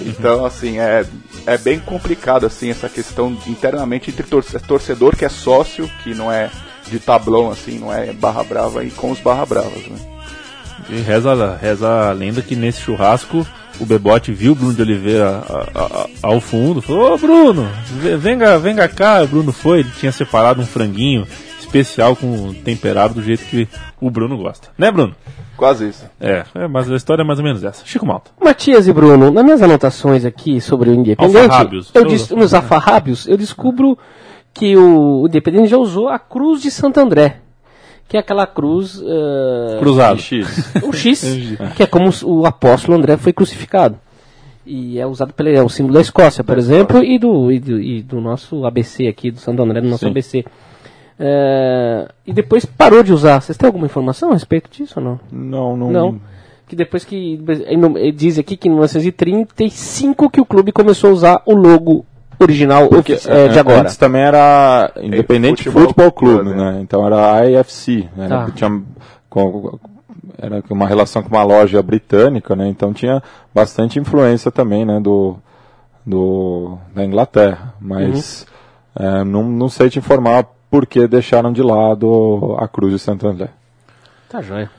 Então, 0.00 0.44
assim, 0.44 0.78
é, 0.78 1.04
é 1.46 1.58
bem 1.58 1.78
complicado, 1.80 2.46
assim, 2.46 2.70
essa 2.70 2.88
questão 2.88 3.36
internamente 3.46 4.10
entre 4.10 4.22
torce- 4.22 4.58
torcedor 4.60 5.16
que 5.16 5.24
é 5.24 5.28
sócio, 5.28 5.90
que 6.02 6.14
não 6.14 6.30
é 6.30 6.50
de 6.88 6.98
tablão, 6.98 7.50
assim, 7.50 7.78
não 7.78 7.92
é 7.92 8.12
barra 8.12 8.44
brava, 8.44 8.84
e 8.84 8.90
com 8.90 9.10
os 9.10 9.18
barra 9.20 9.44
bravas, 9.44 9.86
né? 9.86 9.98
E 10.88 11.00
reza, 11.00 11.56
reza 11.60 11.88
a 12.08 12.12
lenda 12.12 12.42
que 12.42 12.54
nesse 12.54 12.80
churrasco 12.80 13.46
o 13.80 13.86
Bebote 13.86 14.32
viu 14.32 14.52
o 14.52 14.54
Bruno 14.54 14.74
de 14.74 14.82
Oliveira 14.82 15.42
a- 15.48 15.54
a- 15.74 15.84
a- 15.84 16.06
ao 16.22 16.40
fundo, 16.40 16.80
falou, 16.82 17.14
ô 17.14 17.18
Bruno, 17.18 17.68
ve- 18.00 18.16
venga, 18.16 18.58
venga 18.58 18.86
cá, 18.88 19.22
o 19.22 19.26
Bruno 19.28 19.52
foi, 19.52 19.80
ele 19.80 19.90
tinha 19.98 20.12
separado 20.12 20.60
um 20.60 20.66
franguinho 20.66 21.26
especial 21.60 22.14
com 22.14 22.52
temperado 22.54 23.14
do 23.14 23.22
jeito 23.22 23.44
que 23.46 23.68
o 24.00 24.10
Bruno 24.10 24.36
gosta. 24.36 24.68
Né, 24.78 24.90
Bruno? 24.92 25.14
Quase 25.56 25.88
isso. 25.88 26.04
É, 26.20 26.44
é, 26.54 26.66
mas 26.68 26.90
a 26.90 26.96
história 26.96 27.22
é 27.22 27.24
mais 27.26 27.38
ou 27.38 27.44
menos 27.44 27.62
essa. 27.62 27.84
Chico 27.84 28.04
Malta. 28.06 28.30
Matias 28.42 28.86
e 28.88 28.92
Bruno, 28.92 29.30
nas 29.30 29.44
minhas 29.44 29.62
anotações 29.62 30.24
aqui 30.24 30.60
sobre 30.60 30.90
o 30.90 30.94
Independente, 30.94 31.54
eu 31.94 32.04
des- 32.06 32.30
nos 32.30 32.52
alfarrábios, 32.54 33.26
eu 33.28 33.36
descubro 33.36 33.96
que 34.52 34.76
o, 34.76 35.22
o 35.22 35.26
Independente 35.26 35.68
já 35.68 35.76
usou 35.78 36.08
a 36.08 36.18
cruz 36.18 36.60
de 36.62 36.70
Santo 36.70 36.98
André, 37.00 37.38
que 38.08 38.16
é 38.16 38.20
aquela 38.20 38.46
cruz, 38.46 39.02
eh, 39.02 39.78
Cruzado. 39.78 40.20
X. 40.20 40.74
o 40.82 40.92
X, 40.92 41.24
que 41.76 41.82
é 41.82 41.86
como 41.86 42.10
o 42.24 42.46
apóstolo 42.46 42.96
André 42.96 43.16
foi 43.16 43.32
crucificado. 43.32 43.98
E 44.66 44.98
é 44.98 45.06
usado 45.06 45.32
pelo 45.32 45.50
é 45.50 45.62
o 45.62 45.68
símbolo 45.68 45.94
da 45.94 46.00
Escócia, 46.00 46.42
por 46.42 46.56
exemplo, 46.56 47.02
e 47.04 47.18
do, 47.18 47.52
e, 47.52 47.60
do, 47.60 47.80
e 47.80 48.02
do 48.02 48.20
nosso 48.20 48.64
ABC 48.64 49.06
aqui, 49.06 49.30
do 49.30 49.38
Santo 49.38 49.62
André, 49.62 49.80
do 49.80 49.88
nosso 49.88 50.04
Sim. 50.04 50.10
ABC. 50.10 50.44
É, 51.18 52.08
e 52.26 52.32
depois 52.32 52.64
parou 52.64 53.02
de 53.02 53.12
usar. 53.12 53.40
Vocês 53.40 53.56
têm 53.58 53.66
alguma 53.66 53.86
informação 53.86 54.30
a 54.30 54.34
respeito 54.34 54.70
disso 54.70 54.94
ou 54.98 55.04
não? 55.04 55.20
Não, 55.30 55.76
não. 55.76 55.90
Não. 55.90 56.20
Que 56.66 56.74
depois 56.74 57.04
que. 57.04 57.38
ele 57.66 58.12
Diz 58.12 58.38
aqui 58.38 58.56
que 58.56 58.68
em 58.68 58.72
1935 58.72 60.30
que 60.30 60.40
o 60.40 60.46
clube 60.46 60.72
começou 60.72 61.10
a 61.10 61.12
usar 61.12 61.42
o 61.46 61.54
logo 61.54 62.06
original 62.38 62.88
Porque, 62.88 63.14
ofici- 63.14 63.30
é, 63.30 63.48
de 63.48 63.56
é, 63.56 63.60
agora. 63.60 63.80
Antes 63.82 63.96
também 63.96 64.22
era 64.22 64.92
Independente 65.02 65.64
Futebol 65.64 65.82
Futebol 65.82 66.12
Clube, 66.12 66.40
Clube, 66.44 66.56
né? 66.56 66.78
Então 66.80 67.06
era 67.06 67.48
IFC, 67.48 68.08
né? 68.16 68.28
Tá. 68.28 68.50
Tinha 68.54 68.82
com- 69.28 69.78
era 70.38 70.62
uma 70.70 70.86
relação 70.86 71.22
com 71.22 71.28
uma 71.28 71.42
loja 71.44 71.82
britânica, 71.82 72.54
né? 72.56 72.68
Então 72.68 72.92
tinha 72.92 73.22
bastante 73.54 73.98
influência 73.98 74.50
também, 74.50 74.84
né? 74.84 75.00
Do, 75.00 75.36
do 76.04 76.76
da 76.94 77.04
Inglaterra, 77.04 77.74
mas 77.80 78.46
Uhum. 78.98 79.06
é, 79.06 79.24
não, 79.24 79.42
não 79.44 79.68
sei 79.68 79.88
te 79.90 79.98
informar 79.98 80.44
por 80.70 80.86
que 80.86 81.06
deixaram 81.06 81.52
de 81.52 81.62
lado 81.62 82.56
a 82.58 82.66
Cruz 82.68 82.92
de 82.92 82.98
Santo 82.98 83.26
André. 83.28 83.48
Tá 84.28 84.40
joia. 84.42 84.70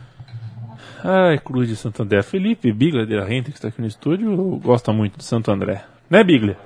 Ai, 1.04 1.38
Cruz 1.40 1.68
de 1.70 1.76
Santo 1.76 2.02
André. 2.04 2.22
Felipe 2.24 2.72
Bigler 2.72 3.06
de 3.06 3.16
la 3.16 3.24
Rente, 3.24 3.52
que 3.52 3.58
está 3.58 3.68
aqui 3.68 3.80
no 3.80 3.88
estúdio, 3.88 4.60
gosta 4.64 4.92
muito 4.92 5.18
de 5.18 5.24
Santo 5.24 5.52
André. 5.52 5.84
Né, 6.10 6.24
Bigler? 6.24 6.58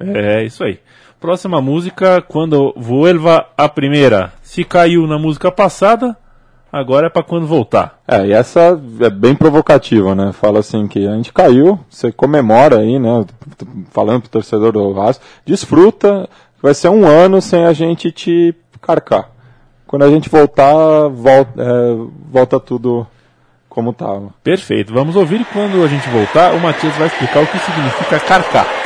É, 0.00 0.44
isso 0.44 0.64
aí. 0.64 0.78
Próxima 1.20 1.60
música, 1.62 2.20
quando 2.20 2.74
vuelva 2.76 3.46
a 3.56 3.68
primeira. 3.68 4.32
Se 4.42 4.64
caiu 4.64 5.06
na 5.06 5.18
música 5.18 5.50
passada, 5.50 6.16
agora 6.70 7.06
é 7.06 7.10
pra 7.10 7.22
quando 7.22 7.46
voltar. 7.46 7.98
É, 8.06 8.26
e 8.26 8.32
essa 8.32 8.78
é 9.00 9.10
bem 9.10 9.34
provocativa, 9.34 10.14
né? 10.14 10.32
Fala 10.32 10.60
assim 10.60 10.86
que 10.86 11.06
a 11.06 11.14
gente 11.16 11.32
caiu, 11.32 11.80
você 11.88 12.12
comemora 12.12 12.80
aí, 12.80 12.98
né? 12.98 13.24
Falando 13.90 14.22
pro 14.22 14.30
torcedor 14.30 14.72
do 14.72 14.92
Vasco, 14.92 15.24
desfruta, 15.44 16.28
vai 16.62 16.74
ser 16.74 16.90
um 16.90 17.06
ano 17.06 17.40
sem 17.40 17.64
a 17.64 17.72
gente 17.72 18.12
te 18.12 18.54
carcar. 18.80 19.30
Quando 19.86 20.04
a 20.04 20.10
gente 20.10 20.28
voltar, 20.28 21.08
volta, 21.08 21.62
é, 21.62 21.96
volta 22.30 22.60
tudo 22.60 23.06
como 23.68 23.92
tava. 23.92 24.34
Perfeito. 24.42 24.92
Vamos 24.92 25.16
ouvir 25.16 25.44
quando 25.52 25.82
a 25.82 25.88
gente 25.88 26.08
voltar, 26.08 26.54
o 26.54 26.60
Matias 26.60 26.94
vai 26.96 27.06
explicar 27.06 27.42
o 27.42 27.46
que 27.46 27.58
significa 27.58 28.20
carcar. 28.20 28.85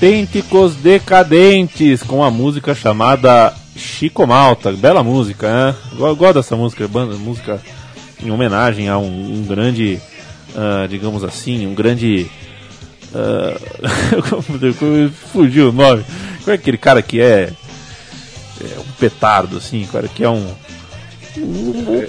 Autênticos 0.00 0.74
Decadentes, 0.74 2.02
com 2.02 2.22
a 2.22 2.30
música 2.30 2.74
chamada 2.74 3.54
Chico 3.74 4.26
Malta. 4.26 4.70
Bela 4.70 5.02
música, 5.02 5.48
né? 5.48 5.74
Eu 5.98 6.14
gosto 6.14 6.34
dessa 6.34 6.54
música, 6.54 6.86
banda, 6.86 7.16
música 7.16 7.58
em 8.22 8.30
homenagem 8.30 8.90
a 8.90 8.98
um, 8.98 9.06
um 9.06 9.42
grande, 9.48 9.98
ah, 10.54 10.86
digamos 10.86 11.24
assim, 11.24 11.66
um 11.66 11.74
grande. 11.74 12.26
como- 14.28 15.10
fugiu 15.32 15.70
o 15.70 15.72
nome. 15.72 16.04
Qual 16.44 16.52
é 16.52 16.56
aquele 16.56 16.76
cara 16.76 17.00
que 17.00 17.18
é, 17.18 17.50
é 18.60 18.78
um 18.78 18.92
petardo, 19.00 19.56
assim, 19.56 19.88
cara, 19.90 20.08
que 20.08 20.22
é 20.22 20.28
um. 20.28 20.46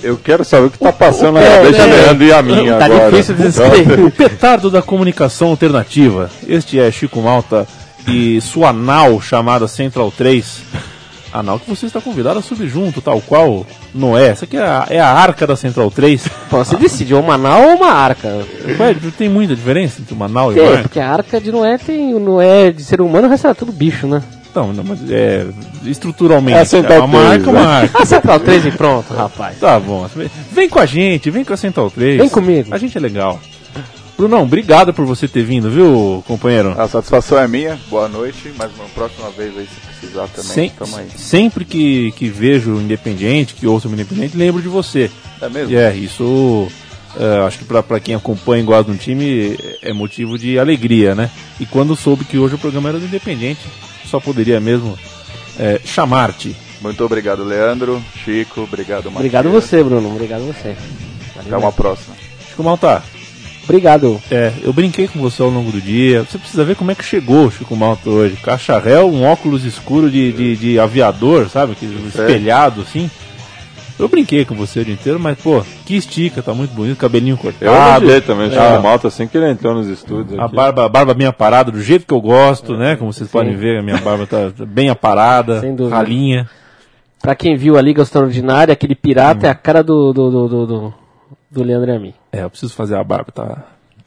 Eu 0.03 0.17
quero 0.17 0.43
saber 0.43 0.67
o 0.67 0.71
que 0.71 0.77
tá 0.79 0.91
passando 0.91 1.35
na 1.35 1.41
é, 1.41 1.57
cabeça 1.57 1.83
é. 1.83 1.87
do 1.87 1.95
Leandro 1.95 2.23
e 2.25 2.33
a 2.33 2.41
minha 2.41 2.77
Tá 2.79 2.85
agora. 2.85 3.11
difícil 3.11 3.35
de 3.35 3.43
dizer. 3.43 3.99
O 4.05 4.11
petardo 4.11 4.69
da 4.69 4.81
comunicação 4.81 5.49
alternativa. 5.49 6.29
Este 6.45 6.79
é 6.81 6.91
Chico 6.91 7.21
Malta 7.21 7.65
e 8.07 8.39
sua 8.41 8.71
nau 8.71 9.21
chamada 9.21 9.67
Central 9.67 10.11
3. 10.15 10.61
A 11.33 11.43
nau 11.43 11.59
que 11.59 11.69
você 11.69 11.85
está 11.85 11.99
convidado 11.99 12.39
a 12.39 12.41
subir 12.41 12.69
junto, 12.69 13.01
tal 13.01 13.21
qual 13.21 13.65
Noé. 13.93 14.29
Essa 14.29 14.45
aqui 14.45 14.55
é 14.57 14.61
a, 14.61 14.87
é 14.89 14.99
a 14.99 15.09
arca 15.09 15.45
da 15.45 15.55
Central 15.55 15.91
3. 15.91 16.25
Pô, 16.49 16.57
você 16.63 16.77
decide, 16.77 17.13
ou 17.13 17.21
uma 17.21 17.37
nau 17.37 17.61
ou 17.63 17.75
uma 17.75 17.91
arca. 17.91 18.29
Ué, 18.79 18.95
tem 19.17 19.27
muita 19.27 19.55
diferença 19.55 20.01
entre 20.01 20.13
uma 20.13 20.27
nau 20.27 20.53
e 20.53 20.57
É, 20.57 20.61
uma 20.61 20.69
arca? 20.71 20.81
porque 20.83 20.99
a 20.99 21.11
arca 21.11 21.41
de 21.41 21.51
Noé 21.51 21.77
tem 21.77 22.13
o 22.13 22.19
Noé 22.19 22.71
de 22.71 22.83
ser 22.83 23.01
humano, 23.01 23.27
o 23.27 23.29
resto 23.29 23.45
era 23.47 23.55
tudo 23.55 23.71
bicho, 23.71 24.07
né? 24.07 24.23
Não, 24.55 24.73
não, 24.73 24.83
mas 24.83 24.99
é, 25.11 25.45
estruturalmente. 25.85 26.57
É 26.57 26.61
a 26.61 26.65
Central 26.65 27.05
uma 27.05 27.19
3, 27.19 27.31
arca 27.31 27.49
é 27.49 27.51
uma 27.51 27.61
né? 27.61 27.81
arca. 27.81 28.01
A 28.01 28.05
Central 28.05 28.39
3 28.39 28.65
e 28.65 28.71
pronto, 28.71 29.13
rapaz. 29.13 29.59
Tá 29.59 29.79
bom. 29.79 30.09
Vem 30.51 30.67
com 30.69 30.79
a 30.79 30.85
gente, 30.85 31.29
vem 31.29 31.43
com 31.43 31.53
a 31.53 31.57
Central 31.57 31.91
3. 31.91 32.17
Vem 32.17 32.29
comigo. 32.29 32.73
A 32.73 32.77
gente 32.79 32.97
é 32.97 33.01
legal. 33.01 33.39
Brunão, 34.17 34.41
obrigado 34.43 34.93
por 34.93 35.05
você 35.05 35.27
ter 35.27 35.43
vindo, 35.43 35.69
viu, 35.69 36.23
companheiro? 36.27 36.73
A 36.79 36.87
satisfação 36.87 37.37
é 37.37 37.47
minha. 37.47 37.79
Boa 37.87 38.07
noite. 38.09 38.51
Mas 38.57 38.71
uma 38.75 38.87
próxima 38.89 39.29
vez 39.29 39.55
aí, 39.55 39.67
se 39.67 39.79
precisar 39.99 40.27
também, 40.29 40.51
Sem- 40.51 40.69
tamo 40.71 40.97
aí. 40.97 41.07
sempre 41.15 41.63
que, 41.63 42.11
que 42.13 42.27
vejo 42.27 42.73
o 42.75 42.81
Independente, 42.81 43.53
que 43.53 43.67
ouço 43.67 43.87
o 43.87 43.93
Independente, 43.93 44.35
lembro 44.35 44.59
de 44.61 44.67
você. 44.67 45.11
É 45.39 45.47
mesmo? 45.47 45.71
E 45.71 45.75
é, 45.75 45.95
isso 45.95 46.67
é, 47.15 47.45
acho 47.45 47.59
que 47.59 47.65
pra, 47.65 47.83
pra 47.83 47.99
quem 47.99 48.15
acompanha 48.15 48.63
e 48.63 48.65
gosta 48.65 48.85
de 48.85 48.91
um 48.91 48.99
time 48.99 49.55
é 49.83 49.93
motivo 49.93 50.35
de 50.35 50.57
alegria, 50.57 51.13
né? 51.13 51.29
E 51.59 51.67
quando 51.67 51.95
soube 51.95 52.25
que 52.25 52.39
hoje 52.39 52.55
o 52.55 52.59
programa 52.59 52.89
era 52.89 52.97
do 52.99 53.05
Independente, 53.05 53.61
só 54.09 54.19
poderia 54.19 54.59
mesmo 54.59 54.97
é, 55.59 55.79
chamar-te. 55.85 56.55
Muito 56.81 57.03
obrigado, 57.05 57.43
Leandro, 57.43 58.03
Chico, 58.23 58.61
obrigado, 58.61 59.05
Matias. 59.05 59.17
Obrigado 59.17 59.49
você, 59.51 59.83
Bruno. 59.83 60.09
Obrigado 60.09 60.41
você. 60.41 60.75
Até 61.39 61.55
uma 61.55 61.71
próxima. 61.71 62.15
Chico 62.49 62.63
Malta, 62.63 63.03
Obrigado. 63.67 64.21
é, 64.31 64.53
eu 64.63 64.71
brinquei 64.71 65.07
com 65.07 65.19
você 65.19 65.41
ao 65.41 65.49
longo 65.49 65.71
do 65.71 65.81
dia. 65.81 66.23
Você 66.23 66.37
precisa 66.37 66.63
ver 66.63 66.75
como 66.75 66.89
é 66.91 66.95
que 66.95 67.03
chegou 67.03 67.47
o 67.47 67.51
Chico 67.51 67.75
Malta 67.75 68.09
hoje. 68.09 68.37
Cacharel, 68.37 69.09
um 69.09 69.23
óculos 69.25 69.65
escuro 69.65 70.09
de, 70.09 70.31
de, 70.31 70.55
de 70.55 70.79
aviador, 70.79 71.49
sabe? 71.49 71.73
Aquele 71.73 72.07
espelhado 72.07 72.81
assim. 72.81 73.09
Eu 73.99 74.07
brinquei 74.07 74.45
com 74.45 74.53
você 74.53 74.81
o 74.81 74.85
dia 74.85 74.93
inteiro, 74.93 75.19
mas, 75.19 75.39
pô, 75.39 75.63
que 75.83 75.95
estica, 75.95 76.43
tá 76.43 76.53
muito 76.53 76.71
bonito, 76.71 76.97
cabelinho 76.97 77.35
cortado. 77.35 77.65
Eu 77.65 77.73
elogiei 77.73 78.21
também, 78.21 78.47
o 78.47 78.51
Chico 78.51 78.61
É. 78.61 78.79
Malta, 78.79 79.07
assim 79.07 79.25
que 79.27 79.35
ele 79.35 79.49
entrou 79.49 79.73
nos 79.73 79.87
estúdios. 79.87 80.39
A 80.39 80.45
aqui. 80.45 80.55
barba, 80.55 80.85
a 80.85 80.89
barba 80.89 81.13
bem 81.15 81.25
aparada, 81.25 81.71
do 81.71 81.81
jeito 81.81 82.05
que 82.05 82.13
eu 82.13 82.21
gosto, 82.21 82.77
né? 82.77 82.95
Como 82.95 83.11
vocês 83.11 83.27
podem 83.29 83.55
ver, 83.55 83.79
a 83.79 83.81
minha 83.83 83.97
barba 83.97 84.27
tá 84.27 84.51
bem 84.67 84.89
aparada, 84.89 85.61
Sem 85.61 85.75
dúvida. 85.75 85.95
ralinha. 85.95 86.47
Pra 87.19 87.33
quem 87.35 87.57
viu 87.57 87.75
a 87.75 87.81
Liga 87.81 88.03
Extraordinária, 88.03 88.71
aquele 88.71 88.93
pirata 88.93 89.47
é 89.47 89.49
a 89.49 89.55
cara 89.55 89.83
do, 89.83 90.13
do, 90.13 90.29
do, 90.29 90.47
do, 90.47 90.67
do, 90.67 90.93
do 91.49 91.63
Leandro 91.63 91.89
e 91.91 91.95
a 91.95 91.99
mim. 91.99 92.13
É, 92.37 92.43
eu 92.43 92.49
preciso 92.49 92.73
fazer 92.73 92.95
a 92.95 93.03
barba, 93.03 93.31
tá, 93.33 93.63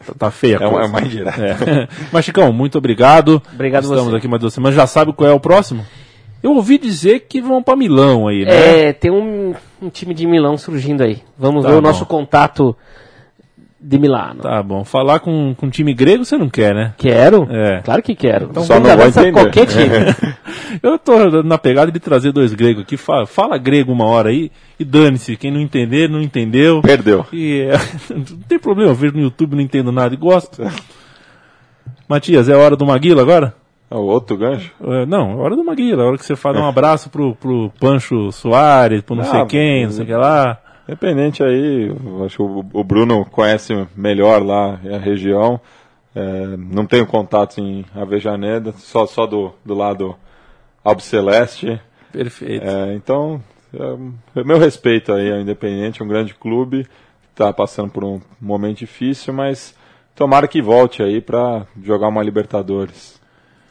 Tá, 0.06 0.14
tá 0.18 0.30
feia 0.30 0.58
a 0.58 0.64
É 0.64 0.68
coisa. 0.70 0.84
é 0.86 0.88
uma 0.88 1.00
indireta. 1.02 1.42
É. 1.42 1.88
Mas, 2.10 2.24
Chicão, 2.24 2.50
muito 2.52 2.78
obrigado. 2.78 3.42
Obrigado 3.52 3.82
Estamos 3.84 4.04
você. 4.06 4.16
aqui 4.16 4.26
mais 4.28 4.40
duas 4.40 4.54
semanas. 4.54 4.74
Já 4.74 4.86
sabe 4.86 5.12
qual 5.12 5.28
é 5.28 5.32
o 5.34 5.38
próximo? 5.40 5.84
Eu 6.42 6.52
ouvi 6.54 6.78
dizer 6.78 7.26
que 7.28 7.38
vão 7.42 7.62
pra 7.62 7.76
Milão 7.76 8.26
aí, 8.26 8.46
né? 8.46 8.88
É, 8.88 8.92
tem 8.94 9.10
um, 9.10 9.54
um 9.82 9.90
time 9.90 10.14
de 10.14 10.26
Milão 10.26 10.56
surgindo 10.56 11.02
aí. 11.02 11.22
Vamos 11.38 11.64
Tá 11.64 11.68
ver 11.68 11.76
o 11.76 11.82
bom. 11.82 11.88
nosso 11.88 12.06
contato 12.06 12.74
de 13.82 13.98
Milano. 13.98 14.42
Tá 14.42 14.62
bom. 14.62 14.84
Falar 14.84 15.20
com, 15.20 15.54
com 15.54 15.70
time 15.70 15.94
grego 15.94 16.24
você 16.24 16.36
não 16.36 16.48
quer, 16.50 16.74
né? 16.74 16.94
Quero? 16.98 17.48
É. 17.50 17.80
Claro 17.80 18.02
que 18.02 18.14
quero. 18.14 18.48
Então 18.50 18.62
Só 18.62 18.78
não 18.78 18.90
avançar 18.90 19.22
entender. 19.26 19.32
qualquer 19.42 19.66
time. 19.66 20.30
Eu 20.82 20.98
tô 20.98 21.42
na 21.42 21.56
pegada 21.58 21.90
de 21.90 21.98
trazer 21.98 22.30
dois 22.32 22.52
gregos 22.54 22.82
aqui. 22.82 22.96
Fala, 22.96 23.26
fala 23.26 23.58
grego 23.58 23.90
uma 23.92 24.04
hora 24.06 24.28
aí 24.28 24.52
e 24.78 24.84
dane-se. 24.84 25.36
Quem 25.36 25.50
não 25.50 25.60
entender, 25.60 26.08
não 26.08 26.20
entendeu. 26.20 26.80
Perdeu. 26.82 27.24
E 27.32 27.62
é, 27.62 27.72
não 28.14 28.22
tem 28.46 28.58
problema, 28.58 28.90
eu 28.90 28.94
vejo 28.94 29.14
no 29.14 29.22
YouTube, 29.22 29.54
não 29.56 29.62
entendo 29.62 29.90
nada 29.90 30.14
e 30.14 30.18
gosto. 30.18 30.62
Matias, 32.08 32.48
é 32.48 32.54
hora 32.56 32.76
do 32.76 32.86
Maguila 32.86 33.22
agora? 33.22 33.54
É 33.90 33.94
o 33.96 34.02
outro 34.02 34.36
gancho? 34.36 34.70
É, 34.84 35.04
não, 35.06 35.32
é 35.32 35.36
hora 35.36 35.56
do 35.56 35.64
Maguila, 35.64 36.02
é 36.02 36.06
hora 36.06 36.18
que 36.18 36.24
você 36.24 36.36
faz 36.36 36.56
um 36.56 36.66
abraço 36.66 37.10
pro, 37.10 37.34
pro 37.34 37.72
Pancho 37.80 38.30
Soares, 38.30 39.00
pro 39.02 39.16
não 39.16 39.24
sei 39.24 39.40
Ah, 39.40 39.46
quem, 39.46 39.84
não 39.84 39.92
sei 39.92 40.04
o 40.04 40.06
que 40.06 40.14
lá. 40.14 40.58
Independente 40.86 41.42
aí, 41.42 41.90
acho 42.24 42.36
que 42.36 42.42
o, 42.42 42.84
Bruno 42.84 43.24
conhece 43.24 43.86
melhor 43.94 44.42
lá 44.42 44.80
a 44.92 44.98
região. 44.98 45.60
É, 46.14 46.56
não 46.56 46.86
tenho 46.86 47.06
contatos 47.06 47.58
em 47.58 47.84
Avejaneda, 47.94 48.72
só, 48.72 49.06
só 49.06 49.26
do, 49.26 49.52
do 49.64 49.74
lado 49.74 50.16
Albiceleste. 50.82 51.80
Perfeito. 52.12 52.66
É, 52.66 52.94
então, 52.94 53.40
é, 53.72 54.42
meu 54.42 54.58
respeito 54.58 55.12
aí 55.12 55.30
ao 55.30 55.40
Independente, 55.40 56.02
um 56.02 56.08
grande 56.08 56.34
clube, 56.34 56.86
está 57.30 57.52
passando 57.52 57.90
por 57.90 58.02
um 58.02 58.20
momento 58.40 58.78
difícil, 58.78 59.32
mas 59.32 59.74
tomara 60.14 60.48
que 60.48 60.60
volte 60.60 61.02
aí 61.02 61.20
para 61.20 61.66
jogar 61.82 62.08
uma 62.08 62.22
Libertadores. 62.22 63.20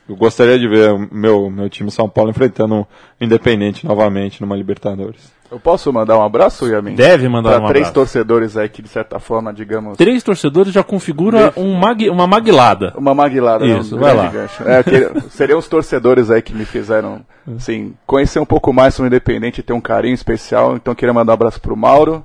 Eu 0.07 0.15
gostaria 0.15 0.57
de 0.57 0.67
ver 0.67 0.91
o 0.91 1.07
meu, 1.13 1.49
meu 1.49 1.69
time 1.69 1.91
São 1.91 2.09
Paulo 2.09 2.31
enfrentando 2.31 2.75
o 2.75 2.87
Independente 3.21 3.85
novamente 3.85 4.41
numa 4.41 4.55
Libertadores. 4.55 5.31
Eu 5.51 5.59
posso 5.59 5.91
mandar 5.91 6.15
um 6.17 6.21
abraço, 6.23 6.67
Yamin? 6.67 6.93
Deve 6.93 7.27
mandar 7.27 7.55
Para 7.55 7.63
um 7.63 7.67
três 7.67 7.87
abraço. 7.87 7.93
torcedores 7.93 8.55
aí 8.55 8.69
que, 8.69 8.81
de 8.83 8.87
certa 8.89 9.17
forma, 9.19 9.51
digamos... 9.51 9.97
Três 9.97 10.21
torcedores 10.21 10.71
já 10.71 10.83
configura 10.83 11.51
um 11.57 11.73
mag, 11.73 12.07
uma 12.09 12.27
maguilada. 12.27 12.93
Uma 12.95 13.15
maguilada, 13.15 13.65
né? 13.65 13.79
Isso, 13.79 13.95
um 13.95 13.99
vai 13.99 14.13
lá. 14.13 14.31
É, 14.65 14.83
que- 14.83 15.21
seriam 15.31 15.57
os 15.57 15.67
torcedores 15.67 16.29
aí 16.29 16.41
que 16.43 16.53
me 16.53 16.65
fizeram, 16.65 17.21
assim, 17.57 17.95
conhecer 18.05 18.39
um 18.39 18.45
pouco 18.45 18.71
mais 18.71 18.93
sobre 18.93 19.07
o 19.07 19.09
Independente 19.09 19.59
e 19.61 19.63
ter 19.63 19.73
um 19.73 19.81
carinho 19.81 20.13
especial. 20.13 20.75
Então, 20.75 20.93
queria 20.93 21.13
mandar 21.13 21.31
um 21.31 21.35
abraço 21.35 21.59
pro 21.59 21.75
Mauro, 21.75 22.23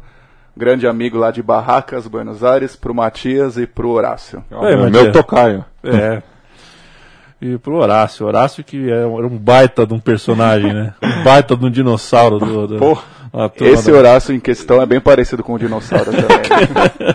grande 0.54 0.86
amigo 0.86 1.16
lá 1.16 1.30
de 1.30 1.42
Barracas, 1.42 2.06
Buenos 2.06 2.44
Aires, 2.44 2.76
pro 2.76 2.94
Matias 2.94 3.56
e 3.56 3.66
pro 3.66 3.88
Horácio. 3.88 4.44
É, 4.50 4.76
meu 4.90 5.10
tocaio. 5.12 5.64
É. 5.82 6.22
E 7.44 7.58
pro 7.58 7.76
Horácio. 7.76 8.24
Horácio 8.24 8.64
que 8.64 8.90
era 8.90 9.06
um 9.06 9.18
era 9.18 9.26
um 9.26 9.36
baita 9.36 9.86
de 9.86 9.92
um 9.92 9.98
personagem, 10.00 10.72
né? 10.72 10.94
Um 11.02 11.22
baita 11.22 11.54
de 11.54 11.66
um 11.66 11.70
dinossauro 11.70 12.38
do. 12.38 12.66
do 12.66 12.78
Pô, 12.78 12.96
Esse 13.60 13.90
da- 13.92 13.98
Horácio 13.98 14.34
em 14.34 14.40
questão 14.40 14.80
é 14.80 14.86
bem 14.86 14.98
parecido 14.98 15.44
com 15.44 15.52
o 15.52 15.58
dinossauro 15.58 16.06
também. 16.10 17.14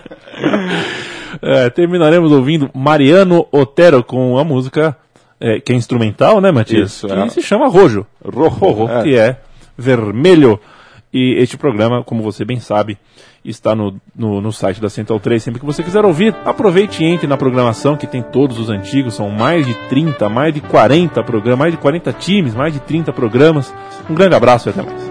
É, 1.42 1.68
terminaremos 1.72 2.32
ouvindo 2.32 2.70
Mariano 2.76 3.48
Otero 3.52 4.04
com 4.04 4.38
a 4.38 4.44
música 4.44 4.96
é, 5.40 5.60
que 5.60 5.74
é 5.74 5.76
instrumental, 5.76 6.40
né, 6.40 6.52
Matias? 6.52 6.92
Isso, 6.92 7.08
que 7.08 7.14
é. 7.14 7.30
se 7.30 7.42
chama 7.42 7.68
Rojo. 7.68 8.06
Rojo, 8.24 8.88
é. 8.88 9.04
que 9.04 9.16
é 9.18 9.38
vermelho. 9.76 10.60
E 11.12 11.36
este 11.40 11.58
programa, 11.58 12.04
como 12.04 12.22
você 12.22 12.46
bem 12.46 12.60
sabe, 12.60 12.98
está 13.44 13.76
no, 13.76 14.00
no, 14.16 14.40
no 14.40 14.52
site 14.52 14.80
da 14.80 14.90
Central 14.90 15.20
3. 15.20 15.42
Sempre 15.42 15.60
que 15.60 15.66
você 15.66 15.82
quiser 15.82 16.06
ouvir, 16.06 16.36
aproveite 16.46 17.04
e 17.04 17.08
entre 17.08 17.26
na 17.26 17.38
programação, 17.38 17.98
que 17.98 18.06
tem 18.06 18.22
todos 18.22 18.60
os 18.60 18.70
antigos, 18.70 19.16
são 19.16 19.30
mais 19.30 19.66
de 19.66 19.74
30, 19.90 20.30
mais 20.30 20.54
de 20.54 20.62
40 20.62 21.24
programas, 21.24 21.60
mais 21.60 21.74
de 21.74 21.80
40 21.80 22.14
times, 22.14 22.54
mais 22.54 22.74
de 22.74 22.80
30 22.80 23.12
programas. 23.12 23.74
Um 24.10 24.14
grande 24.14 24.36
abraço 24.36 24.70
e 24.70 24.72
até 24.72 24.84
mais. 24.84 25.09